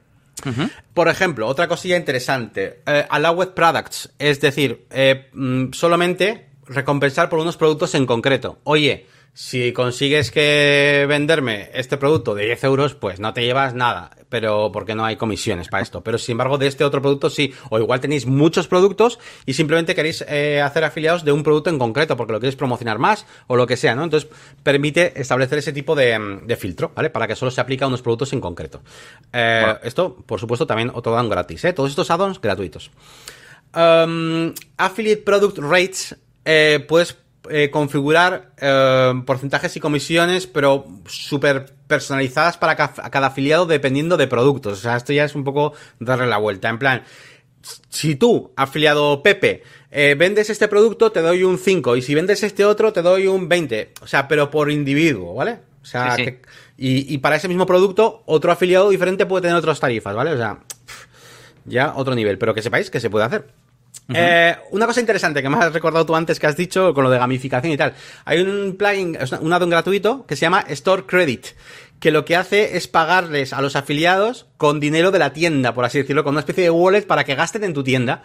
Por 0.93 1.07
ejemplo, 1.07 1.47
otra 1.47 1.67
cosilla 1.67 1.97
interesante, 1.97 2.81
eh, 2.85 3.05
Allowed 3.09 3.49
Products, 3.49 4.11
es 4.19 4.39
decir, 4.41 4.85
mm, 5.33 5.71
solamente 5.71 6.54
recompensar 6.67 7.29
por 7.29 7.39
unos 7.39 7.57
productos 7.57 7.95
en 7.95 8.05
concreto. 8.05 8.59
Oye, 8.63 9.07
si 9.37 9.73
consigues 9.73 10.31
que 10.31 11.05
venderme 11.09 11.69
este 11.73 11.97
producto 11.97 12.35
de 12.35 12.45
10 12.45 12.63
euros, 12.63 12.95
pues 12.95 13.19
no 13.19 13.33
te 13.33 13.43
llevas 13.43 13.73
nada, 13.73 14.11
pero 14.29 14.71
porque 14.71 14.95
no 14.95 15.03
hay 15.03 15.17
comisiones 15.17 15.67
para 15.67 15.83
esto. 15.83 16.01
Pero 16.01 16.17
sin 16.17 16.33
embargo, 16.33 16.57
de 16.57 16.67
este 16.67 16.85
otro 16.85 17.01
producto 17.01 17.29
sí. 17.29 17.53
O 17.69 17.77
igual 17.77 17.99
tenéis 17.99 18.25
muchos 18.27 18.69
productos 18.69 19.19
y 19.45 19.51
simplemente 19.51 19.93
queréis 19.93 20.23
eh, 20.29 20.61
hacer 20.61 20.85
afiliados 20.85 21.25
de 21.25 21.33
un 21.33 21.43
producto 21.43 21.69
en 21.69 21.77
concreto 21.77 22.15
porque 22.15 22.31
lo 22.31 22.39
queréis 22.39 22.55
promocionar 22.55 22.97
más 22.97 23.25
o 23.47 23.57
lo 23.57 23.67
que 23.67 23.75
sea, 23.75 23.93
¿no? 23.93 24.05
Entonces 24.05 24.29
permite 24.63 25.19
establecer 25.19 25.57
ese 25.57 25.73
tipo 25.73 25.95
de, 25.95 26.55
filtro, 26.57 26.93
¿vale? 26.95 27.09
Para 27.09 27.27
que 27.27 27.35
solo 27.35 27.51
se 27.51 27.59
aplique 27.59 27.83
a 27.83 27.87
unos 27.87 28.01
productos 28.01 28.31
en 28.31 28.39
concreto. 28.39 28.83
Eh, 29.33 29.75
esto, 29.83 30.15
por 30.25 30.39
supuesto, 30.39 30.65
también 30.65 30.91
otro 30.93 31.11
dan 31.11 31.27
gratis, 31.27 31.65
¿eh? 31.65 31.73
Todos 31.73 31.89
estos 31.89 32.09
add-ons 32.09 32.39
gratuitos. 32.39 32.89
Um, 33.75 34.53
affiliate 34.77 35.23
Product 35.23 35.57
Rates 35.57 36.15
eh, 36.45 36.85
puedes 36.87 37.17
eh, 37.49 37.69
configurar 37.69 38.51
eh, 38.57 39.13
porcentajes 39.25 39.75
y 39.75 39.79
comisiones, 39.79 40.47
pero 40.47 40.85
súper 41.07 41.73
personalizadas 41.87 42.57
para 42.57 42.75
cada 42.75 43.27
afiliado 43.27 43.65
dependiendo 43.65 44.15
de 44.17 44.27
productos. 44.27 44.79
O 44.79 44.81
sea, 44.81 44.95
esto 44.95 45.11
ya 45.13 45.25
es 45.25 45.35
un 45.35 45.43
poco 45.43 45.73
darle 45.99 46.27
la 46.27 46.37
vuelta. 46.37 46.69
En 46.69 46.79
plan, 46.79 47.03
si 47.89 48.15
tú, 48.15 48.51
afiliado 48.55 49.21
Pepe, 49.23 49.63
vendes 49.91 50.49
este 50.49 50.67
producto, 50.67 51.11
te 51.11 51.21
doy 51.21 51.43
un 51.43 51.57
5. 51.57 51.95
Y 51.95 52.01
si 52.01 52.15
vendes 52.15 52.43
este 52.43 52.65
otro, 52.65 52.93
te 52.93 53.01
doy 53.01 53.27
un 53.27 53.49
20. 53.49 53.93
O 54.01 54.07
sea, 54.07 54.27
pero 54.27 54.49
por 54.51 54.71
individuo, 54.71 55.33
¿vale? 55.33 55.59
O 55.81 55.85
sea, 55.85 56.15
y, 56.77 57.13
y, 57.13 57.17
para 57.19 57.35
ese 57.35 57.47
mismo 57.47 57.67
producto, 57.67 58.23
otro 58.25 58.51
afiliado 58.51 58.89
diferente 58.89 59.27
puede 59.27 59.43
tener 59.43 59.57
otras 59.57 59.79
tarifas, 59.79 60.15
¿vale? 60.15 60.31
O 60.31 60.37
sea, 60.37 60.59
ya 61.65 61.93
otro 61.95 62.15
nivel. 62.15 62.39
Pero 62.39 62.55
que 62.55 62.63
sepáis 62.63 62.89
que 62.89 62.99
se 62.99 63.11
puede 63.11 63.25
hacer. 63.25 63.47
Eh, 64.13 64.55
una 64.71 64.85
cosa 64.85 64.99
interesante 64.99 65.41
que 65.41 65.49
me 65.49 65.57
has 65.57 65.73
recordado 65.73 66.05
tú 66.05 66.15
antes 66.15 66.39
que 66.39 66.47
has 66.47 66.55
dicho 66.55 66.93
con 66.93 67.03
lo 67.03 67.09
de 67.09 67.17
gamificación 67.17 67.73
y 67.73 67.77
tal. 67.77 67.93
Hay 68.25 68.39
un 68.39 68.75
plugin, 68.77 69.17
un 69.41 69.53
addon 69.53 69.69
gratuito 69.69 70.25
que 70.25 70.35
se 70.35 70.41
llama 70.41 70.63
Store 70.67 71.03
Credit, 71.05 71.47
que 71.99 72.11
lo 72.11 72.25
que 72.25 72.35
hace 72.35 72.77
es 72.77 72.87
pagarles 72.87 73.53
a 73.53 73.61
los 73.61 73.75
afiliados 73.75 74.47
con 74.57 74.79
dinero 74.79 75.11
de 75.11 75.19
la 75.19 75.33
tienda, 75.33 75.73
por 75.73 75.85
así 75.85 75.97
decirlo, 75.99 76.23
con 76.23 76.33
una 76.33 76.41
especie 76.41 76.63
de 76.63 76.69
wallet 76.69 77.07
para 77.07 77.23
que 77.23 77.35
gasten 77.35 77.63
en 77.63 77.73
tu 77.73 77.83
tienda. 77.83 78.23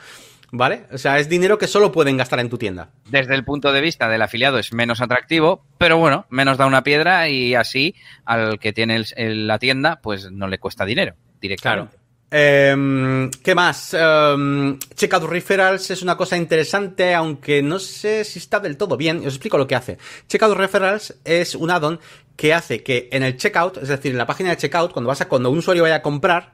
¿Vale? 0.52 0.86
O 0.90 0.98
sea, 0.98 1.20
es 1.20 1.28
dinero 1.28 1.58
que 1.58 1.68
solo 1.68 1.92
pueden 1.92 2.16
gastar 2.16 2.40
en 2.40 2.50
tu 2.50 2.58
tienda. 2.58 2.90
Desde 3.08 3.36
el 3.36 3.44
punto 3.44 3.72
de 3.72 3.80
vista 3.80 4.08
del 4.08 4.20
afiliado 4.20 4.58
es 4.58 4.72
menos 4.72 5.00
atractivo, 5.00 5.64
pero 5.78 5.96
bueno, 5.98 6.26
menos 6.28 6.58
da 6.58 6.66
una 6.66 6.82
piedra 6.82 7.28
y 7.28 7.54
así 7.54 7.94
al 8.24 8.58
que 8.58 8.72
tiene 8.72 9.00
la 9.16 9.60
tienda, 9.60 10.00
pues 10.02 10.32
no 10.32 10.48
le 10.48 10.58
cuesta 10.58 10.84
dinero 10.84 11.14
directamente. 11.40 11.99
Eh, 12.30 13.30
¿Qué 13.42 13.54
más? 13.54 13.94
Eh, 13.98 14.76
Checkout 14.94 15.24
Referrals 15.24 15.90
es 15.90 16.02
una 16.02 16.16
cosa 16.16 16.36
interesante, 16.36 17.14
aunque 17.14 17.62
no 17.62 17.78
sé 17.78 18.24
si 18.24 18.38
está 18.38 18.60
del 18.60 18.76
todo 18.76 18.96
bien. 18.96 19.18
Os 19.18 19.34
explico 19.34 19.58
lo 19.58 19.66
que 19.66 19.74
hace. 19.74 19.98
Checkout 20.28 20.56
Referrals 20.56 21.16
es 21.24 21.54
un 21.54 21.70
addon 21.70 21.98
que 22.36 22.54
hace 22.54 22.82
que 22.82 23.08
en 23.12 23.22
el 23.22 23.36
checkout, 23.36 23.78
es 23.78 23.88
decir, 23.88 24.12
en 24.12 24.18
la 24.18 24.26
página 24.26 24.50
de 24.50 24.56
checkout, 24.56 24.92
cuando 24.92 25.08
vas 25.08 25.20
a, 25.20 25.28
cuando 25.28 25.50
un 25.50 25.58
usuario 25.58 25.82
vaya 25.82 25.96
a 25.96 26.02
comprar, 26.02 26.52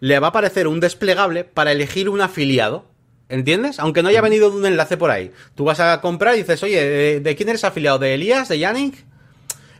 le 0.00 0.18
va 0.20 0.28
a 0.28 0.30
aparecer 0.30 0.66
un 0.66 0.80
desplegable 0.80 1.44
para 1.44 1.72
elegir 1.72 2.08
un 2.08 2.20
afiliado. 2.20 2.86
¿Entiendes? 3.28 3.78
Aunque 3.78 4.02
no 4.02 4.08
haya 4.08 4.22
venido 4.22 4.50
de 4.50 4.56
un 4.56 4.64
enlace 4.64 4.96
por 4.96 5.10
ahí. 5.10 5.30
Tú 5.54 5.64
vas 5.64 5.80
a 5.80 6.00
comprar 6.00 6.34
y 6.34 6.38
dices, 6.38 6.62
oye, 6.62 7.20
¿de, 7.20 7.36
quién 7.36 7.50
eres 7.50 7.62
afiliado? 7.62 7.98
¿De 7.98 8.14
Elías? 8.14 8.48
¿De 8.48 8.58
Yannick? 8.58 9.04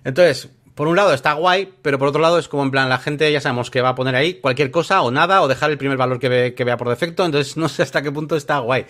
Entonces, 0.05 0.51
por 0.79 0.87
un 0.87 0.95
lado 0.95 1.13
está 1.13 1.33
guay, 1.33 1.75
pero 1.83 1.99
por 1.99 2.07
otro 2.07 2.21
lado 2.21 2.39
es 2.39 2.47
como 2.47 2.63
en 2.63 2.71
plan, 2.71 2.89
la 2.89 2.99
gente 2.99 3.33
ya 3.33 3.41
sabemos 3.41 3.69
que 3.69 3.81
va 3.81 3.89
a 3.89 3.95
poner 3.97 4.15
ahí 4.15 4.35
cualquier 4.35 4.71
cosa 4.71 5.03
o 5.03 5.11
nada, 5.11 5.43
o 5.43 5.49
dejar 5.49 5.73
el 5.73 5.77
primer 5.77 5.99
valor 5.99 6.21
que, 6.21 6.29
vea 6.29 6.77
por 6.77 6.89
defecto, 6.89 7.25
entonces 7.25 7.57
no 7.57 7.69
sé 7.69 7.83
hasta 7.83 8.01
qué 8.01 8.13
punto 8.13 8.37
está 8.37 8.61
guay. 8.61 8.87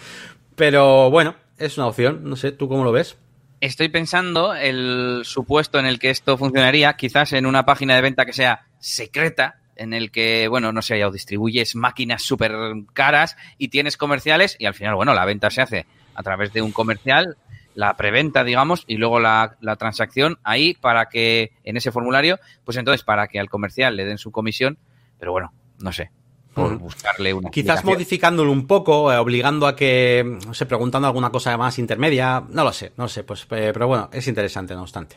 Pero 0.54 1.10
bueno, 1.10 1.34
es 1.56 1.78
una 1.78 1.86
opción, 1.86 2.24
no 2.24 2.36
sé, 2.36 2.52
¿tú 2.52 2.68
cómo 2.68 2.84
lo 2.84 2.92
ves? 2.92 3.16
Estoy 3.62 3.88
pensando 3.88 4.54
el 4.54 5.22
supuesto 5.24 5.78
en 5.78 5.86
el 5.86 5.98
que 5.98 6.10
esto 6.10 6.36
funcionaría, 6.36 6.92
quizás 6.92 7.32
en 7.32 7.46
una 7.46 7.64
página 7.64 7.94
de 7.94 8.02
venta 8.02 8.26
que 8.26 8.34
sea 8.34 8.66
secreta, 8.78 9.58
en 9.74 9.94
el 9.94 10.10
que, 10.10 10.46
bueno, 10.48 10.72
no 10.72 10.82
sé, 10.82 10.98
ya 10.98 11.08
distribuyes 11.08 11.74
máquinas 11.74 12.22
súper 12.22 12.52
caras 12.92 13.38
y 13.56 13.68
tienes 13.68 13.96
comerciales 13.96 14.56
y 14.58 14.66
al 14.66 14.74
final, 14.74 14.94
bueno, 14.94 15.14
la 15.14 15.24
venta 15.24 15.48
se 15.48 15.62
hace 15.62 15.86
a 16.14 16.22
través 16.22 16.52
de 16.52 16.60
un 16.60 16.70
comercial 16.70 17.38
la 17.78 17.96
preventa, 17.96 18.42
digamos, 18.42 18.82
y 18.88 18.96
luego 18.96 19.20
la, 19.20 19.56
la, 19.60 19.76
transacción 19.76 20.40
ahí 20.42 20.74
para 20.74 21.08
que, 21.08 21.52
en 21.62 21.76
ese 21.76 21.92
formulario, 21.92 22.40
pues 22.64 22.76
entonces 22.76 23.04
para 23.04 23.28
que 23.28 23.38
al 23.38 23.48
comercial 23.48 23.94
le 23.94 24.04
den 24.04 24.18
su 24.18 24.32
comisión, 24.32 24.78
pero 25.16 25.30
bueno, 25.30 25.52
no 25.78 25.92
sé, 25.92 26.10
por 26.54 26.76
buscarle 26.76 27.32
una. 27.32 27.50
Quizás 27.50 27.84
modificándolo 27.84 28.50
un 28.50 28.66
poco, 28.66 29.12
eh, 29.12 29.16
obligando 29.18 29.68
a 29.68 29.76
que, 29.76 30.38
no 30.44 30.54
sé, 30.54 30.66
preguntando 30.66 31.06
alguna 31.06 31.30
cosa 31.30 31.56
más 31.56 31.78
intermedia, 31.78 32.42
no 32.48 32.64
lo 32.64 32.72
sé, 32.72 32.94
no 32.96 33.04
lo 33.04 33.08
sé, 33.08 33.22
pues, 33.22 33.42
eh, 33.50 33.70
pero 33.72 33.86
bueno, 33.86 34.10
es 34.12 34.26
interesante, 34.26 34.74
no 34.74 34.82
obstante. 34.82 35.14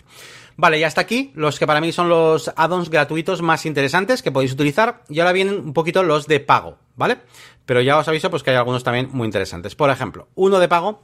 Vale, 0.56 0.78
y 0.78 0.84
hasta 0.84 1.02
aquí 1.02 1.32
los 1.34 1.58
que 1.58 1.66
para 1.66 1.82
mí 1.82 1.92
son 1.92 2.10
los 2.10 2.52
add-ons 2.56 2.92
gratuitos 2.92 3.42
más 3.42 3.66
interesantes 3.66 4.22
que 4.22 4.32
podéis 4.32 4.54
utilizar. 4.54 5.02
Y 5.10 5.20
ahora 5.20 5.32
vienen 5.32 5.56
un 5.56 5.74
poquito 5.74 6.04
los 6.04 6.28
de 6.28 6.40
pago, 6.40 6.78
¿vale? 6.96 7.18
Pero 7.66 7.82
ya 7.82 7.98
os 7.98 8.08
aviso 8.08 8.30
pues 8.30 8.44
que 8.44 8.52
hay 8.52 8.58
algunos 8.58 8.84
también 8.84 9.10
muy 9.12 9.26
interesantes. 9.26 9.76
Por 9.76 9.90
ejemplo, 9.90 10.28
uno 10.36 10.60
de 10.60 10.68
pago 10.68 11.04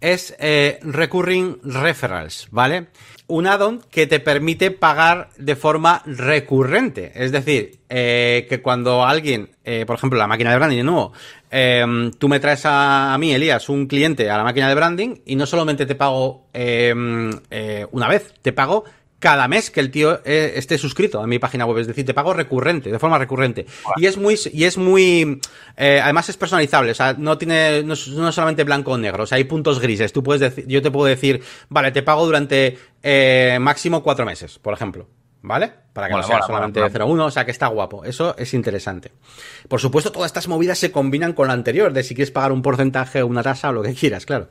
es 0.00 0.34
eh, 0.38 0.78
Recurring 0.82 1.58
Referrals, 1.62 2.48
¿vale? 2.50 2.88
Un 3.26 3.46
addon 3.46 3.82
que 3.90 4.06
te 4.06 4.20
permite 4.20 4.70
pagar 4.70 5.30
de 5.36 5.56
forma 5.56 6.02
recurrente. 6.06 7.12
Es 7.14 7.32
decir, 7.32 7.80
eh, 7.88 8.46
que 8.48 8.62
cuando 8.62 9.04
alguien, 9.04 9.50
eh, 9.64 9.84
por 9.86 9.96
ejemplo, 9.96 10.18
la 10.18 10.28
máquina 10.28 10.50
de 10.50 10.56
branding 10.56 10.76
de 10.78 10.84
nuevo, 10.84 11.12
em, 11.50 12.12
tú 12.12 12.28
me 12.28 12.38
traes 12.38 12.62
a, 12.64 13.16
mí, 13.18 13.32
Elías, 13.32 13.68
un 13.68 13.86
cliente 13.86 14.30
a 14.30 14.36
la 14.36 14.44
máquina 14.44 14.68
de 14.68 14.74
branding 14.74 15.16
y 15.26 15.34
no 15.34 15.46
solamente 15.46 15.86
te 15.86 15.94
pago 15.94 16.46
em, 16.52 17.30
una 17.90 18.08
vez, 18.08 18.32
te 18.42 18.52
pago 18.52 18.84
cada 19.18 19.48
mes 19.48 19.70
que 19.70 19.80
el 19.80 19.90
tío 19.90 20.20
eh, 20.24 20.52
esté 20.56 20.78
suscrito 20.78 21.20
a 21.20 21.26
mi 21.26 21.38
página 21.38 21.64
web, 21.64 21.78
es 21.78 21.86
decir, 21.86 22.04
te 22.04 22.14
pago 22.14 22.34
recurrente, 22.34 22.90
de 22.90 22.98
forma 22.98 23.18
recurrente. 23.18 23.66
Y 23.96 24.06
es 24.06 24.16
muy, 24.16 24.38
y 24.52 24.64
es 24.64 24.76
muy, 24.76 25.40
eh, 25.76 26.00
además 26.02 26.28
es 26.28 26.36
personalizable, 26.36 26.90
o 26.90 26.94
sea, 26.94 27.14
no 27.14 27.38
tiene, 27.38 27.82
no 27.82 27.94
es, 27.94 28.00
solamente 28.00 28.64
blanco 28.64 28.92
o 28.92 28.98
negro, 28.98 29.24
o 29.24 29.26
sea, 29.26 29.36
hay 29.36 29.44
puntos 29.44 29.80
grises. 29.80 30.12
Tú 30.12 30.22
puedes 30.22 30.40
decir, 30.40 30.66
yo 30.68 30.82
te 30.82 30.90
puedo 30.90 31.06
decir, 31.06 31.42
vale, 31.68 31.92
te 31.92 32.02
pago 32.02 32.26
durante 32.26 32.78
eh, 33.02 33.58
máximo 33.60 34.02
cuatro 34.02 34.26
meses, 34.26 34.58
por 34.58 34.74
ejemplo. 34.74 35.08
¿Vale? 35.42 35.72
Para 35.92 36.08
que 36.08 36.14
no 36.14 36.24
sea 36.24 36.42
solamente 36.42 36.80
de 36.80 36.90
0 36.90 37.06
1, 37.06 37.26
o 37.26 37.30
sea 37.30 37.44
que 37.44 37.52
está 37.52 37.68
guapo. 37.68 38.04
Eso 38.04 38.34
es 38.36 38.52
interesante. 38.52 39.12
Por 39.68 39.80
supuesto, 39.80 40.10
todas 40.10 40.26
estas 40.26 40.48
movidas 40.48 40.76
se 40.76 40.90
combinan 40.90 41.34
con 41.34 41.46
la 41.46 41.52
anterior, 41.52 41.92
de 41.92 42.02
si 42.02 42.16
quieres 42.16 42.32
pagar 42.32 42.50
un 42.50 42.62
porcentaje, 42.62 43.22
una 43.22 43.44
tasa 43.44 43.68
o 43.68 43.72
lo 43.72 43.82
que 43.84 43.94
quieras, 43.94 44.26
claro. 44.26 44.48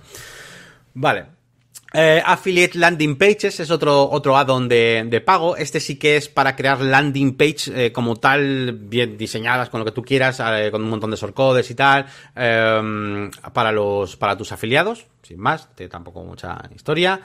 Vale. 0.94 1.35
Eh, 1.98 2.22
Affiliate 2.26 2.78
Landing 2.78 3.18
Pages 3.18 3.62
es 3.62 3.72
otro, 3.72 4.10
otro 4.10 4.36
add-on 4.36 4.68
de, 4.68 5.06
de, 5.08 5.22
pago. 5.22 5.56
Este 5.56 5.80
sí 5.80 5.96
que 5.96 6.18
es 6.18 6.28
para 6.28 6.54
crear 6.54 6.82
landing 6.82 7.38
page 7.38 7.72
eh, 7.74 7.92
como 7.94 8.18
tal, 8.18 8.74
bien 8.74 9.18
diseñadas 9.18 9.70
con 9.70 9.80
lo 9.80 9.86
que 9.86 9.94
tú 9.94 10.02
quieras, 10.02 10.42
eh, 10.46 10.70
con 10.72 10.84
un 10.84 10.90
montón 10.90 11.12
de 11.12 11.16
shortcodes 11.16 11.72
y 11.72 11.76
tal, 11.76 12.06
em, 12.36 13.32
para 13.54 13.72
los, 13.72 14.18
para 14.18 14.36
tus 14.36 14.52
afiliados, 14.52 15.06
sin 15.24 15.40
más, 15.40 15.70
tampoco 15.90 16.22
mucha 16.26 16.70
historia. 16.76 17.22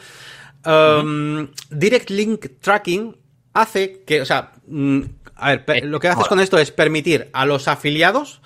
Um, 0.65 1.49
Direct 1.71 2.11
Link 2.11 2.47
Tracking 2.61 3.17
hace 3.55 4.05
que, 4.07 4.21
o 4.21 4.25
sea, 4.25 4.53
mm, 4.69 5.01
a 5.35 5.57
ver, 5.57 5.85
lo 5.85 5.99
que 5.99 6.09
haces 6.09 6.29
con 6.29 6.39
esto 6.39 6.59
es 6.59 6.71
permitir 6.71 7.29
a 7.33 7.45
los 7.45 7.67
afiliados 7.67 8.41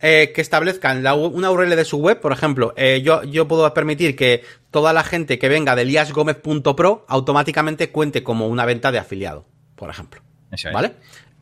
eh, 0.00 0.32
que 0.34 0.40
establezcan 0.40 1.02
la, 1.02 1.14
una 1.14 1.50
URL 1.50 1.74
de 1.74 1.84
su 1.84 1.98
web, 1.98 2.20
por 2.20 2.32
ejemplo, 2.32 2.72
eh, 2.76 3.02
yo, 3.02 3.24
yo 3.24 3.48
puedo 3.48 3.72
permitir 3.74 4.14
que 4.14 4.44
toda 4.70 4.92
la 4.92 5.02
gente 5.02 5.38
que 5.38 5.48
venga 5.48 5.74
de 5.74 5.84
liasgomez.pro 5.84 7.04
automáticamente 7.08 7.90
cuente 7.90 8.22
como 8.22 8.46
una 8.46 8.64
venta 8.64 8.92
de 8.92 8.98
afiliado, 8.98 9.44
por 9.74 9.90
ejemplo. 9.90 10.22
Eso 10.52 10.68
es. 10.68 10.74
¿Vale? 10.74 10.92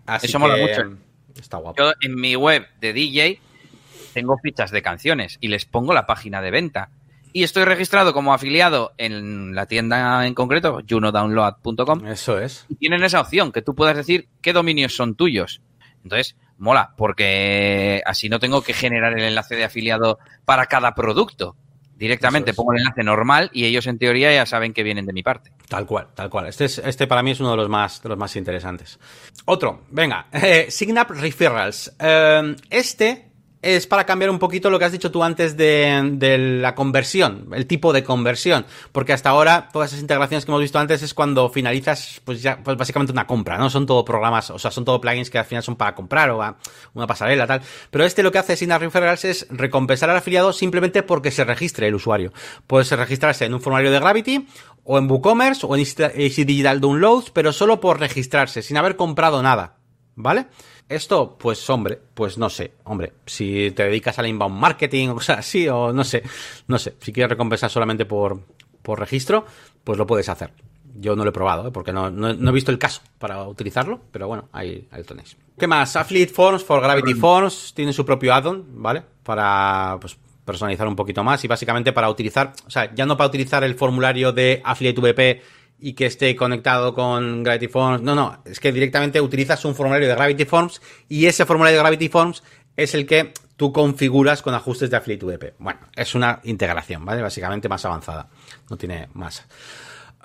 Así 0.06 0.26
Eso 0.26 0.38
mola 0.38 0.56
mucho. 0.56 0.96
Está 1.38 1.58
guapo. 1.58 1.82
Yo 1.82 1.92
en 2.00 2.14
mi 2.14 2.34
web 2.34 2.66
de 2.80 2.92
DJ 2.92 3.40
tengo 4.14 4.38
fichas 4.38 4.70
de 4.70 4.80
canciones 4.80 5.36
y 5.42 5.48
les 5.48 5.66
pongo 5.66 5.92
la 5.92 6.06
página 6.06 6.40
de 6.40 6.50
venta. 6.50 6.88
Y 7.34 7.42
estoy 7.42 7.64
registrado 7.64 8.14
como 8.14 8.32
afiliado 8.32 8.94
en 8.96 9.54
la 9.54 9.66
tienda 9.66 10.26
en 10.26 10.32
concreto, 10.32 10.80
junodownload.com. 10.88 12.06
Eso 12.06 12.40
es. 12.40 12.64
Y 12.70 12.76
tienen 12.76 13.04
esa 13.04 13.20
opción, 13.20 13.52
que 13.52 13.60
tú 13.60 13.74
puedas 13.74 13.94
decir 13.94 14.28
qué 14.40 14.54
dominios 14.54 14.96
son 14.96 15.16
tuyos. 15.16 15.60
Entonces, 16.02 16.36
mola, 16.58 16.94
porque 16.96 18.02
así 18.06 18.28
no 18.28 18.38
tengo 18.38 18.62
que 18.62 18.72
generar 18.72 19.12
el 19.18 19.24
enlace 19.24 19.56
de 19.56 19.64
afiliado 19.64 20.18
para 20.44 20.66
cada 20.66 20.94
producto. 20.94 21.56
Directamente 21.96 22.50
es. 22.50 22.56
pongo 22.56 22.72
el 22.74 22.80
enlace 22.80 23.02
normal 23.02 23.50
y 23.54 23.64
ellos 23.64 23.86
en 23.86 23.98
teoría 23.98 24.32
ya 24.32 24.44
saben 24.44 24.74
que 24.74 24.82
vienen 24.82 25.06
de 25.06 25.14
mi 25.14 25.22
parte. 25.22 25.52
Tal 25.68 25.86
cual, 25.86 26.08
tal 26.14 26.28
cual. 26.28 26.46
Este, 26.46 26.66
es, 26.66 26.78
este 26.78 27.06
para 27.06 27.22
mí 27.22 27.30
es 27.30 27.40
uno 27.40 27.52
de 27.52 27.56
los 27.56 27.68
más, 27.68 28.02
de 28.02 28.10
los 28.10 28.18
más 28.18 28.36
interesantes. 28.36 28.98
Otro, 29.46 29.84
venga, 29.90 30.26
eh, 30.32 30.66
Signup 30.68 31.10
Referrals. 31.10 31.94
Eh, 31.98 32.56
este 32.68 33.30
es 33.74 33.86
para 33.86 34.06
cambiar 34.06 34.30
un 34.30 34.38
poquito 34.38 34.70
lo 34.70 34.78
que 34.78 34.84
has 34.84 34.92
dicho 34.92 35.10
tú 35.10 35.24
antes 35.24 35.56
de, 35.56 36.12
de, 36.14 36.38
la 36.38 36.74
conversión, 36.74 37.48
el 37.52 37.66
tipo 37.66 37.92
de 37.92 38.04
conversión, 38.04 38.64
porque 38.92 39.12
hasta 39.12 39.30
ahora 39.30 39.68
todas 39.72 39.90
esas 39.90 40.00
integraciones 40.00 40.44
que 40.44 40.50
hemos 40.52 40.60
visto 40.60 40.78
antes 40.78 41.02
es 41.02 41.14
cuando 41.14 41.48
finalizas, 41.48 42.20
pues 42.24 42.42
ya, 42.42 42.62
pues 42.62 42.76
básicamente 42.76 43.12
una 43.12 43.26
compra, 43.26 43.58
¿no? 43.58 43.68
Son 43.68 43.86
todo 43.86 44.04
programas, 44.04 44.50
o 44.50 44.58
sea, 44.58 44.70
son 44.70 44.84
todo 44.84 45.00
plugins 45.00 45.30
que 45.30 45.38
al 45.38 45.44
final 45.44 45.62
son 45.62 45.76
para 45.76 45.94
comprar 45.94 46.30
o 46.30 46.42
a 46.42 46.56
una 46.94 47.06
pasarela, 47.06 47.46
tal. 47.46 47.62
Pero 47.90 48.04
este 48.04 48.22
lo 48.22 48.30
que 48.30 48.38
hace 48.38 48.56
sin 48.56 48.70
referrals 48.70 49.24
es 49.24 49.46
recompensar 49.50 50.10
al 50.10 50.16
afiliado 50.16 50.52
simplemente 50.52 51.02
porque 51.02 51.30
se 51.30 51.44
registre 51.44 51.88
el 51.88 51.94
usuario. 51.94 52.32
Puede 52.66 52.84
registrarse 52.96 53.44
en 53.44 53.54
un 53.54 53.60
formulario 53.60 53.90
de 53.90 53.98
Gravity 53.98 54.46
o 54.84 54.98
en 54.98 55.10
WooCommerce 55.10 55.66
o 55.66 55.74
en 55.74 55.80
Easy 55.80 56.44
Digital 56.44 56.80
Downloads, 56.80 57.30
pero 57.30 57.52
solo 57.52 57.80
por 57.80 57.98
registrarse, 57.98 58.62
sin 58.62 58.76
haber 58.76 58.96
comprado 58.96 59.42
nada, 59.42 59.78
¿vale? 60.14 60.46
Esto, 60.88 61.36
pues 61.36 61.68
hombre, 61.68 61.98
pues 62.14 62.38
no 62.38 62.48
sé, 62.48 62.74
hombre, 62.84 63.12
si 63.26 63.72
te 63.72 63.84
dedicas 63.84 64.18
al 64.20 64.28
inbound 64.28 64.56
marketing 64.56 65.08
o 65.08 65.14
cosas 65.14 65.40
así, 65.40 65.68
o 65.68 65.92
no 65.92 66.04
sé, 66.04 66.22
no 66.68 66.78
sé, 66.78 66.94
si 67.00 67.12
quieres 67.12 67.30
recompensar 67.30 67.70
solamente 67.70 68.04
por, 68.04 68.40
por 68.82 69.00
registro, 69.00 69.44
pues 69.82 69.98
lo 69.98 70.06
puedes 70.06 70.28
hacer. 70.28 70.52
Yo 70.98 71.16
no 71.16 71.24
lo 71.24 71.30
he 71.30 71.32
probado, 71.32 71.68
¿eh? 71.68 71.70
porque 71.72 71.92
no, 71.92 72.10
no, 72.10 72.32
no, 72.32 72.50
he 72.50 72.54
visto 72.54 72.70
el 72.70 72.78
caso 72.78 73.02
para 73.18 73.46
utilizarlo, 73.48 74.00
pero 74.12 74.28
bueno, 74.28 74.48
ahí, 74.52 74.86
ahí 74.92 75.00
lo 75.00 75.04
tenéis. 75.04 75.36
¿Qué 75.58 75.66
más? 75.66 75.96
Affiliate 75.96 76.32
Forms 76.32 76.62
for 76.64 76.80
Gravity 76.80 77.14
Forms 77.14 77.74
tiene 77.74 77.92
su 77.92 78.04
propio 78.06 78.32
add-on, 78.32 78.64
¿vale? 78.80 79.02
Para 79.24 79.98
pues, 80.00 80.16
personalizar 80.44 80.86
un 80.86 80.96
poquito 80.96 81.22
más 81.24 81.44
y 81.44 81.48
básicamente 81.48 81.92
para 81.92 82.08
utilizar, 82.08 82.52
o 82.66 82.70
sea, 82.70 82.94
ya 82.94 83.04
no 83.04 83.16
para 83.16 83.28
utilizar 83.28 83.64
el 83.64 83.74
formulario 83.74 84.32
de 84.32 84.62
Affiliate 84.64 85.00
VP 85.00 85.42
y 85.78 85.92
que 85.92 86.06
esté 86.06 86.34
conectado 86.36 86.94
con 86.94 87.42
Gravity 87.42 87.68
Forms. 87.68 88.02
No, 88.02 88.14
no, 88.14 88.42
es 88.44 88.60
que 88.60 88.72
directamente 88.72 89.20
utilizas 89.20 89.64
un 89.64 89.74
formulario 89.74 90.08
de 90.08 90.14
Gravity 90.14 90.44
Forms 90.44 90.80
y 91.08 91.26
ese 91.26 91.44
formulario 91.44 91.78
de 91.78 91.82
Gravity 91.82 92.08
Forms 92.08 92.42
es 92.76 92.94
el 92.94 93.06
que 93.06 93.32
tú 93.56 93.72
configuras 93.72 94.42
con 94.42 94.54
ajustes 94.54 94.90
de 94.90 94.96
Affiliate 94.96 95.26
VP. 95.26 95.54
Bueno, 95.58 95.80
es 95.94 96.14
una 96.14 96.40
integración, 96.44 97.04
¿vale? 97.04 97.22
Básicamente 97.22 97.68
más 97.68 97.84
avanzada. 97.84 98.28
No 98.70 98.76
tiene 98.76 99.08
más. 99.14 99.46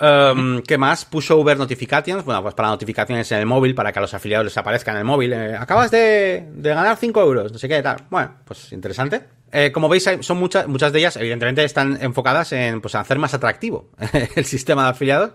Um, 0.01 0.61
¿Qué 0.63 0.77
más? 0.77 1.05
Pushover 1.05 1.57
Notifications. 1.57 2.25
Bueno, 2.25 2.41
pues 2.41 2.55
para 2.55 2.69
notificaciones 2.69 3.31
en 3.31 3.39
el 3.39 3.45
móvil, 3.45 3.75
para 3.75 3.91
que 3.91 3.99
a 3.99 4.01
los 4.01 4.13
afiliados 4.13 4.45
les 4.45 4.57
aparezca 4.57 4.91
en 4.91 4.97
el 4.97 5.03
móvil. 5.05 5.31
Eh, 5.33 5.55
acabas 5.55 5.91
de, 5.91 6.47
de, 6.53 6.69
ganar 6.69 6.97
5 6.97 7.21
euros, 7.21 7.51
no 7.51 7.57
sé 7.57 7.69
qué, 7.69 7.81
tal. 7.81 7.97
Bueno, 8.09 8.35
pues 8.45 8.71
interesante. 8.73 9.21
Eh, 9.51 9.71
como 9.71 9.89
veis, 9.89 10.09
son 10.21 10.37
muchas, 10.37 10.67
muchas 10.67 10.93
de 10.93 10.99
ellas, 10.99 11.17
evidentemente, 11.17 11.63
están 11.63 11.97
enfocadas 12.01 12.53
en 12.53 12.81
pues, 12.81 12.95
hacer 12.95 13.19
más 13.19 13.33
atractivo 13.33 13.89
el 14.35 14.45
sistema 14.45 14.83
de 14.85 14.89
afiliados. 14.91 15.31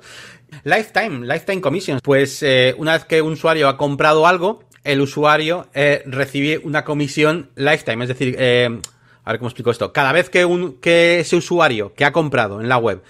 Lifetime, 0.64 1.26
Lifetime 1.26 1.60
Commissions. 1.60 2.00
Pues 2.02 2.42
eh, 2.42 2.74
una 2.78 2.92
vez 2.92 3.04
que 3.04 3.20
un 3.20 3.32
usuario 3.32 3.68
ha 3.68 3.76
comprado 3.76 4.26
algo, 4.26 4.64
el 4.84 5.00
usuario 5.00 5.68
eh, 5.74 6.02
recibe 6.06 6.58
una 6.58 6.84
comisión 6.84 7.50
lifetime. 7.56 8.04
Es 8.04 8.08
decir, 8.08 8.36
a 8.38 9.30
ver 9.32 9.38
cómo 9.38 9.48
explico 9.48 9.70
esto. 9.70 9.92
Cada 9.92 10.12
vez 10.12 10.30
que, 10.30 10.44
un, 10.44 10.80
que 10.80 11.20
ese 11.20 11.36
usuario 11.36 11.92
que 11.94 12.04
ha 12.04 12.12
comprado 12.12 12.60
en 12.60 12.68
la 12.68 12.78
web 12.78 13.02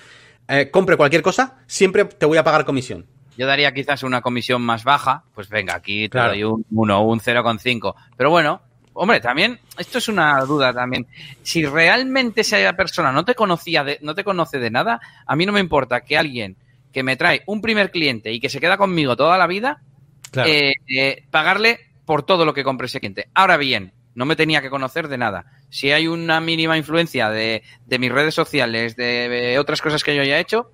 compre 0.71 0.97
cualquier 0.97 1.23
cosa, 1.23 1.59
siempre 1.66 2.05
te 2.05 2.25
voy 2.25 2.38
a 2.38 2.45
pagar 2.45 2.64
comisión. 2.64 3.07
Yo 3.37 3.47
daría 3.47 3.73
quizás 3.75 4.03
una 4.03 4.23
comisión 4.23 4.62
más 4.62 4.85
baja, 4.85 5.25
pues 5.35 5.51
venga, 5.51 5.75
aquí 5.75 6.05
te 6.05 6.11
claro. 6.11 6.31
doy 6.31 6.45
un 6.45 6.64
1 6.71 6.99
o 6.99 7.12
un 7.12 7.21
0,5. 7.21 7.95
Pero 8.16 8.31
bueno, 8.31 8.62
hombre, 8.96 9.20
también, 9.20 9.61
esto 9.78 9.98
es 9.98 10.09
una 10.09 10.40
duda 10.40 10.72
también. 10.72 11.06
Si 11.42 11.64
realmente 11.64 12.40
esa 12.40 12.72
persona 12.72 13.12
no 13.12 13.24
te 13.24 13.35
conocía, 13.35 13.85
de, 13.85 13.98
no 14.02 14.14
te 14.14 14.24
conoce 14.24 14.59
de 14.59 14.70
nada, 14.70 15.00
a 15.26 15.37
mí 15.37 15.46
no 15.46 15.52
me 15.52 15.61
importa 15.61 16.00
que 16.00 16.16
alguien 16.16 16.56
que 16.92 17.02
me 17.02 17.16
trae 17.16 17.42
un 17.46 17.61
primer 17.61 17.90
cliente 17.90 18.32
y 18.32 18.40
que 18.40 18.48
se 18.48 18.59
queda 18.59 18.78
conmigo 18.78 19.16
toda 19.16 19.37
la 19.37 19.46
vida, 19.46 19.82
claro. 20.30 20.50
eh, 20.50 20.72
eh, 20.88 21.24
pagarle 21.30 21.80
por 22.06 22.22
todo 22.22 22.44
lo 22.44 22.54
que 22.54 22.64
compre 22.64 22.87
ese 22.87 23.00
cliente. 23.00 23.28
Ahora 23.35 23.59
bien, 23.59 23.92
no 24.14 24.24
me 24.24 24.35
tenía 24.35 24.62
que 24.62 24.70
conocer 24.70 25.09
de 25.09 25.18
nada. 25.18 25.44
Si 25.68 25.92
hay 25.92 26.06
una 26.06 26.40
mínima 26.40 26.78
influencia 26.78 27.28
de, 27.28 27.62
de 27.85 27.98
mis 27.98 28.11
redes 28.11 28.35
sociales, 28.35 28.96
de, 28.96 29.28
de, 29.28 29.59
otras 29.59 29.82
cosas 29.82 30.02
que 30.02 30.16
yo 30.16 30.22
haya 30.22 30.38
hecho, 30.38 30.72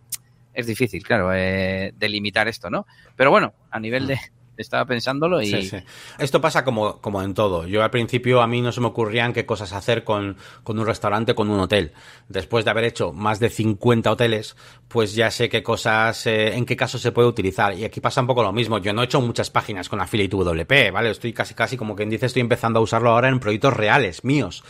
es 0.54 0.66
difícil, 0.66 1.02
claro, 1.02 1.32
eh, 1.34 1.92
delimitar 1.96 2.46
esto, 2.46 2.70
¿no? 2.70 2.86
Pero 3.16 3.30
bueno, 3.30 3.52
a 3.70 3.80
nivel 3.80 4.06
de, 4.06 4.20
estaba 4.56 4.84
pensándolo 4.84 5.40
y... 5.40 5.46
Sí, 5.46 5.62
sí. 5.62 5.76
Esto 6.18 6.40
pasa 6.40 6.64
como, 6.64 7.00
como 7.00 7.22
en 7.22 7.34
todo. 7.34 7.66
Yo 7.66 7.82
al 7.82 7.90
principio 7.90 8.42
a 8.42 8.46
mí 8.46 8.60
no 8.60 8.72
se 8.72 8.80
me 8.80 8.88
ocurrían 8.88 9.32
qué 9.32 9.46
cosas 9.46 9.72
hacer 9.72 10.04
con, 10.04 10.36
con 10.62 10.78
un 10.78 10.86
restaurante, 10.86 11.34
con 11.34 11.50
un 11.50 11.60
hotel. 11.60 11.92
Después 12.28 12.64
de 12.64 12.70
haber 12.70 12.84
hecho 12.84 13.12
más 13.12 13.40
de 13.40 13.48
50 13.48 14.10
hoteles, 14.10 14.56
pues 14.88 15.14
ya 15.14 15.30
sé 15.30 15.48
qué 15.48 15.62
cosas, 15.62 16.26
eh, 16.26 16.54
en 16.54 16.66
qué 16.66 16.76
casos 16.76 17.00
se 17.00 17.12
puede 17.12 17.28
utilizar. 17.28 17.74
Y 17.74 17.84
aquí 17.84 18.00
pasa 18.00 18.20
un 18.20 18.26
poco 18.26 18.42
lo 18.42 18.52
mismo. 18.52 18.78
Yo 18.78 18.92
no 18.92 19.02
he 19.02 19.06
hecho 19.06 19.20
muchas 19.20 19.50
páginas 19.50 19.88
con 19.88 20.00
Affiliate 20.00 20.36
WP, 20.36 20.92
¿vale? 20.92 21.10
Estoy 21.10 21.32
casi, 21.32 21.54
casi 21.54 21.76
como 21.76 21.96
quien 21.96 22.10
dice, 22.10 22.26
estoy 22.26 22.40
empezando 22.40 22.78
a 22.78 22.82
usarlo 22.82 23.10
ahora 23.10 23.28
en 23.28 23.40
proyectos 23.40 23.74
reales, 23.74 24.24
míos 24.24 24.62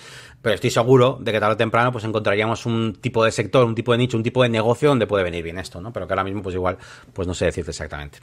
pero 0.42 0.56
estoy 0.56 0.70
seguro 0.70 1.18
de 1.20 1.30
que 1.30 1.38
tarde 1.38 1.54
o 1.54 1.56
temprano 1.56 1.92
pues 1.92 2.04
encontraríamos 2.04 2.66
un 2.66 2.94
tipo 3.00 3.24
de 3.24 3.30
sector, 3.30 3.64
un 3.64 3.76
tipo 3.76 3.92
de 3.92 3.98
nicho, 3.98 4.16
un 4.16 4.24
tipo 4.24 4.42
de 4.42 4.48
negocio 4.48 4.88
donde 4.88 5.06
puede 5.06 5.22
venir 5.22 5.44
bien 5.44 5.56
esto, 5.56 5.80
¿no? 5.80 5.92
Pero 5.92 6.06
que 6.06 6.12
ahora 6.12 6.24
mismo 6.24 6.42
pues 6.42 6.56
igual 6.56 6.78
pues 7.12 7.28
no 7.28 7.32
sé 7.32 7.44
decirte 7.46 7.70
exactamente. 7.70 8.18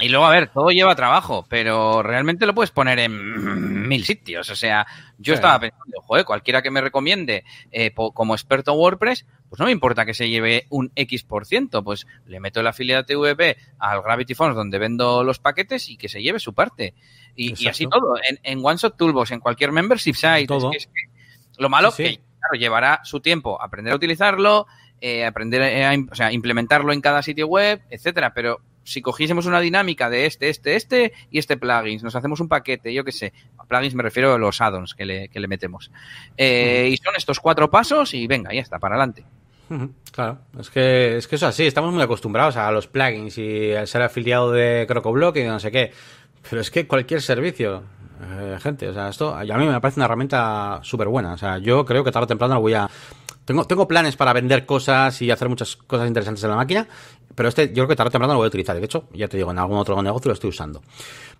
Y 0.00 0.08
luego, 0.08 0.24
a 0.24 0.30
ver, 0.30 0.48
todo 0.48 0.70
lleva 0.70 0.96
trabajo, 0.96 1.44
pero 1.48 2.02
realmente 2.02 2.46
lo 2.46 2.54
puedes 2.54 2.70
poner 2.70 2.98
en 2.98 3.88
mil 3.88 4.04
sitios. 4.04 4.48
O 4.50 4.56
sea, 4.56 4.86
yo 5.18 5.32
sí. 5.32 5.36
estaba 5.36 5.60
pensando, 5.60 6.00
joder, 6.00 6.24
cualquiera 6.24 6.62
que 6.62 6.70
me 6.70 6.80
recomiende 6.80 7.44
eh, 7.70 7.92
como 7.92 8.34
experto 8.34 8.72
en 8.72 8.78
WordPress, 8.78 9.26
pues 9.48 9.60
no 9.60 9.66
me 9.66 9.72
importa 9.72 10.06
que 10.06 10.14
se 10.14 10.28
lleve 10.28 10.66
un 10.70 10.90
X 10.96 11.24
por 11.24 11.46
ciento, 11.46 11.84
pues 11.84 12.06
le 12.26 12.40
meto 12.40 12.60
el 12.60 12.66
afiliado 12.66 13.04
TVP 13.04 13.58
al 13.78 14.02
Gravity 14.02 14.34
Forms 14.34 14.56
donde 14.56 14.78
vendo 14.78 15.22
los 15.24 15.38
paquetes 15.38 15.88
y 15.88 15.96
que 15.96 16.08
se 16.08 16.22
lleve 16.22 16.40
su 16.40 16.54
parte. 16.54 16.94
Y, 17.36 17.62
y 17.62 17.68
así 17.68 17.86
todo, 17.86 18.16
en, 18.28 18.40
en 18.42 18.64
OneShot 18.64 18.96
Toolbox, 18.96 19.30
en 19.30 19.40
cualquier 19.40 19.72
membership 19.72 20.14
site. 20.14 20.46
Todo. 20.46 20.72
Es 20.72 20.86
que, 20.86 21.00
es 21.00 21.06
que 21.06 21.62
lo 21.62 21.68
malo 21.68 21.90
sí, 21.90 22.04
sí. 22.04 22.16
que, 22.16 22.22
claro, 22.40 22.58
llevará 22.58 23.00
su 23.04 23.20
tiempo 23.20 23.60
aprender 23.60 23.92
a 23.92 23.96
utilizarlo, 23.96 24.66
eh, 25.00 25.26
aprender 25.26 25.84
a, 25.84 25.94
o 26.10 26.14
sea, 26.14 26.32
implementarlo 26.32 26.92
en 26.92 27.00
cada 27.00 27.22
sitio 27.22 27.46
web, 27.46 27.82
etcétera, 27.90 28.32
pero 28.34 28.60
si 28.84 29.02
cogiésemos 29.02 29.46
una 29.46 29.60
dinámica 29.60 30.10
de 30.10 30.26
este, 30.26 30.48
este, 30.48 30.76
este 30.76 31.12
y 31.30 31.38
este 31.38 31.56
plugins, 31.56 32.02
nos 32.02 32.14
hacemos 32.16 32.40
un 32.40 32.48
paquete, 32.48 32.92
yo 32.92 33.04
qué 33.04 33.12
sé, 33.12 33.32
a 33.58 33.64
plugins 33.64 33.94
me 33.94 34.02
refiero 34.02 34.34
a 34.34 34.38
los 34.38 34.60
add-ons 34.60 34.94
que 34.94 35.04
le, 35.04 35.28
que 35.28 35.40
le 35.40 35.48
metemos. 35.48 35.90
Eh. 36.36 36.88
Y 36.92 36.96
son 36.96 37.14
estos 37.16 37.40
cuatro 37.40 37.70
pasos 37.70 38.14
y 38.14 38.26
venga, 38.26 38.52
ya 38.52 38.60
está, 38.60 38.78
para 38.78 38.96
adelante. 38.96 39.24
Claro, 40.12 40.38
es 40.58 40.68
que, 40.68 41.16
es 41.16 41.26
que 41.26 41.36
eso 41.36 41.46
así, 41.46 41.66
estamos 41.66 41.92
muy 41.94 42.02
acostumbrados 42.02 42.56
a 42.56 42.70
los 42.70 42.88
plugins 42.88 43.38
y 43.38 43.72
a 43.72 43.86
ser 43.86 44.02
afiliado 44.02 44.52
de 44.52 44.84
CrocoBlock 44.86 45.36
y 45.36 45.44
no 45.44 45.58
sé 45.58 45.70
qué. 45.70 45.92
Pero 46.48 46.60
es 46.60 46.70
que 46.70 46.86
cualquier 46.86 47.22
servicio, 47.22 47.82
eh, 48.20 48.58
gente, 48.60 48.88
o 48.88 48.92
sea, 48.92 49.08
esto 49.08 49.34
a 49.34 49.42
mí 49.42 49.66
me 49.66 49.80
parece 49.80 49.98
una 49.98 50.04
herramienta 50.06 50.80
súper 50.82 51.08
buena. 51.08 51.32
O 51.32 51.38
sea, 51.38 51.58
yo 51.58 51.84
creo 51.86 52.04
que 52.04 52.12
tarde 52.12 52.24
o 52.24 52.26
temprano 52.26 52.60
voy 52.60 52.74
a 52.74 52.90
tengo, 53.44 53.64
tengo 53.64 53.88
planes 53.88 54.16
para 54.16 54.32
vender 54.32 54.66
cosas 54.66 55.20
y 55.20 55.30
hacer 55.30 55.48
muchas 55.48 55.74
cosas 55.76 56.06
interesantes 56.06 56.44
en 56.44 56.50
la 56.50 56.56
máquina, 56.56 56.88
pero 57.34 57.48
este 57.48 57.68
yo 57.68 57.74
creo 57.74 57.88
que 57.88 57.96
tarde 57.96 58.08
o 58.08 58.12
temprano 58.12 58.34
lo 58.34 58.38
voy 58.38 58.46
a 58.46 58.48
utilizar. 58.48 58.76
De 58.76 58.84
hecho, 58.84 59.08
ya 59.12 59.28
te 59.28 59.36
digo, 59.36 59.50
en 59.50 59.58
algún 59.58 59.78
otro 59.78 60.00
negocio 60.02 60.28
lo 60.28 60.34
estoy 60.34 60.50
usando. 60.50 60.82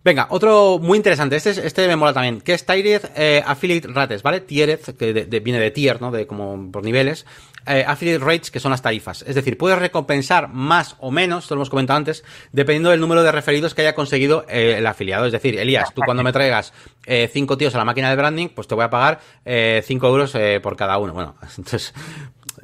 Venga, 0.05 0.26
otro 0.30 0.78
muy 0.78 0.97
interesante. 0.97 1.36
Este, 1.36 1.51
este 1.51 1.86
me 1.86 1.97
mola 1.97 2.12
también. 2.12 2.40
Que 2.40 2.55
es 2.55 2.66
Tiered 2.66 3.11
eh, 3.16 3.43
Affiliate 3.47 3.88
Rates, 3.88 4.22
¿vale? 4.22 4.40
Tiered, 4.40 4.80
que 4.97 5.40
viene 5.40 5.61
de 5.61 5.70
tier, 5.70 6.01
¿no? 6.01 6.11
De 6.11 6.26
como 6.26 6.70
por 6.72 6.82
niveles. 6.84 7.24
Eh, 7.64 7.84
affiliate 7.86 8.24
rates, 8.24 8.51
que 8.51 8.59
son 8.59 8.72
las 8.72 8.82
tarifas. 8.82 9.22
Es 9.22 9.36
decir, 9.36 9.57
puedes 9.57 9.78
recompensar 9.78 10.49
más 10.49 10.97
o 10.99 11.12
menos, 11.12 11.45
esto 11.45 11.55
lo 11.55 11.61
hemos 11.61 11.70
comentado 11.70 11.97
antes, 11.97 12.24
dependiendo 12.51 12.90
del 12.90 12.99
número 12.99 13.22
de 13.22 13.30
referidos 13.30 13.72
que 13.72 13.82
haya 13.82 13.95
conseguido 13.95 14.45
eh, 14.49 14.74
el 14.78 14.86
afiliado. 14.86 15.26
Es 15.26 15.32
decir, 15.32 15.57
Elías, 15.57 15.95
tú 15.95 16.03
cuando 16.05 16.24
me 16.24 16.32
traigas 16.32 16.72
eh, 17.07 17.30
cinco 17.32 17.57
tíos 17.57 17.74
a 17.76 17.78
la 17.78 17.84
máquina 17.84 18.11
de 18.11 18.16
branding, 18.16 18.49
pues 18.49 18.66
te 18.66 18.74
voy 18.74 18.84
a 18.84 18.90
pagar 18.90 19.20
5 19.45 20.07
euros 20.09 20.36
por 20.62 20.76
cada 20.76 20.99
uno. 20.99 21.12
Bueno, 21.12 21.36
entonces 21.57 21.95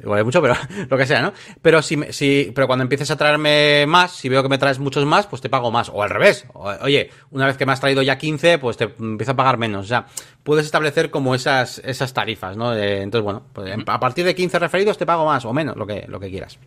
igual 0.01 0.19
es 0.19 0.25
mucho, 0.25 0.41
pero 0.41 0.55
lo 0.89 0.97
que 0.97 1.05
sea, 1.05 1.21
¿no? 1.21 1.33
Pero 1.61 1.81
si, 1.81 1.97
si, 2.11 2.51
pero 2.53 2.67
cuando 2.67 2.83
empieces 2.83 3.09
a 3.11 3.17
traerme 3.17 3.85
más, 3.87 4.11
si 4.11 4.29
veo 4.29 4.41
que 4.43 4.49
me 4.49 4.57
traes 4.57 4.79
muchos 4.79 5.05
más, 5.05 5.27
pues 5.27 5.41
te 5.41 5.49
pago 5.49 5.71
más. 5.71 5.89
O 5.89 6.03
al 6.03 6.09
revés. 6.09 6.45
oye, 6.81 7.09
una 7.31 7.45
vez 7.45 7.57
que 7.57 7.65
me 7.65 7.73
has 7.73 7.79
traído 7.79 8.01
ya 8.01 8.17
15, 8.17 8.59
pues 8.59 8.77
te 8.77 8.93
empiezo 8.99 9.31
a 9.31 9.35
pagar 9.35 9.57
menos. 9.57 9.85
O 9.85 9.87
sea, 9.87 10.05
puedes 10.43 10.65
establecer 10.65 11.09
como 11.09 11.35
esas, 11.35 11.79
esas 11.79 12.13
tarifas, 12.13 12.55
¿no? 12.57 12.75
entonces, 12.75 13.23
bueno, 13.23 13.43
pues 13.53 13.73
a 13.85 13.99
partir 13.99 14.25
de 14.25 14.35
15 14.35 14.59
referidos 14.59 14.97
te 14.97 15.05
pago 15.05 15.25
más 15.25 15.45
o 15.45 15.53
menos, 15.53 15.75
lo 15.75 15.85
que, 15.85 16.05
lo 16.07 16.19
que 16.19 16.29
quieras. 16.29 16.59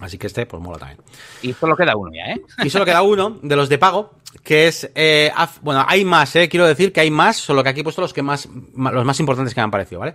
Así 0.00 0.16
que 0.16 0.28
este, 0.28 0.46
pues 0.46 0.62
mola 0.62 0.78
también. 0.78 1.00
Y 1.42 1.52
solo 1.52 1.76
queda 1.76 1.96
uno 1.96 2.10
ya, 2.14 2.32
¿eh? 2.32 2.40
Y 2.64 2.70
solo 2.70 2.84
queda 2.84 3.02
uno 3.02 3.38
de 3.42 3.56
los 3.56 3.68
de 3.68 3.78
pago, 3.78 4.14
que 4.44 4.68
es, 4.68 4.90
eh, 4.94 5.32
bueno, 5.62 5.84
hay 5.86 6.04
más, 6.04 6.36
¿eh? 6.36 6.48
Quiero 6.48 6.66
decir 6.66 6.92
que 6.92 7.00
hay 7.00 7.10
más, 7.10 7.36
solo 7.36 7.62
que 7.62 7.70
aquí 7.70 7.80
he 7.80 7.84
puesto 7.84 8.00
los 8.00 8.12
que 8.12 8.22
más, 8.22 8.48
los 8.76 9.04
más 9.04 9.18
importantes 9.18 9.54
que 9.54 9.60
me 9.60 9.64
han 9.64 9.70
parecido, 9.70 10.00
¿vale? 10.00 10.14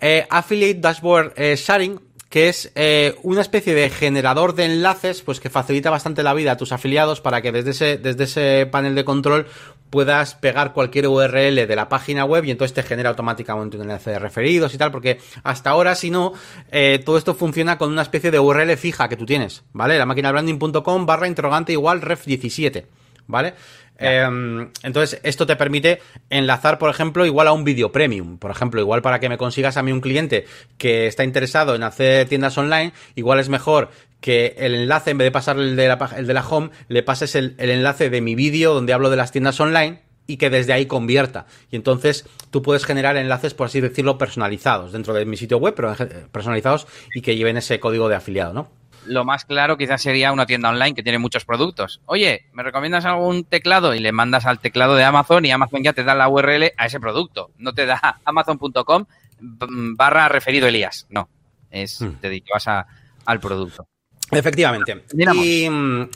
Eh, 0.00 0.26
Affiliate 0.30 0.80
Dashboard 0.80 1.32
eh, 1.36 1.56
Sharing, 1.56 2.00
que 2.28 2.48
es 2.48 2.72
eh, 2.74 3.14
una 3.22 3.40
especie 3.40 3.74
de 3.74 3.88
generador 3.88 4.54
de 4.54 4.64
enlaces, 4.64 5.22
pues 5.22 5.38
que 5.38 5.50
facilita 5.50 5.90
bastante 5.90 6.22
la 6.22 6.34
vida 6.34 6.52
a 6.52 6.56
tus 6.56 6.72
afiliados 6.72 7.20
para 7.20 7.40
que 7.40 7.52
desde 7.52 7.70
ese, 7.70 7.98
desde 7.98 8.24
ese 8.24 8.66
panel 8.66 8.94
de 8.94 9.04
control 9.04 9.46
puedas 9.90 10.34
pegar 10.34 10.72
cualquier 10.72 11.06
URL 11.06 11.66
de 11.66 11.76
la 11.76 11.88
página 11.88 12.24
web 12.24 12.44
y 12.44 12.50
entonces 12.50 12.74
te 12.74 12.82
genera 12.82 13.10
automáticamente 13.10 13.76
un 13.76 13.84
enlace 13.84 14.10
de 14.10 14.18
referidos 14.18 14.74
y 14.74 14.78
tal, 14.78 14.90
porque 14.90 15.18
hasta 15.44 15.70
ahora, 15.70 15.94
si 15.94 16.10
no, 16.10 16.32
eh, 16.72 17.00
todo 17.04 17.16
esto 17.16 17.34
funciona 17.34 17.78
con 17.78 17.92
una 17.92 18.02
especie 18.02 18.30
de 18.30 18.40
URL 18.40 18.76
fija 18.76 19.08
que 19.08 19.16
tú 19.16 19.24
tienes, 19.24 19.62
¿vale? 19.72 19.96
La 19.98 20.06
máquina 20.06 20.32
branding.com 20.32 21.06
barra 21.06 21.28
interrogante 21.28 21.72
igual 21.72 22.02
ref 22.02 22.26
17, 22.26 22.86
¿vale? 23.28 23.54
Em, 23.98 24.70
entonces, 24.82 25.20
esto 25.22 25.46
te 25.46 25.56
permite 25.56 26.00
enlazar, 26.30 26.78
por 26.78 26.90
ejemplo, 26.90 27.24
igual 27.24 27.48
a 27.48 27.52
un 27.52 27.64
vídeo 27.64 27.92
premium. 27.92 28.38
Por 28.38 28.50
ejemplo, 28.50 28.80
igual 28.80 29.02
para 29.02 29.20
que 29.20 29.28
me 29.28 29.38
consigas 29.38 29.76
a 29.76 29.82
mí 29.82 29.92
un 29.92 30.00
cliente 30.00 30.46
que 30.78 31.06
está 31.06 31.24
interesado 31.24 31.74
en 31.74 31.82
hacer 31.82 32.28
tiendas 32.28 32.56
online, 32.58 32.92
igual 33.14 33.40
es 33.40 33.48
mejor 33.48 33.90
que 34.20 34.54
el 34.58 34.74
enlace, 34.74 35.10
en 35.10 35.18
vez 35.18 35.26
de 35.26 35.32
pasar 35.32 35.58
el 35.58 35.76
de 35.76 35.88
la, 35.88 36.10
el 36.16 36.26
de 36.26 36.34
la 36.34 36.46
home, 36.46 36.70
le 36.88 37.02
pases 37.02 37.34
el, 37.34 37.54
el 37.58 37.70
enlace 37.70 38.10
de 38.10 38.20
mi 38.20 38.34
vídeo 38.34 38.74
donde 38.74 38.92
hablo 38.92 39.10
de 39.10 39.16
las 39.16 39.32
tiendas 39.32 39.60
online 39.60 40.00
y 40.26 40.36
que 40.36 40.50
desde 40.50 40.72
ahí 40.72 40.86
convierta. 40.86 41.46
Y 41.70 41.76
entonces 41.76 42.26
tú 42.50 42.62
puedes 42.62 42.84
generar 42.84 43.16
enlaces, 43.16 43.54
por 43.54 43.66
así 43.66 43.80
decirlo, 43.80 44.18
personalizados 44.18 44.92
dentro 44.92 45.14
de 45.14 45.24
mi 45.24 45.36
sitio 45.36 45.58
web, 45.58 45.74
pero 45.74 45.94
personalizados 46.32 46.86
y 47.14 47.20
que 47.20 47.36
lleven 47.36 47.56
ese 47.56 47.80
código 47.80 48.08
de 48.08 48.16
afiliado, 48.16 48.52
¿no? 48.52 48.70
Lo 49.06 49.24
más 49.24 49.44
claro 49.44 49.76
quizás 49.76 50.02
sería 50.02 50.32
una 50.32 50.46
tienda 50.46 50.70
online 50.70 50.94
que 50.94 51.02
tiene 51.02 51.18
muchos 51.18 51.44
productos. 51.44 52.00
Oye, 52.06 52.46
¿me 52.52 52.62
recomiendas 52.62 53.04
algún 53.04 53.44
teclado? 53.44 53.94
Y 53.94 54.00
le 54.00 54.12
mandas 54.12 54.46
al 54.46 54.58
teclado 54.58 54.94
de 54.94 55.04
Amazon 55.04 55.44
y 55.44 55.50
Amazon 55.50 55.82
ya 55.82 55.92
te 55.92 56.04
da 56.04 56.14
la 56.14 56.28
URL 56.28 56.72
a 56.76 56.86
ese 56.86 57.00
producto. 57.00 57.50
No 57.58 57.72
te 57.72 57.86
da 57.86 58.20
amazon.com 58.24 59.06
barra 59.40 60.28
referido 60.28 60.66
Elías. 60.66 61.06
No, 61.10 61.28
es, 61.70 62.00
hmm. 62.00 62.14
te 62.20 62.28
dedicas 62.28 62.66
al 62.66 63.40
producto. 63.40 63.86
Efectivamente. 64.30 65.04
Y, 65.34 65.68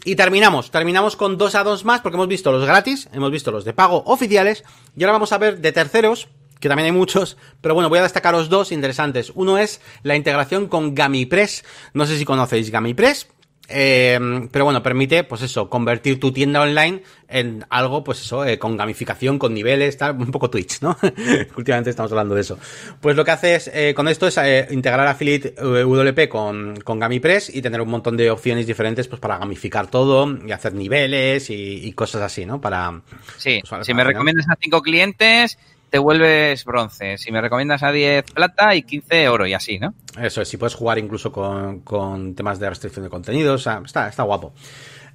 y, 0.04 0.16
terminamos. 0.16 0.70
Terminamos 0.72 1.14
con 1.14 1.38
dos 1.38 1.54
a 1.54 1.62
dos 1.62 1.84
más 1.84 2.00
porque 2.00 2.16
hemos 2.16 2.26
visto 2.26 2.50
los 2.50 2.66
gratis, 2.66 3.08
hemos 3.12 3.30
visto 3.30 3.52
los 3.52 3.64
de 3.64 3.72
pago 3.72 4.02
oficiales 4.06 4.64
y 4.96 5.04
ahora 5.04 5.12
vamos 5.12 5.32
a 5.32 5.38
ver 5.38 5.60
de 5.60 5.70
terceros 5.70 6.28
que 6.60 6.68
también 6.68 6.86
hay 6.86 6.92
muchos, 6.92 7.36
pero 7.60 7.74
bueno, 7.74 7.88
voy 7.88 7.98
a 7.98 8.02
destacaros 8.02 8.48
dos 8.48 8.70
interesantes. 8.70 9.32
Uno 9.34 9.58
es 9.58 9.80
la 10.02 10.14
integración 10.14 10.68
con 10.68 10.94
GamiPress. 10.94 11.64
No 11.94 12.06
sé 12.06 12.18
si 12.18 12.24
conocéis 12.24 12.70
GamiPress. 12.70 13.28
Eh, 13.72 14.18
pero 14.50 14.64
bueno, 14.64 14.82
permite, 14.82 15.22
pues 15.22 15.42
eso, 15.42 15.70
convertir 15.70 16.18
tu 16.18 16.32
tienda 16.32 16.60
online 16.60 17.02
en 17.28 17.64
algo, 17.70 18.02
pues 18.02 18.20
eso, 18.20 18.44
eh, 18.44 18.58
con 18.58 18.76
gamificación, 18.76 19.38
con 19.38 19.54
niveles, 19.54 19.96
tal, 19.96 20.16
un 20.20 20.32
poco 20.32 20.50
Twitch, 20.50 20.82
¿no? 20.82 20.98
Últimamente 21.56 21.90
estamos 21.90 22.10
hablando 22.10 22.34
de 22.34 22.40
eso. 22.40 22.58
Pues 23.00 23.14
lo 23.14 23.24
que 23.24 23.30
hace 23.30 23.54
es, 23.54 23.70
eh, 23.72 23.94
con 23.94 24.08
esto 24.08 24.26
es 24.26 24.38
integrar 24.70 25.06
Affiliate 25.06 25.54
WP 25.62 26.28
con, 26.28 26.80
con 26.82 26.98
GamiPress 26.98 27.54
y 27.54 27.62
tener 27.62 27.80
un 27.80 27.90
montón 27.90 28.16
de 28.16 28.30
opciones 28.30 28.66
diferentes, 28.66 29.06
pues 29.06 29.20
para 29.20 29.38
gamificar 29.38 29.86
todo 29.86 30.36
y 30.44 30.50
hacer 30.50 30.74
niveles 30.74 31.48
y, 31.50 31.92
cosas 31.92 32.22
así, 32.22 32.46
¿no? 32.46 32.60
Para. 32.60 33.02
Sí, 33.36 33.60
pues, 33.68 33.86
si 33.86 33.94
me 33.94 34.04
recomiendas 34.04 34.46
a 34.48 34.56
cinco 34.60 34.80
clientes, 34.80 35.58
te 35.90 35.98
vuelves 35.98 36.64
bronce. 36.64 37.18
Si 37.18 37.32
me 37.32 37.40
recomiendas 37.40 37.82
a 37.82 37.92
10 37.92 38.24
plata 38.32 38.74
y 38.74 38.82
15 38.82 39.28
oro 39.28 39.46
y 39.46 39.54
así, 39.54 39.78
¿no? 39.78 39.94
Eso 40.20 40.40
es, 40.40 40.48
si 40.48 40.56
puedes 40.56 40.74
jugar 40.74 40.98
incluso 40.98 41.32
con, 41.32 42.34
temas 42.34 42.58
de 42.58 42.70
restricción 42.70 43.04
de 43.04 43.10
contenidos, 43.10 43.66
está, 43.84 44.08
está 44.08 44.22
guapo. 44.22 44.54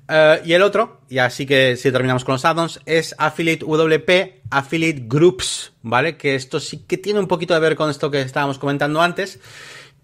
Eh, 0.08 0.42
y 0.46 0.54
el 0.54 0.62
otro, 0.62 1.02
y 1.10 1.18
así 1.18 1.46
que 1.46 1.76
si 1.78 1.92
terminamos 1.92 2.24
con 2.24 2.34
los 2.34 2.46
addons, 2.46 2.80
es 2.86 3.16
Affiliate 3.18 3.66
WP, 3.66 4.44
Affiliate 4.52 5.04
Groups, 5.08 5.74
¿vale? 5.82 6.18
Que 6.18 6.36
esto 6.36 6.60
sí 6.60 6.84
que 6.86 6.98
tiene 6.98 7.20
un 7.20 7.28
poquito 7.28 7.54
de 7.54 7.60
ver 7.60 7.76
con 7.76 7.90
esto 7.90 8.12
que 8.12 8.22
estábamos 8.22 8.60
comentando 8.60 9.02
antes 9.02 9.40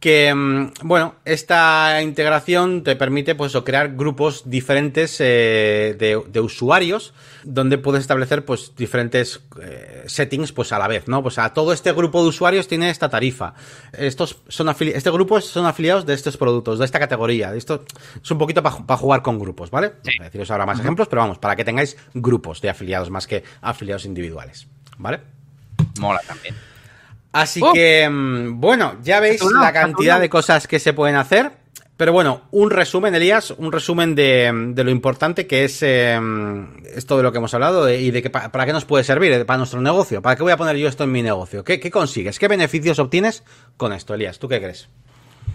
que, 0.01 0.33
mm, 0.33 0.71
bueno, 0.81 1.15
esta 1.25 2.01
integración 2.01 2.83
te 2.83 2.95
permite, 2.95 3.35
pues, 3.35 3.55
crear 3.63 3.95
grupos 3.95 4.49
diferentes 4.49 5.17
eh, 5.19 5.95
de, 5.97 6.39
usuarios, 6.39 7.13
donde 7.43 7.77
puedes 7.77 8.01
establecer, 8.01 8.43
pues, 8.43 8.73
diferentes 8.75 9.41
eh, 9.61 10.03
settings, 10.07 10.51
pues, 10.53 10.71
a 10.71 10.79
la 10.79 10.87
vez, 10.87 11.07
¿no? 11.07 11.21
Pues 11.21 11.37
a 11.37 11.53
todo 11.53 11.71
este 11.71 11.93
grupo 11.93 12.23
de 12.23 12.29
usuarios 12.29 12.67
tiene 12.67 12.89
esta 12.89 13.09
tarifa. 13.09 13.53
Estos 13.93 14.39
son 14.47 14.69
este 14.69 15.11
grupo 15.11 15.39
son 15.39 15.67
afiliados 15.67 16.07
de 16.07 16.15
estos 16.15 16.35
productos, 16.35 16.79
de 16.79 16.85
esta 16.85 16.97
categoría. 16.97 17.53
Esto 17.53 17.85
es 18.21 18.31
un 18.31 18.39
poquito 18.39 18.63
para 18.63 18.97
jugar 18.97 19.21
con 19.21 19.37
grupos, 19.37 19.69
¿vale? 19.69 19.93
Sí. 20.03 20.11
deciros 20.19 20.49
ahora 20.49 20.65
más 20.65 20.79
ejemplos, 20.79 21.07
pero 21.09 21.21
vamos, 21.21 21.37
para 21.37 21.55
que 21.55 21.63
tengáis 21.63 21.95
grupos 22.15 22.59
de 22.59 22.71
afiliados 22.71 23.11
más 23.11 23.27
que 23.27 23.43
afiliados 23.61 24.05
individuales, 24.05 24.67
¿vale? 24.97 25.19
Mola 25.99 26.21
también. 26.27 26.70
Así 27.31 27.61
oh. 27.63 27.71
que, 27.73 28.07
mm, 28.09 28.59
bueno, 28.59 28.97
ya 29.03 29.19
veis 29.19 29.41
la 29.59 29.71
cantidad 29.71 30.19
de 30.19 30.29
cosas 30.29 30.67
que 30.67 30.79
se 30.79 30.93
pueden 30.93 31.15
hacer. 31.15 31.61
Pero 32.01 32.13
bueno, 32.13 32.47
un 32.49 32.71
resumen, 32.71 33.13
Elías, 33.13 33.51
un 33.51 33.71
resumen 33.71 34.15
de, 34.15 34.73
lo 34.75 34.89
importante 34.89 35.45
que 35.45 35.65
es 35.65 35.83
em, 35.83 36.83
esto 36.95 37.15
de 37.15 37.21
lo 37.21 37.31
que 37.31 37.37
hemos 37.37 37.53
hablado 37.53 37.87
y 37.91 38.09
de 38.09 38.23
que 38.23 38.31
para 38.31 38.65
qué 38.65 38.73
nos 38.73 38.85
puede 38.85 39.03
servir 39.03 39.31
eh, 39.33 39.45
para 39.45 39.59
nuestro 39.59 39.79
negocio. 39.81 40.19
¿Para 40.19 40.35
qué 40.35 40.41
voy 40.41 40.51
a 40.51 40.57
poner 40.57 40.77
yo 40.77 40.87
esto 40.87 41.03
en 41.03 41.11
mi 41.11 41.21
negocio? 41.21 41.63
¿Qué, 41.63 41.91
consigues? 41.91 42.39
¿Qué 42.39 42.47
beneficios 42.47 42.97
obtienes 42.97 43.43
con 43.77 43.93
esto, 43.93 44.15
Elías? 44.15 44.39
¿Tú 44.39 44.47
qué 44.47 44.59
crees? 44.59 44.89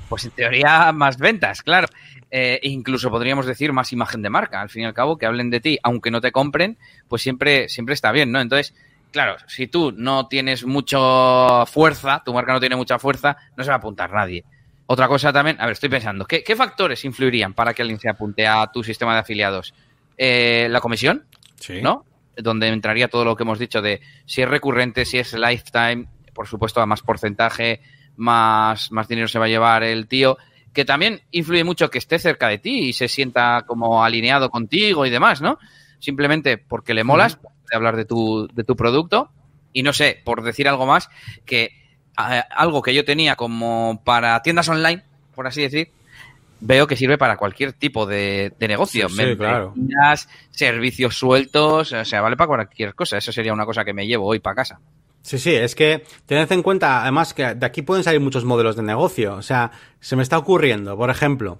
Pues 0.09 0.25
en 0.25 0.31
teoría 0.31 0.93
más 0.93 1.19
ventas, 1.19 1.63
claro. 1.63 1.89
Eh, 2.31 2.61
incluso 2.63 3.11
podríamos 3.11 3.45
decir 3.45 3.73
más 3.73 3.93
imagen 3.93 4.23
de 4.23 4.31
marca. 4.31 4.61
Al 4.61 4.69
fin 4.69 4.83
y 4.83 4.87
al 4.87 4.95
cabo, 4.95 5.19
que 5.19 5.27
hablen 5.27 5.51
de 5.51 5.59
ti, 5.59 5.81
aunque 5.83 6.13
no 6.13 6.21
te 6.21 6.31
compren, 6.31 6.79
pues 7.09 7.23
siempre, 7.23 7.69
siempre 7.69 7.95
está 7.95 8.13
bien, 8.13 8.31
¿no? 8.31 8.41
Entonces, 8.41 8.73
claro, 9.13 9.37
si 9.47 9.67
tú 9.67 9.93
no 9.93 10.29
tienes 10.29 10.65
mucha 10.65 11.67
fuerza, 11.67 12.23
tu 12.25 12.33
marca 12.33 12.53
no 12.53 12.61
tiene 12.61 12.77
mucha 12.77 12.99
fuerza, 12.99 13.37
no 13.57 13.65
se 13.65 13.71
va 13.71 13.77
a 13.77 13.79
apuntar 13.79 14.13
nadie. 14.13 14.45
Otra 14.87 15.09
cosa 15.09 15.33
también, 15.33 15.61
a 15.61 15.67
ver, 15.67 15.73
estoy 15.73 15.89
pensando, 15.89 16.27
¿qué, 16.27 16.57
factores 16.57 17.05
influirían 17.05 17.55
para 17.55 17.75
que 17.75 17.83
alguien 17.83 17.99
se 17.99 18.09
apunte 18.09 18.47
a 18.47 18.67
tu 18.73 18.85
sistema 18.85 19.15
de 19.15 19.21
afiliados? 19.21 19.75
Eh, 20.17 20.69
la 20.71 20.81
comisión, 20.81 21.27
sí. 21.59 21.83
¿no? 21.83 22.05
Donde 22.37 22.69
entraría 22.69 23.09
todo 23.09 23.25
lo 23.25 23.37
que 23.37 23.43
hemos 23.43 23.59
dicho 23.59 23.83
de 23.83 24.01
si 24.27 24.43
es 24.43 24.49
recurrente, 24.49 25.05
si 25.05 25.19
es 25.19 25.33
lifetime, 25.35 26.07
por 26.33 26.47
supuesto, 26.47 26.81
a 26.81 26.87
más 26.87 27.03
porcentaje, 27.03 27.81
más, 28.17 28.93
más 28.93 29.09
dinero 29.09 29.27
se 29.27 29.39
va 29.39 29.47
a 29.47 29.49
llevar 29.49 29.83
el 29.83 30.07
tío, 30.07 30.39
que 30.73 30.85
también 30.85 31.23
influye 31.31 31.65
mucho 31.65 31.91
que 31.91 31.99
esté 31.99 32.19
cerca 32.19 32.49
de 32.49 32.59
ti 32.59 32.89
y 32.89 32.93
se 32.93 33.09
sienta 33.09 33.65
como 33.67 34.05
alineado 34.05 34.51
contigo 34.51 35.07
y 35.07 35.11
demás, 35.11 35.41
¿no? 35.41 35.59
Simplemente 35.99 36.59
porque 36.59 36.95
le 36.95 37.03
molas, 37.03 37.39
de 37.71 37.77
hablar 37.77 37.97
de 37.97 38.05
tu, 38.05 38.49
de 38.53 38.65
tu 38.65 38.77
producto. 38.77 39.31
Y 39.73 39.83
no 39.83 39.93
sé, 39.93 40.21
por 40.25 40.43
decir 40.43 40.69
algo 40.69 40.87
más, 40.87 41.11
que 41.45 41.65
eh, 41.65 42.43
algo 42.51 42.83
que 42.83 42.95
yo 42.95 43.05
tenía 43.05 43.37
como 43.37 44.01
para 44.05 44.41
tiendas 44.43 44.69
online, 44.69 45.03
por 45.35 45.47
así 45.47 45.63
decir, 45.63 45.91
veo 46.61 46.87
que 46.87 46.97
sirve 46.97 47.19
para 47.19 47.37
cualquier 47.37 47.73
tipo 47.73 48.07
de, 48.07 48.53
negocio. 48.61 49.09
Sí, 49.09 49.37
claro. 49.37 49.75
servicios 50.51 51.19
sueltos, 51.19 51.93
o 51.93 52.05
sea, 52.05 52.21
vale 52.21 52.37
para 52.37 52.49
cualquier 52.49 52.95
cosa. 52.95 53.19
Eso 53.19 53.33
sería 53.33 53.53
una 53.53 53.67
cosa 53.67 53.85
que 53.85 53.93
me 53.93 54.07
llevo 54.07 54.27
hoy 54.27 54.39
para 54.39 54.57
casa. 54.57 54.81
Sí, 55.23 55.39
sí, 55.39 55.55
es 55.55 55.75
que 55.75 56.05
tened 56.25 56.51
en 56.53 56.63
cuenta, 56.63 57.03
además, 57.03 57.35
que 57.35 57.55
de 57.55 57.67
aquí 57.67 57.83
pueden 57.83 58.05
salir 58.05 58.21
muchos 58.21 58.45
modelos 58.45 58.77
de 58.77 58.83
negocio. 58.83 59.35
O 59.35 59.43
sea, 59.43 59.73
se 60.01 60.15
me 60.15 60.23
está 60.23 60.39
ocurriendo, 60.39 60.97
por 60.97 61.11
ejemplo, 61.11 61.59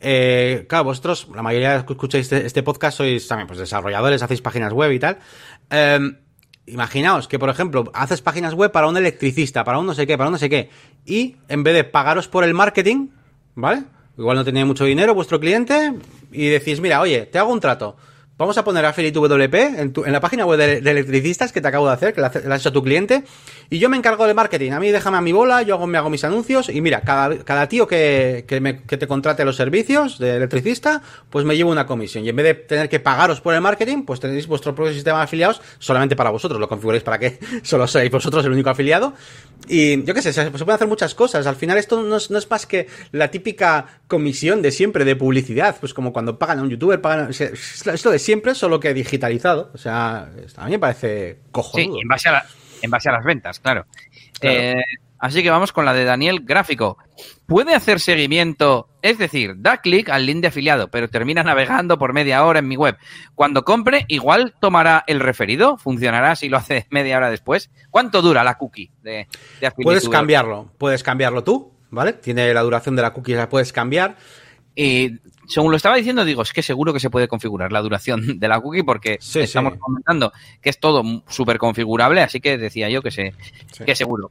eh, 0.00 0.66
claro, 0.68 0.84
vosotros, 0.84 1.28
la 1.34 1.42
mayoría 1.42 1.84
que 1.84 1.92
escucháis 1.92 2.26
este, 2.26 2.46
este, 2.46 2.62
podcast 2.62 2.98
sois 2.98 3.26
también 3.26 3.46
pues 3.46 3.58
desarrolladores, 3.58 4.22
hacéis 4.22 4.40
páginas 4.40 4.72
web 4.72 4.92
y 4.92 4.98
tal. 4.98 5.18
Em, 5.70 6.16
imaginaos 6.66 7.26
que, 7.28 7.38
por 7.38 7.50
ejemplo, 7.50 7.90
haces 7.94 8.22
páginas 8.22 8.54
web 8.54 8.70
para 8.70 8.86
un 8.86 8.96
electricista, 8.96 9.64
para 9.64 9.78
un 9.78 9.86
no 9.86 9.94
sé 9.94 10.06
qué, 10.06 10.16
para 10.16 10.28
un 10.28 10.32
no 10.32 10.38
sé 10.38 10.48
qué, 10.48 10.70
y 11.04 11.36
en 11.48 11.64
vez 11.64 11.74
de 11.74 11.84
pagaros 11.84 12.28
por 12.28 12.44
el 12.44 12.54
marketing, 12.54 13.08
¿vale? 13.54 13.84
Igual 14.16 14.36
no 14.36 14.44
tenía 14.44 14.66
mucho 14.66 14.84
dinero 14.84 15.14
vuestro 15.14 15.40
cliente, 15.40 15.94
y 16.32 16.48
decís, 16.48 16.80
mira, 16.80 17.00
oye, 17.00 17.26
te 17.26 17.38
hago 17.38 17.52
un 17.52 17.60
trato. 17.60 17.96
Vamos 18.38 18.56
a 18.56 18.62
poner 18.62 18.84
Affiliate 18.84 19.18
WP 19.18 19.54
en, 19.80 19.92
tu- 19.92 20.04
en 20.04 20.12
la 20.12 20.20
página 20.20 20.46
web 20.46 20.58
de, 20.60 20.80
de 20.80 20.90
electricistas 20.92 21.50
que 21.50 21.60
te 21.60 21.66
acabo 21.66 21.88
de 21.88 21.92
hacer, 21.94 22.14
que 22.14 22.20
hace- 22.20 22.46
le 22.46 22.54
has 22.54 22.60
hecho 22.60 22.68
a 22.68 22.72
tu 22.72 22.84
cliente, 22.84 23.24
y 23.68 23.80
yo 23.80 23.88
me 23.88 23.96
encargo 23.96 24.28
de 24.28 24.34
marketing. 24.34 24.70
A 24.70 24.78
mí 24.78 24.90
déjame 24.92 25.16
a 25.18 25.20
mi 25.20 25.32
bola, 25.32 25.62
yo 25.62 25.74
hago, 25.74 25.88
me 25.88 25.98
hago 25.98 26.08
mis 26.08 26.22
anuncios, 26.22 26.68
y 26.68 26.80
mira, 26.80 27.00
cada, 27.00 27.36
cada 27.42 27.68
tío 27.68 27.88
que, 27.88 28.44
que, 28.46 28.60
me- 28.60 28.82
que 28.82 28.96
te 28.96 29.08
contrate 29.08 29.44
los 29.44 29.56
servicios 29.56 30.20
de 30.20 30.36
electricista, 30.36 31.02
pues 31.30 31.44
me 31.44 31.56
llevo 31.56 31.72
una 31.72 31.84
comisión. 31.84 32.24
Y 32.24 32.28
en 32.28 32.36
vez 32.36 32.44
de 32.46 32.54
tener 32.54 32.88
que 32.88 33.00
pagaros 33.00 33.40
por 33.40 33.54
el 33.54 33.60
marketing, 33.60 34.04
pues 34.04 34.20
tenéis 34.20 34.46
vuestro 34.46 34.72
propio 34.72 34.92
sistema 34.94 35.18
de 35.18 35.24
afiliados 35.24 35.60
solamente 35.80 36.14
para 36.14 36.30
vosotros. 36.30 36.60
Lo 36.60 36.68
configuréis 36.68 37.02
para 37.02 37.18
que 37.18 37.40
solo 37.64 37.88
seáis 37.88 38.10
vosotros 38.12 38.44
el 38.44 38.52
único 38.52 38.70
afiliado. 38.70 39.14
Y 39.66 40.04
yo 40.04 40.14
qué 40.14 40.22
sé, 40.22 40.32
se, 40.32 40.44
se 40.44 40.50
pueden 40.52 40.70
hacer 40.70 40.86
muchas 40.86 41.14
cosas. 41.16 41.44
Al 41.48 41.56
final 41.56 41.76
esto 41.76 42.00
no 42.00 42.16
es, 42.16 42.30
no 42.30 42.38
es 42.38 42.48
más 42.48 42.66
que 42.66 42.86
la 43.10 43.32
típica 43.32 44.00
comisión 44.06 44.62
de 44.62 44.70
siempre 44.70 45.04
de 45.04 45.16
publicidad. 45.16 45.76
Pues 45.80 45.92
como 45.92 46.12
cuando 46.12 46.38
pagan 46.38 46.60
a 46.60 46.62
un 46.62 46.70
youtuber, 46.70 47.00
pagan... 47.00 47.26
lo- 47.26 47.92
es 47.92 48.04
lo 48.04 48.10
de 48.12 48.18
siempre, 48.28 48.54
solo 48.54 48.78
que 48.78 48.92
digitalizado. 48.92 49.70
O 49.72 49.78
sea, 49.78 50.28
a 50.58 50.64
mí 50.66 50.72
me 50.72 50.78
parece 50.78 51.36
Sí, 51.44 51.48
cojonudo. 51.50 51.98
en 52.02 52.08
base 52.08 52.28
a, 52.28 52.32
la- 52.32 52.46
en 52.82 52.90
base 52.90 53.08
a 53.08 53.12
las 53.12 53.24
ventas, 53.24 53.58
claro. 53.58 53.86
Claro. 54.38 54.60
Eh, 54.60 54.82
así 55.18 55.42
que 55.42 55.48
vamos 55.48 55.72
con 55.72 55.86
la 55.86 55.94
de 55.94 56.04
Daniel 56.04 56.40
Gráfico. 56.44 56.98
Puede 57.46 57.74
hacer 57.74 58.00
seguimiento, 58.00 58.90
es 59.00 59.16
decir, 59.16 59.54
da 59.56 59.78
clic 59.78 60.10
al 60.10 60.26
link 60.26 60.42
de 60.42 60.48
afiliado, 60.48 60.88
pero 60.90 61.08
termina 61.08 61.42
navegando 61.42 61.98
por 61.98 62.12
media 62.12 62.44
hora 62.44 62.58
en 62.58 62.68
mi 62.68 62.76
web. 62.76 62.98
Cuando 63.34 63.64
compre, 63.64 64.04
igual 64.08 64.54
tomará 64.60 65.04
el 65.06 65.20
referido. 65.20 65.78
Funcionará 65.78 66.36
si 66.36 66.50
lo 66.50 66.58
hace 66.58 66.86
media 66.90 67.16
hora 67.16 67.30
después. 67.30 67.70
¿Cuánto 67.90 68.20
dura 68.20 68.44
la 68.44 68.58
cookie 68.58 68.90
de, 69.02 69.26
de 69.62 69.70
Puedes 69.82 70.06
cambiarlo, 70.10 70.70
puedes 70.76 71.02
cambiarlo 71.02 71.42
tú, 71.42 71.72
¿vale? 71.90 72.12
Tiene 72.12 72.52
la 72.52 72.60
duración 72.60 72.94
de 72.94 73.00
la 73.02 73.14
cookie, 73.14 73.32
la 73.34 73.48
puedes 73.48 73.72
cambiar. 73.72 74.16
Y 74.80 75.18
según 75.48 75.72
lo 75.72 75.76
estaba 75.76 75.96
diciendo, 75.96 76.24
digo, 76.24 76.42
es 76.42 76.52
que 76.52 76.62
seguro 76.62 76.92
que 76.92 77.00
se 77.00 77.10
puede 77.10 77.26
configurar 77.26 77.72
la 77.72 77.80
duración 77.82 78.38
de 78.38 78.46
la 78.48 78.60
cookie 78.60 78.84
porque 78.84 79.18
Sí, 79.20 79.40
estamos 79.40 79.72
sí. 79.72 79.78
comentando 79.80 80.32
que 80.62 80.70
es 80.70 80.78
todo 80.78 81.02
súper 81.28 81.58
configurable, 81.58 82.20
así 82.20 82.38
que 82.40 82.56
decía 82.58 82.88
yo 82.88 83.02
que, 83.02 83.10
se, 83.10 83.34
Sí. 83.72 83.84
que 83.84 83.96
seguro. 83.96 84.30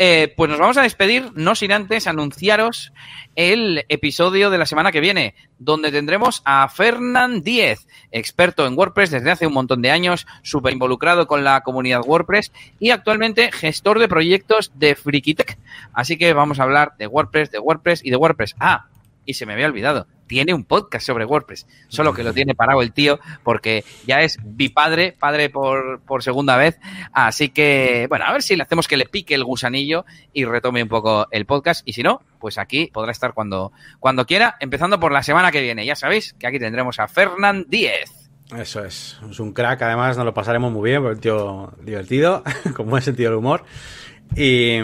Eh, 0.00 0.32
pues 0.36 0.48
nos 0.50 0.58
vamos 0.60 0.76
a 0.78 0.82
despedir, 0.82 1.30
no 1.34 1.54
sin 1.56 1.70
antes 1.72 2.06
anunciaros 2.08 2.92
el 3.36 3.84
episodio 3.88 4.48
de 4.50 4.58
la 4.58 4.66
semana 4.66 4.90
que 4.92 5.00
viene, 5.00 5.34
donde 5.60 5.92
tendremos 5.92 6.42
a 6.44 6.68
Fernán 6.68 7.42
Díez, 7.42 7.86
experto 8.12 8.66
en 8.66 8.76
WordPress 8.78 9.10
desde 9.12 9.30
hace 9.30 9.46
un 9.46 9.52
montón 9.54 9.80
de 9.82 9.90
años, 9.92 10.26
súper 10.42 10.72
involucrado 10.72 11.26
con 11.28 11.42
la 11.44 11.60
comunidad 11.62 12.02
WordPress 12.04 12.50
y 12.80 12.90
actualmente 12.90 13.50
gestor 13.52 13.98
de 14.00 14.08
proyectos 14.08 14.72
de 14.76 14.94
Frikitech. 14.96 15.56
Así 15.92 16.16
que 16.16 16.32
vamos 16.32 16.58
a 16.60 16.64
hablar 16.64 16.92
de 16.98 17.06
WordPress, 17.08 17.50
de 17.52 17.58
WordPress 17.60 18.04
y 18.04 18.10
de 18.10 18.16
WordPress. 18.16 18.54
Ah, 18.60 18.86
y 19.28 19.34
se 19.34 19.44
me 19.44 19.52
había 19.52 19.66
olvidado, 19.66 20.06
tiene 20.26 20.54
un 20.54 20.64
podcast 20.64 21.06
sobre 21.06 21.26
WordPress, 21.26 21.66
solo 21.88 22.14
que 22.14 22.24
lo 22.24 22.32
tiene 22.32 22.54
parado 22.54 22.80
el 22.80 22.92
tío 22.92 23.20
porque 23.44 23.84
ya 24.06 24.22
es 24.22 24.38
bipadre, 24.42 25.12
padre 25.12 25.50
por, 25.50 26.00
por 26.00 26.22
segunda 26.22 26.56
vez, 26.56 26.78
así 27.12 27.50
que 27.50 28.06
bueno, 28.08 28.24
a 28.24 28.32
ver 28.32 28.42
si 28.42 28.56
le 28.56 28.62
hacemos 28.62 28.88
que 28.88 28.96
le 28.96 29.04
pique 29.04 29.34
el 29.34 29.44
gusanillo 29.44 30.06
y 30.32 30.46
retome 30.46 30.82
un 30.82 30.88
poco 30.88 31.28
el 31.30 31.44
podcast. 31.44 31.82
Y 31.84 31.92
si 31.92 32.02
no, 32.02 32.22
pues 32.38 32.56
aquí 32.56 32.90
podrá 32.90 33.12
estar 33.12 33.34
cuando, 33.34 33.70
cuando 34.00 34.24
quiera, 34.24 34.56
empezando 34.60 34.98
por 34.98 35.12
la 35.12 35.22
semana 35.22 35.52
que 35.52 35.60
viene, 35.60 35.84
ya 35.84 35.94
sabéis 35.94 36.34
que 36.38 36.46
aquí 36.46 36.58
tendremos 36.58 36.98
a 36.98 37.06
Fernán 37.06 37.66
Díez. 37.68 38.30
Eso 38.56 38.82
es, 38.82 39.20
es 39.30 39.40
un 39.40 39.52
crack, 39.52 39.82
además 39.82 40.16
nos 40.16 40.24
lo 40.24 40.32
pasaremos 40.32 40.72
muy 40.72 40.88
bien, 40.88 41.02
porque 41.02 41.16
un 41.16 41.20
tío 41.20 41.72
divertido, 41.82 42.42
con 42.74 42.88
buen 42.88 43.02
sentido 43.02 43.30
del 43.30 43.38
humor. 43.40 43.64
Y, 44.36 44.78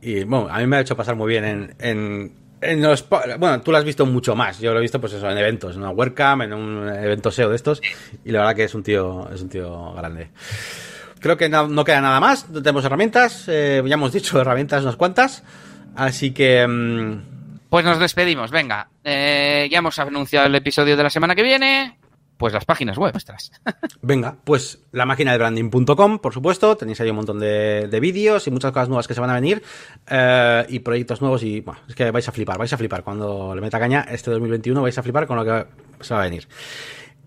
y, 0.00 0.24
bueno, 0.24 0.48
a 0.50 0.58
mí 0.58 0.66
me 0.66 0.76
ha 0.76 0.80
hecho 0.80 0.96
pasar 0.96 1.14
muy 1.14 1.28
bien 1.28 1.44
en, 1.44 1.74
en, 1.78 2.45
en 2.70 2.82
los... 2.82 3.08
Bueno, 3.08 3.60
tú 3.60 3.70
lo 3.72 3.78
has 3.78 3.84
visto 3.84 4.04
mucho 4.06 4.34
más, 4.34 4.58
yo 4.60 4.72
lo 4.72 4.78
he 4.78 4.82
visto 4.82 5.00
pues 5.00 5.12
eso, 5.12 5.30
en 5.30 5.38
eventos, 5.38 5.74
en 5.74 5.82
una 5.82 5.90
WordCamp, 5.90 6.42
en 6.42 6.52
un 6.52 6.88
evento 6.88 7.30
SEO 7.30 7.50
de 7.50 7.56
estos, 7.56 7.80
y 8.24 8.30
la 8.32 8.40
verdad 8.40 8.54
que 8.56 8.64
es 8.64 8.74
un 8.74 8.82
tío, 8.82 9.28
es 9.32 9.40
un 9.42 9.48
tío 9.48 9.92
grande. 9.94 10.30
Creo 11.20 11.36
que 11.36 11.48
no, 11.48 11.66
no 11.68 11.84
queda 11.84 12.00
nada 12.00 12.20
más, 12.20 12.46
tenemos 12.52 12.84
herramientas, 12.84 13.44
eh, 13.48 13.82
ya 13.86 13.94
hemos 13.94 14.12
dicho 14.12 14.40
herramientas 14.40 14.82
unas 14.82 14.96
cuantas, 14.96 15.42
así 15.96 16.32
que... 16.32 16.66
mm, 16.66 17.68
Pues 17.70 17.84
nos 17.84 17.98
despedimos, 17.98 18.50
venga, 18.50 18.88
eh, 19.02 19.68
ya 19.70 19.78
hemos 19.78 19.98
anunciado 19.98 20.46
el 20.46 20.54
episodio 20.54 20.96
de 20.96 21.02
la 21.02 21.10
semana 21.10 21.34
que 21.34 21.42
viene, 21.42 21.98
pues 22.36 22.52
las 22.52 22.64
páginas 22.64 22.98
web 22.98 23.12
nuestras. 23.12 23.52
Venga, 24.02 24.36
pues 24.44 24.80
la 24.92 25.06
máquina 25.06 25.32
de 25.32 25.38
branding.com, 25.38 26.18
por 26.18 26.32
supuesto, 26.32 26.76
tenéis 26.76 27.00
ahí 27.00 27.10
un 27.10 27.16
montón 27.16 27.38
de, 27.38 27.88
de 27.88 28.00
vídeos 28.00 28.46
y 28.46 28.50
muchas 28.50 28.72
cosas 28.72 28.88
nuevas 28.88 29.08
que 29.08 29.14
se 29.14 29.20
van 29.20 29.30
a 29.30 29.34
venir 29.34 29.62
eh, 30.08 30.66
y 30.68 30.80
proyectos 30.80 31.20
nuevos 31.20 31.42
y 31.42 31.60
bueno, 31.60 31.80
es 31.88 31.94
que 31.94 32.10
vais 32.10 32.28
a 32.28 32.32
flipar, 32.32 32.58
vais 32.58 32.72
a 32.72 32.76
flipar 32.76 33.02
cuando 33.02 33.54
le 33.54 33.60
meta 33.60 33.78
caña 33.78 34.06
este 34.10 34.30
2021, 34.30 34.82
vais 34.82 34.98
a 34.98 35.02
flipar 35.02 35.26
con 35.26 35.36
lo 35.36 35.44
que 35.44 35.66
se 36.04 36.14
va 36.14 36.20
a 36.20 36.24
venir. 36.24 36.46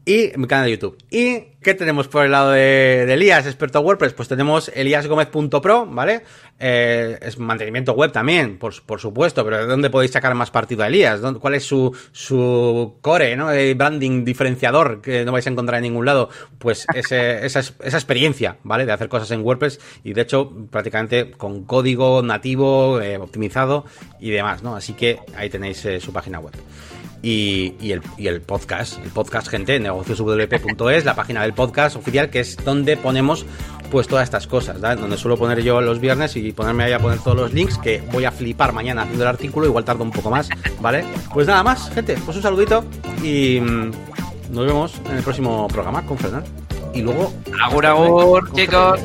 Y 0.05 0.31
mi 0.37 0.47
canal 0.47 0.65
de 0.65 0.71
YouTube. 0.71 0.97
¿Y 1.11 1.55
qué 1.61 1.73
tenemos 1.75 2.07
por 2.07 2.25
el 2.25 2.31
lado 2.31 2.51
de, 2.51 3.05
de 3.05 3.13
Elías, 3.13 3.45
experto 3.45 3.79
en 3.79 3.85
WordPress? 3.85 4.13
Pues 4.13 4.27
tenemos 4.27 4.69
eliasgomez.pro, 4.73 5.85
¿vale? 5.85 6.23
Eh, 6.59 7.19
es 7.21 7.37
mantenimiento 7.37 7.93
web 7.93 8.11
también, 8.11 8.57
por, 8.57 8.81
por 8.83 8.99
supuesto, 8.99 9.43
pero 9.45 9.57
¿de 9.59 9.65
dónde 9.67 9.89
podéis 9.91 10.11
sacar 10.11 10.33
más 10.33 10.49
partido 10.49 10.83
a 10.83 10.87
Elías? 10.87 11.21
¿Dónde- 11.21 11.39
¿Cuál 11.39 11.55
es 11.55 11.63
su, 11.63 11.95
su 12.11 12.95
core, 13.01 13.35
¿no? 13.35 13.51
El 13.51 13.75
branding 13.75 14.25
diferenciador 14.25 15.01
que 15.01 15.23
no 15.25 15.31
vais 15.31 15.45
a 15.45 15.51
encontrar 15.51 15.77
en 15.77 15.83
ningún 15.83 16.05
lado. 16.05 16.29
Pues 16.57 16.87
ese- 16.95 17.45
esa, 17.45 17.59
esa 17.59 17.97
experiencia, 17.97 18.57
¿vale? 18.63 18.85
De 18.87 18.91
hacer 18.93 19.09
cosas 19.09 19.29
en 19.31 19.41
WordPress 19.41 19.79
y 20.03 20.13
de 20.13 20.21
hecho 20.21 20.51
prácticamente 20.71 21.31
con 21.31 21.65
código 21.65 22.23
nativo, 22.23 22.99
eh, 22.99 23.17
optimizado 23.17 23.85
y 24.19 24.31
demás, 24.31 24.63
¿no? 24.63 24.75
Así 24.75 24.93
que 24.93 25.19
ahí 25.35 25.49
tenéis 25.49 25.85
eh, 25.85 25.99
su 25.99 26.11
página 26.11 26.39
web 26.39 26.53
y, 27.21 27.75
y 27.81 27.91
el, 27.91 28.01
y 28.17 28.27
el 28.27 28.41
podcast, 28.41 28.97
el 29.03 29.11
podcast, 29.11 29.47
gente, 29.47 29.79
negocioswp.es, 29.79 31.05
la 31.05 31.15
página 31.15 31.41
del 31.41 31.53
podcast 31.53 31.95
oficial, 31.95 32.29
que 32.29 32.39
es 32.39 32.57
donde 32.63 32.97
ponemos 32.97 33.45
pues 33.89 34.07
todas 34.07 34.23
estas 34.23 34.47
cosas, 34.47 34.79
¿vale? 34.79 35.01
donde 35.01 35.17
suelo 35.17 35.37
poner 35.37 35.61
yo 35.61 35.81
los 35.81 35.99
viernes 35.99 36.35
y 36.35 36.51
ponerme 36.51 36.83
ahí 36.83 36.93
a 36.93 36.99
poner 36.99 37.19
todos 37.19 37.37
los 37.37 37.53
links, 37.53 37.77
que 37.79 38.03
voy 38.11 38.25
a 38.25 38.31
flipar 38.31 38.71
mañana 38.71 39.01
haciendo 39.01 39.23
el 39.23 39.29
artículo, 39.29 39.65
igual 39.65 39.83
tardo 39.83 40.03
un 40.03 40.11
poco 40.11 40.29
más, 40.29 40.49
¿vale? 40.79 41.03
Pues 41.33 41.47
nada 41.47 41.63
más, 41.63 41.89
gente, 41.91 42.15
pues 42.23 42.37
un 42.37 42.43
saludito 42.43 42.85
y 43.23 43.59
mm, 43.59 43.91
nos 44.51 44.65
vemos 44.65 44.93
en 45.09 45.17
el 45.17 45.23
próximo 45.23 45.67
programa 45.67 46.05
con 46.05 46.17
Fernando. 46.17 46.49
Y 46.93 47.01
luego... 47.01 47.33
Agur, 47.61 47.85
agur, 47.85 48.51
chicos. 48.53 48.99